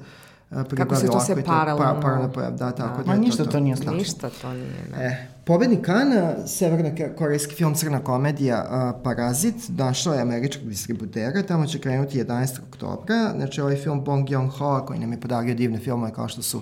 [0.50, 3.44] a, pribavi se to to paralelno- Pa, paralelno pojav, da, tako da, Ma je ništa
[3.44, 3.98] to, to nije strašno.
[3.98, 4.72] Ništa to nije.
[4.98, 5.06] Ne.
[5.06, 11.80] E, pobednik Kana, severno-korejski film Crna komedija a, Parazit, našao je američkog distributera, tamo će
[11.80, 12.60] krenuti 11.
[12.68, 13.32] oktobra.
[13.36, 16.62] Znači, ovaj film Bong Joon-ho, koji nam je podario divne filmove kao što su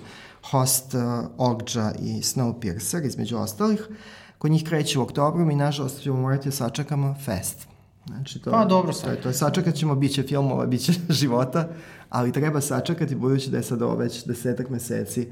[0.51, 1.01] Host, uh,
[1.37, 3.87] Okja i Snowpiercer, između ostalih.
[4.37, 7.67] Kod njih kreće u oktobru, mi nažalost ćemo morati da sačekamo Fest.
[8.07, 9.11] Znači, to, Pa, dobro to, sad.
[9.11, 9.33] je to.
[9.33, 11.67] Sačekat ćemo, bit će filmova, bit će života,
[12.09, 15.27] ali treba sačekati budući da je sad ovo već desetak meseci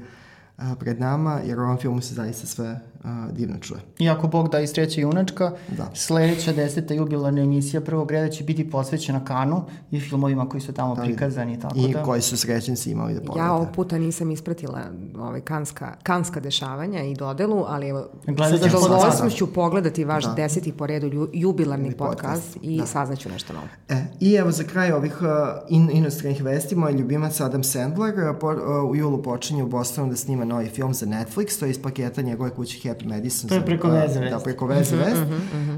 [0.56, 3.80] a, pred nama, jer u ovom filmu se zaista sve a, divno čuje.
[3.98, 5.90] I ako Bog da istreće junačka, Da.
[5.94, 10.94] sledeća deseta jubilarna emisija prvog reda će biti posvećena Kanu i filmovima koji su tamo
[10.94, 12.02] prikazani, tako I da...
[12.02, 13.46] koji su srećenci imali da pogledate.
[13.46, 14.80] Ja ovog puta nisam ispratila
[15.18, 20.32] ovaj kanska, kanska dešavanja i dodelu, ali evo, sa ćemo zadovoljstvom ću pogledati vaš Da.
[20.34, 22.86] deseti po redu jubilarni Ili podcast, podcast, i da.
[22.86, 23.66] saznaću nešto novo.
[23.88, 25.28] E, I evo za kraj ovih uh,
[25.68, 30.10] in, inostranih vesti, moj ljubimac Adam Sandler uh, po, uh, u julu počinje u Bostonu
[30.10, 33.48] da snima novi film za Netflix, to je iz paketa njegove kuće Happy Madison.
[33.48, 34.44] To je za- preko uh, veze Da, vest.
[34.44, 35.22] preko veze vest.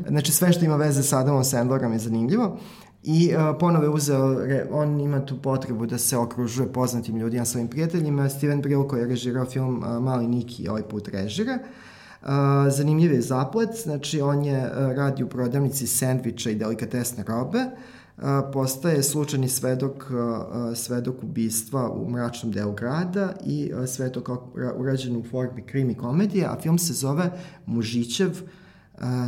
[0.09, 2.59] Znači sve što ima veze sa Adamom Sandlerom je zanimljivo.
[3.05, 7.45] I uh, ponovo je uzeo, re, on ima tu potrebu da se okružuje poznatim ljudima,
[7.45, 8.29] svojim prijateljima.
[8.29, 11.59] Steven Brill koji je režirao film uh, Mali Niki ovaj put režira.
[12.23, 12.29] Uh,
[12.69, 17.67] zanimljiv je zaplet, znači on je uh, radi u prodavnici sendviča i delikatesne robe, uh,
[18.53, 20.05] postaje slučajni svedok,
[20.75, 25.95] svedok ubistva u mračnom delu grada i sve to kao ura- urađeno u formi krimi
[25.95, 27.31] komedije, a film se zove
[27.67, 28.31] Mužićev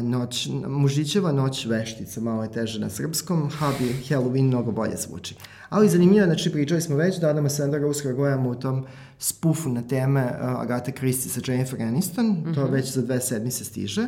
[0.03, 5.37] noć, Mužićeva noć veštica, malo je teže na srpskom, Habi Halloween mnogo bolje zvuči.
[5.69, 8.87] Ali zanimljivo, znači pričali smo već da Adama Sandlera uskoro gledamo u tom
[9.19, 14.07] spufu na teme uh, Agate Christie sa Jennifer Aniston, to već za dve sedmice stiže.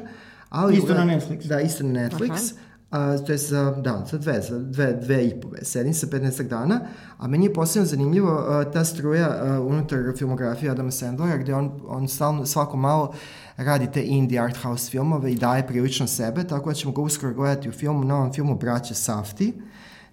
[0.48, 1.46] Ali, Isto na Netflix.
[1.46, 2.52] Da, isto na Netflix.
[2.90, 6.80] A, to je za, da, za dve, za dve, dve i po sedmice, 15 dana,
[7.18, 11.80] a meni je posebno zanimljivo a, ta struja a, unutar filmografije Adama Sandlera, gde on,
[11.86, 13.14] on stalno, svako malo
[13.56, 17.34] radi te indie art house filmove i daje prilično sebe, tako da ćemo ga uskoro
[17.34, 19.54] gledati u filmu, novom filmu Braće Safti.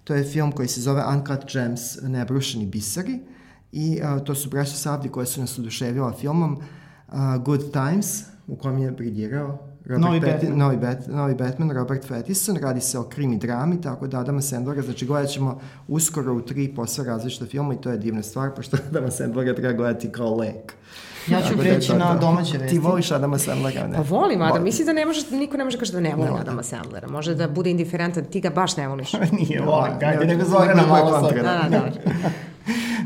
[0.04, 3.20] To je film koji se zove Uncut Gems, Nebrušeni biseri.
[3.72, 6.58] I a, to su braća Safti koje su nas oduševila filmom
[7.08, 10.58] a, Good Times, u kom je briljirao Robert Novi Patti- Batman.
[10.58, 14.82] novi, Bat, novi Batman, Robert Pattinson, radi se o krimi drami, tako da Adama Sandlera,
[14.82, 18.76] znači gledat ćemo uskoro u tri posve različita filma i to je divna stvar, pošto
[18.90, 20.72] Adama Sandlera treba gledati kao lek.
[21.28, 22.74] Ja ću da preći na domaće vesti.
[22.74, 23.94] Ti voliš Adama Sandlera, ne?
[23.96, 24.48] Pa volim, Adam.
[24.48, 24.64] Volim.
[24.64, 27.08] Misli da ne može, niko ne može kaži da ne voli Ne, Adama Sandlera.
[27.08, 29.12] Može da bude indiferentan, ti ga baš ne voliš.
[29.38, 31.34] Nije volim, gajde, ne, nego ne, Zorana ne, malo sad.
[31.36, 31.90] Da, da, da.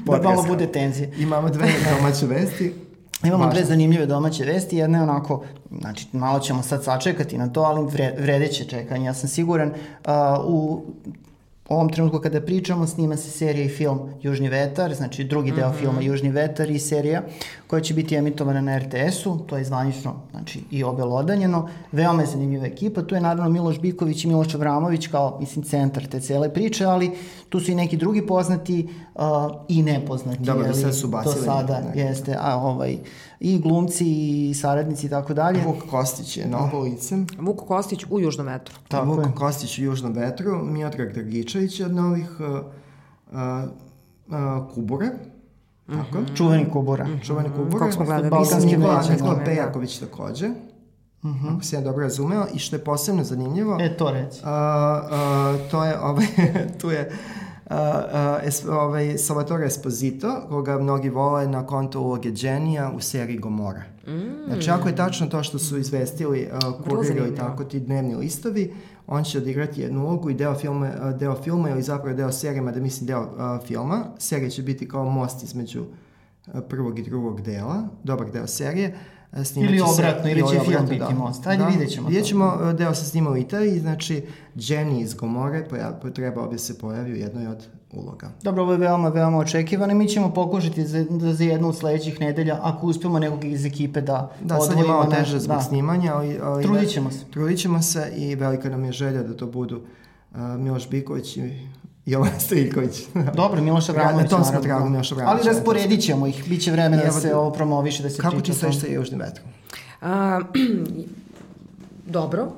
[0.19, 1.13] Da malo bude tenzije.
[1.19, 2.75] Imamo dve domaće vesti.
[3.25, 3.59] Imamo Važno.
[3.59, 5.43] dve zanimljive domaće vesti, jedna je onako,
[5.81, 9.69] znači malo ćemo sad sačekati na to, ali vre, vredeće čekanje, ja sam siguran.
[9.69, 10.13] Uh,
[10.47, 10.83] u
[11.69, 15.79] ovom trenutku kada pričamo, snima se serija i film Južni vetar, znači drugi deo Mhm.
[15.79, 17.23] filma Južni vetar i serija
[17.67, 21.69] koja će biti emitovana na RTS-u, to je zvanično znači, i obelodanjeno.
[21.93, 26.07] Veoma je zanimljiva ekipa, tu je naravno Miloš Biković i Miloš Avramović kao, mislim, centar
[26.07, 27.11] te cele priče, ali
[27.53, 29.23] tu su i neki drugi poznati uh,
[29.69, 30.39] i nepoznati.
[30.41, 31.99] Dobro, do jeli, sad su bacili Do sada, neke.
[32.01, 32.99] jeste, a ovaj,
[33.41, 35.61] i glumci i saradnici i tako dalje.
[35.63, 37.17] Vuk Kostić je novo lice.
[37.39, 38.75] Vuk Kostić u Južnom metru.
[38.89, 39.33] Tako Vuk je.
[39.35, 43.39] Kostić u Južnom vetru, Miodrag Dragičević je od novih uh, uh,
[44.29, 45.09] uh, Kubure.
[45.87, 46.21] Tako.
[46.21, 47.07] Mm Čuveni kubura.
[47.23, 47.79] Čuveni Kubure.
[47.79, 49.45] Kog smo gledali, Balkanski Nikola- veće, Nikola da.
[49.45, 50.49] Pejaković takođe.
[51.49, 52.47] Ako se ja dobro razumeo.
[52.55, 54.41] I što je posebno zanimljivo, E, to reci.
[54.45, 54.51] a,
[55.11, 56.27] a, to je, ovaj,
[56.81, 57.13] tu je
[57.73, 63.83] a, es, ovaj, Salvatore Esposito, koga mnogi vole na konto uloge Genija u seriji Gomora.
[64.07, 64.47] Mm.
[64.47, 68.75] Znači, ako je tačno to što su izvestili uh, kurir i tako ti dnevni listovi,
[69.07, 72.63] on će odigrati jednu ulogu i deo filma, a, deo filma ili zapravo deo serije,
[72.63, 74.05] mada mislim deo a, filma.
[74.19, 75.85] Serija će biti kao most između
[76.53, 78.89] a, prvog i drugog dela, dobar deo serije.
[78.89, 81.11] A, snimat Ili obratno, ili će film biti da.
[81.11, 81.47] most.
[81.47, 82.09] Ajde, vidjet ćemo to.
[82.09, 84.25] Vidjet ćemo, e, deo se snima u Italiji, znači
[84.57, 88.31] Jenny iz Gomore poja, po- trebao bi se pojavi u jednoj od uloga.
[88.43, 91.77] Dobro, ovo je veoma, veoma očekivano i mi ćemo pokušati za, da za jednu od
[91.77, 95.63] sledećih nedelja, ako uspemo nekog iz ekipe da Da, sad je malo teže zbog da.
[95.63, 96.39] snimanja, ali...
[96.43, 97.25] ali Trudit ćemo se.
[97.31, 101.53] Trudit ćemo se i velika nam je želja da to budu uh, Miloš Biković i
[102.07, 103.03] Jovan Stojiković.
[103.35, 104.31] Dobro, Miloš Avramović.
[104.31, 105.47] Na tom smo tragu Miloša Avramovića.
[105.47, 108.45] Ali rasporedit ćemo ih, bit će vremena da se ovo promoviše, da se Kako priča
[108.45, 108.73] ti o tom.
[108.73, 109.47] stojiš sa Južnim vetrom?
[110.01, 110.41] A,
[112.07, 112.49] dobro.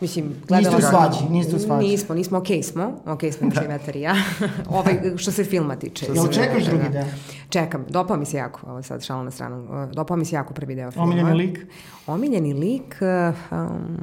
[0.00, 1.86] Mislim, gledala Niste u svađi, niste u svađi.
[1.86, 2.92] Nismo, nismo, okej smo.
[3.06, 4.14] Okej smo Južni vetar i ja.
[4.70, 6.06] ovaj, što se filma tiče.
[6.14, 6.88] Jel čekaš Da, drugi da.
[6.88, 7.04] deo?
[7.48, 10.54] Čekam, dopao mi se jako, ovo sad šalo na stranu, uh, dopao mi se jako
[10.54, 11.04] prvi deo filma.
[11.04, 11.66] Omiljeni lik?
[12.06, 13.96] Omiljeni lik, uh, um,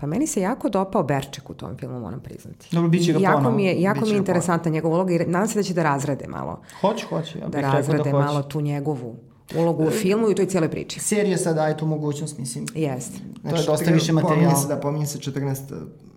[0.00, 2.68] pa meni se jako dopao Berček u tom filmu, moram priznati.
[2.72, 3.56] Dobro, bit će ga jako ponovo.
[3.56, 6.24] Mi je, jako mi je interesantna njegova uloga i nadam se da će da razrade
[6.28, 6.60] malo.
[6.80, 7.38] Hoće, hoće.
[7.38, 8.24] Ja bih Da razrade da hoće.
[8.26, 9.16] malo tu njegovu
[9.56, 11.00] ulogu u filmu i u toj cijeloj priči.
[11.00, 12.66] Serija sad daje tu mogućnost, mislim.
[12.74, 13.18] Jeste.
[13.50, 14.56] To je dosta više Pominje materijala.
[14.56, 15.56] se, da, pominje se 14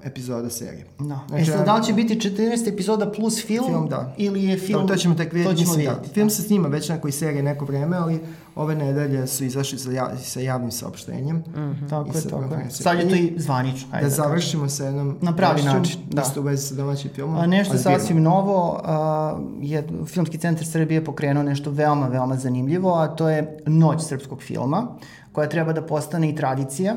[0.05, 0.85] epizoda serije.
[0.99, 1.19] Da.
[1.27, 4.13] Znači, e sad, da li će biti 14 epizoda plus film, Film, da.
[4.17, 4.81] ili je film...
[4.81, 5.55] To, to ćemo tek vidjeti.
[5.55, 5.91] To ćemo mislim, da.
[5.91, 6.13] vidjeti.
[6.13, 8.19] Film se snima već na koji serije neko vreme, ali
[8.55, 11.43] ove nedelje su izašli sa, ja, sa javnim saopštenjem.
[11.89, 12.69] Tako I je, sa tako je.
[12.69, 13.87] Sad je to I i zvanično.
[13.91, 14.23] Da Ajde kažem.
[14.23, 16.21] završimo sa jednom Na pravi vešćom, način, da.
[16.21, 17.35] Isto u vezi sa domaćim filmom.
[17.35, 17.99] A nešto a zbirno.
[17.99, 23.57] sasvim novo, a, je Filmski centar Srbije pokrenuo nešto veoma, veoma zanimljivo, a to je
[23.65, 24.87] Noć srpskog filma,
[25.31, 26.95] koja treba da postane i tradicija.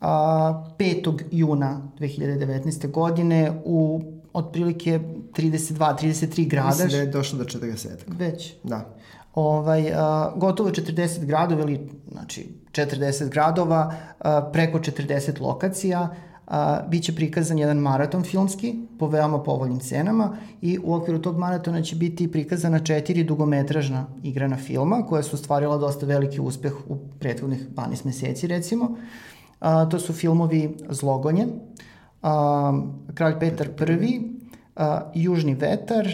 [0.00, 1.22] A, 5.
[1.30, 2.90] juna 2019.
[2.90, 4.02] godine u
[4.32, 5.00] otprilike
[5.32, 6.68] 32-33 grada.
[6.68, 7.88] Mislim da je došlo do 40.
[8.06, 8.54] Već.
[8.62, 8.96] Da.
[9.34, 16.14] Ovaj, a, gotovo 40 gradova ili znači 40 gradova, a, preko 40 lokacija,
[16.46, 21.82] a, biće prikazan jedan maraton filmski po veoma povoljnim cenama i u okviru tog maratona
[21.82, 27.68] će biti prikazana četiri dugometražna igrana filma koja su stvarila dosta veliki uspeh u prethodnih
[27.74, 28.96] 12 meseci recimo.
[29.60, 31.46] A, to su filmovi Zlogonje,
[32.22, 32.72] a,
[33.14, 33.68] Kralj Petar
[34.02, 34.20] I,
[34.76, 36.08] a, Južni vetar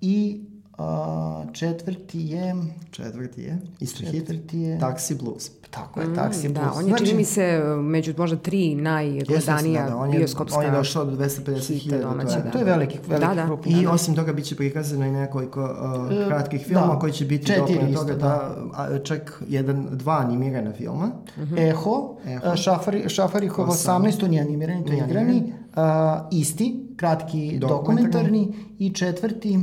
[0.00, 0.40] i
[0.78, 2.54] a, četvrti je...
[2.90, 3.58] Četvrti je.
[3.80, 4.26] Isto hit.
[4.26, 4.78] Četvrti je...
[4.78, 5.50] Taxi Blues.
[5.70, 6.76] Tako je, Taxi Da, Blues.
[6.76, 10.64] on je, čini mi se, među možda tri najgledanija da, da, on je, bioskopska on
[10.64, 12.02] je došao do 250 hita hiljada.
[12.02, 12.50] domaća, To je, da.
[12.50, 13.44] To je veliki, veliki Da, da.
[13.46, 13.60] krug.
[13.66, 16.98] I osim toga bit će prikazano i nekoliko uh, kratkih filmova da.
[16.98, 18.18] koji će biti Četiri dopune toga da.
[18.18, 21.10] da, a, čak jedan, dva animirana filma.
[21.58, 22.42] Eho, Eho.
[22.44, 25.52] a, Šafari, Šafarihovo 18, 18, to nije animirani, to je igrani.
[25.74, 28.48] A, isti, kratki dokumentarni
[28.78, 29.58] i četvrti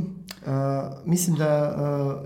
[0.46, 0.50] Uh,
[1.04, 1.76] mislim da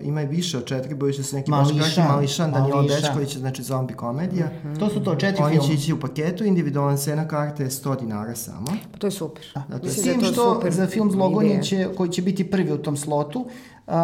[0.01, 2.83] uh, ima i više od četiri, budući da su neki Mališan, baš kraći, Mališan, Danilo.
[2.83, 4.47] Dečković, znači zombi komedija.
[4.47, 4.79] Mm -hmm.
[4.79, 5.69] To su to četiri Oni filma.
[5.69, 8.67] će ići u paketu, individualna cena karte je 100 dinara samo.
[8.93, 9.45] Pa to je super.
[9.69, 12.73] Da, Mislim da je to što super za film Zlogonje će, koji će biti prvi
[12.73, 13.47] u tom slotu,
[13.87, 13.95] um,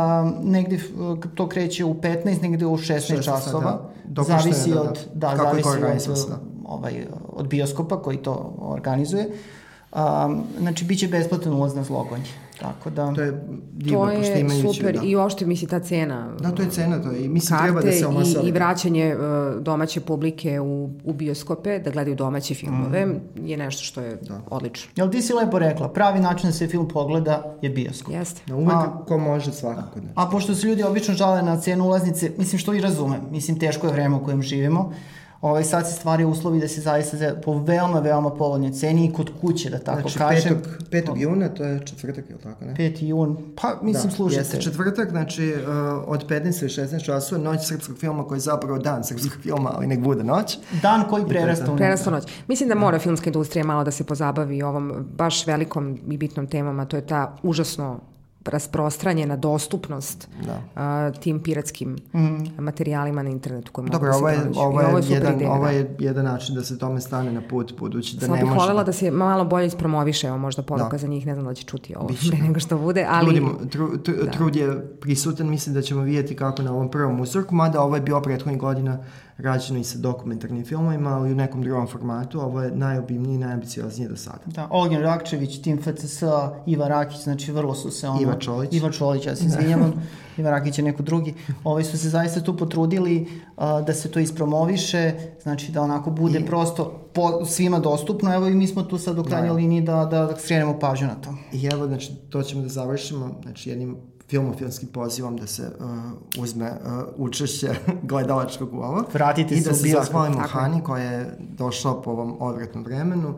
[0.43, 3.65] negde uh, to kreće u 15, negde u 16, 16, časova.
[3.65, 3.91] da.
[4.05, 4.83] Dopušteno je, zavisi da, da.
[4.83, 6.39] od, da, Kako zavisi od, da.
[6.65, 9.29] ovaj, od bioskopa koji to organizuje.
[9.93, 12.44] Um, znači, bit će besplatan ulaz na Zlogonje.
[12.55, 13.13] Tako da...
[13.13, 13.33] To je
[13.73, 15.03] divno, To pošto je super da.
[15.05, 18.07] i uopšte misli ta cena Da, to je cena, to je, mislim treba da se
[18.07, 18.45] omasali.
[18.45, 19.23] i, i vraćanje uh,
[19.63, 23.17] domaće publike u, u bioskope, da gledaju domaće filmove, Mhm.
[23.39, 24.19] je nešto što je
[24.49, 24.91] odlično.
[24.97, 28.15] Jel ti si lepo rekla, pravi način da se film pogleda je bioskop.
[28.15, 28.41] Jeste.
[28.47, 30.01] Da, uvek A- ko može svakako.
[30.01, 30.09] Da.
[30.15, 33.87] A pošto se ljudi obično žale na cenu ulaznice, mislim što i razumem, mislim teško
[33.87, 34.93] je vreme u kojem živimo,
[35.45, 39.13] ovaj, sad se stvari uslovi da se zaista za, po veoma, veoma povoljnoj ceni i
[39.13, 40.63] kod kuće, da tako Znači, kažem.
[40.91, 41.05] 5.
[41.07, 41.21] 5.
[41.21, 42.75] juna, to je četvrtak, je li tako, ne?
[42.75, 43.05] 5.
[43.05, 44.41] jun, pa mislim da, slušajte.
[44.41, 45.69] Jeste četvrtak, znači uh,
[46.07, 49.87] od 15 do 16 časova, noć srpskog filma koji je zapravo dan srpskog filma, ali
[49.87, 50.59] nek bude noć.
[50.83, 52.25] Dan koji prerasta u Prerasta noć.
[52.49, 56.81] Mislim da mora filmska industrija malo da se pozabavi ovom baš velikom i bitnom temom,
[56.81, 58.01] a to je ta užasno
[58.45, 60.63] rasprostranjena dostupnost Da.
[60.75, 61.97] a, tim piratskim
[62.59, 65.51] materijalima na internetu koje mogu Dobro, da se ovo je, ovo je, super jedan, ideja,
[65.53, 65.71] ovo da.
[65.71, 68.61] je jedan način da se tome stane na put, budući da Samo ne bih može...
[68.61, 70.99] voljela da se malo bolje ispromoviše, evo možda poruka Da.
[70.99, 73.25] za njih, ne znam da će čuti ovo pre nego što bude, ali...
[73.27, 77.55] Trudimo, tru, tru, Trud je prisutan, mislim da ćemo vidjeti kako na ovom prvom uzorku,
[77.55, 78.99] mada ovo je bio prethodnih godina
[79.39, 82.41] rađeno i sa dokumentarnim filmovima, ali u nekom drugom formatu.
[82.41, 84.41] Ovo je najobimniji i najambiciozniji do sada.
[84.47, 86.23] Da, Olgin Rakčević, Tim FCS,
[86.67, 88.21] Iva Rakić, znači vrlo su se ono...
[88.23, 88.73] Iva Čolić.
[88.73, 89.93] Iva Čolić, ja se izvinjavam.
[90.39, 91.35] Iva Rakić je neko drugi.
[91.65, 95.13] Ovi su se zaista tu potrudili a, da se to ispromoviše,
[95.43, 96.47] znači da onako bude I...
[96.47, 98.35] prosto po, svima dostupno.
[98.35, 101.15] Evo i mi smo tu sad u krajnjoj liniji da, da, da skrenemo pažnju na
[101.15, 101.35] to.
[101.53, 103.97] I evo, znači, to ćemo da završimo, znači, jednim
[104.35, 107.69] filmofilskim pozivom da se uh, uzme uh, učešće
[108.11, 109.05] gledalačkog u ovo.
[109.13, 110.41] Vratite I da se zahvalimo.
[110.49, 113.35] Hani koja je došla po ovom odvratnom vremenu.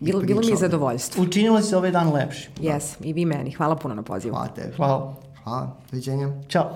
[0.00, 1.22] Bilo, bilo mi je zadovoljstvo.
[1.22, 2.50] Učinilo se ovaj dan lepši.
[2.60, 3.52] Jes, i vi meni.
[3.52, 4.34] Hvala puno na pozivu.
[4.34, 4.76] Hvala tebi.
[4.76, 5.14] Hvala.
[5.44, 5.76] Hvala.
[5.90, 6.28] Doviđenja.
[6.48, 6.70] Ćao.